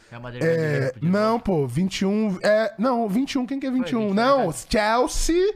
Real 0.09 0.21
Madrid 0.21 0.43
É, 0.43 0.75
Liverpool 0.77 1.09
não, 1.09 1.31
novo. 1.31 1.43
pô, 1.43 1.67
21. 1.67 2.39
É, 2.43 2.73
não, 2.77 3.07
21, 3.09 3.45
quem 3.45 3.59
que 3.59 3.65
é 3.67 3.71
21? 3.71 3.99
21, 4.09 4.13
não, 4.13 4.47
né? 4.47 4.53
Chelsea. 4.69 5.55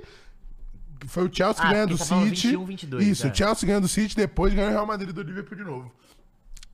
Foi 1.07 1.27
o 1.27 1.33
Chelsea 1.33 1.61
que 1.61 1.67
Ah, 1.67 1.71
ganha 1.73 1.87
porque 1.87 2.01
do 2.01 2.05
falou 2.05 2.25
City. 2.25 2.47
21, 2.47 2.65
22, 2.65 3.07
Isso, 3.07 3.27
é. 3.27 3.31
o 3.31 3.35
Chelsea 3.35 3.67
ganha 3.67 3.79
do 3.81 3.87
City, 3.87 4.15
depois 4.15 4.53
ganha 4.53 4.67
o 4.67 4.71
Real 4.71 4.85
Madrid 4.85 5.11
do 5.13 5.21
Liverpool 5.21 5.57
de 5.57 5.63
novo. 5.63 5.91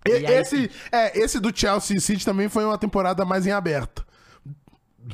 E- 0.05 0.09
E 0.19 0.25
aí, 0.25 0.33
esse, 0.35 0.71
é, 0.91 1.17
esse 1.19 1.39
do 1.39 1.55
Chelsea 1.57 1.99
City 1.99 2.23
também 2.25 2.47
foi 2.49 2.63
uma 2.65 2.77
temporada 2.77 3.25
mais 3.25 3.45
em 3.47 3.51
aberta. 3.51 4.05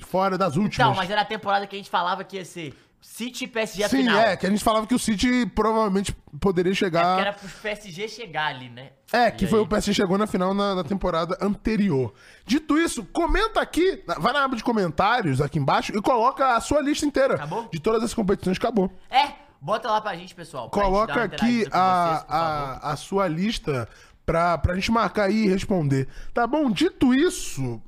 Fora 0.01 0.37
das 0.37 0.55
últimas. 0.55 0.75
Então, 0.75 0.95
mas 0.95 1.09
era 1.09 1.21
a 1.21 1.25
temporada 1.25 1.67
que 1.67 1.75
a 1.75 1.79
gente 1.79 1.89
falava 1.89 2.23
que 2.23 2.37
ia 2.37 2.45
ser 2.45 2.73
City 3.01 3.43
e 3.45 3.47
PSG 3.47 3.89
Sim, 3.89 3.97
final. 3.97 4.19
é, 4.21 4.37
que 4.37 4.45
a 4.45 4.49
gente 4.49 4.63
falava 4.63 4.87
que 4.87 4.93
o 4.95 4.99
City 4.99 5.45
provavelmente 5.47 6.15
poderia 6.39 6.73
chegar. 6.73 7.15
Que 7.15 7.21
era 7.21 7.33
pros 7.33 7.51
PSG 7.53 8.07
chegar 8.07 8.47
ali, 8.47 8.69
né? 8.69 8.91
É, 9.11 9.29
que 9.31 9.43
E 9.43 9.47
foi 9.47 9.59
aí? 9.59 9.65
o 9.65 9.67
PSG 9.67 9.93
chegou 9.93 10.17
na 10.17 10.27
final 10.27 10.53
na, 10.53 10.75
na 10.75 10.83
temporada 10.83 11.37
anterior. 11.41 12.13
Dito 12.45 12.77
isso, 12.77 13.03
comenta 13.05 13.59
aqui, 13.59 14.01
vai 14.19 14.31
na 14.31 14.43
aba 14.45 14.55
de 14.55 14.63
comentários 14.63 15.41
aqui 15.41 15.59
embaixo 15.59 15.91
e 15.97 16.01
coloca 16.01 16.55
a 16.55 16.61
sua 16.61 16.79
lista 16.79 17.05
inteira. 17.05 17.33
Acabou? 17.35 17.67
De 17.71 17.79
todas 17.81 18.03
as 18.03 18.13
competições, 18.13 18.55
acabou. 18.57 18.89
É, 19.09 19.29
bota 19.59 19.89
lá 19.91 19.99
pra 19.99 20.15
gente, 20.15 20.33
pessoal. 20.33 20.69
pra 20.69 20.81
gente 20.83 20.89
Coloca 20.91 21.13
uma 21.15 21.23
aqui 21.23 21.67
a, 21.71 22.15
vocês, 22.15 22.25
a, 22.29 22.91
a 22.91 22.95
sua 22.95 23.27
lista 23.27 23.89
pra, 24.31 24.57
pra 24.57 24.75
gente 24.75 24.89
marcar 24.91 25.25
aí 25.25 25.43
e 25.43 25.47
responder. 25.49 26.07
Tá 26.33 26.47
bom? 26.47 26.71
Dito 26.71 27.13
isso, 27.13 27.81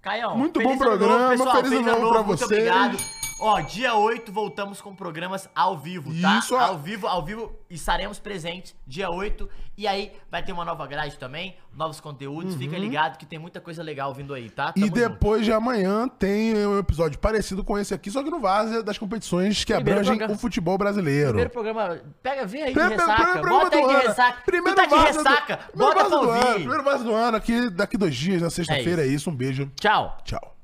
Caião, 0.00 0.36
Muito 0.38 0.60
bom 0.60 0.70
ano 0.70 0.78
novo, 0.78 0.98
programa, 0.98 1.28
pessoal, 1.30 1.56
feliz 1.56 1.86
ano 1.86 2.00
novo 2.00 2.12
pra 2.12 2.22
vocês. 2.22 2.50
obrigado. 2.50 3.17
Ó, 3.40 3.60
dia 3.60 3.94
8 3.94 4.32
voltamos 4.32 4.80
com 4.80 4.94
programas 4.94 5.48
ao 5.54 5.78
vivo, 5.78 6.10
tá? 6.20 6.38
Isso, 6.38 6.54
ó. 6.56 6.58
Ao 6.60 6.78
vivo, 6.78 7.06
ao 7.06 7.24
vivo 7.24 7.52
estaremos 7.70 8.18
presentes 8.18 8.74
dia 8.86 9.08
8. 9.10 9.48
E 9.76 9.86
aí 9.86 10.12
vai 10.28 10.42
ter 10.42 10.50
uma 10.52 10.64
nova 10.64 10.84
grade 10.88 11.16
também, 11.18 11.56
novos 11.72 12.00
conteúdos. 12.00 12.56
Fica 12.56 12.76
ligado 12.76 13.16
que 13.16 13.24
tem 13.24 13.38
muita 13.38 13.60
coisa 13.60 13.80
legal 13.80 14.12
vindo 14.12 14.34
aí, 14.34 14.50
tá? 14.50 14.66
Uhum. 14.76 14.84
E 14.86 14.90
Tamo 14.90 14.96
junto. 14.96 15.08
depois 15.12 15.44
de 15.44 15.52
amanhã 15.52 16.08
tem 16.08 16.52
um 16.66 16.78
episódio 16.80 17.16
parecido 17.20 17.62
com 17.62 17.78
esse 17.78 17.94
aqui, 17.94 18.10
só 18.10 18.24
que 18.24 18.30
no 18.30 18.40
Várzea 18.40 18.82
das 18.82 18.98
competições 18.98 19.62
que 19.62 19.72
Primeiro 19.72 20.00
abrangem 20.00 20.16
programa. 20.18 20.34
o 20.36 20.40
futebol 20.40 20.76
brasileiro. 20.76 21.28
Primeiro 21.28 21.50
programa, 21.50 22.00
pega, 22.20 22.44
vem 22.44 22.62
aí 22.64 22.68
de 22.68 22.74
Primeiro- 22.74 23.00
ressaca. 23.00 23.14
primeiro 23.22 23.40
programa 23.40 23.64
Bota 23.64 23.76
aí 23.76 23.82
do 23.82 23.88
de 23.88 23.94
ano. 23.94 24.08
ressaca. 24.08 24.42
Primeiro 24.44 24.74
tu 24.74 24.76
tá 24.76 24.84
de 24.84 24.90
do- 24.90 25.00
ressaca, 25.18 25.56
primeiro 25.56 25.94
bota 25.94 25.94
pra 25.94 26.08
do 26.08 26.16
ano, 26.30 26.38
ouvir. 26.46 26.54
Primeiro 26.54 26.82
vaso 26.82 27.04
do 27.04 27.14
ano, 27.14 27.36
aqui 27.36 27.70
daqui 27.70 27.96
dois 27.96 28.16
dias, 28.16 28.42
na 28.42 28.50
sexta-feira 28.50 29.02
é 29.02 29.06
isso. 29.06 29.30
Um 29.30 29.34
beijo. 29.36 29.70
Tchau. 29.80 30.18
Tchau. 30.24 30.57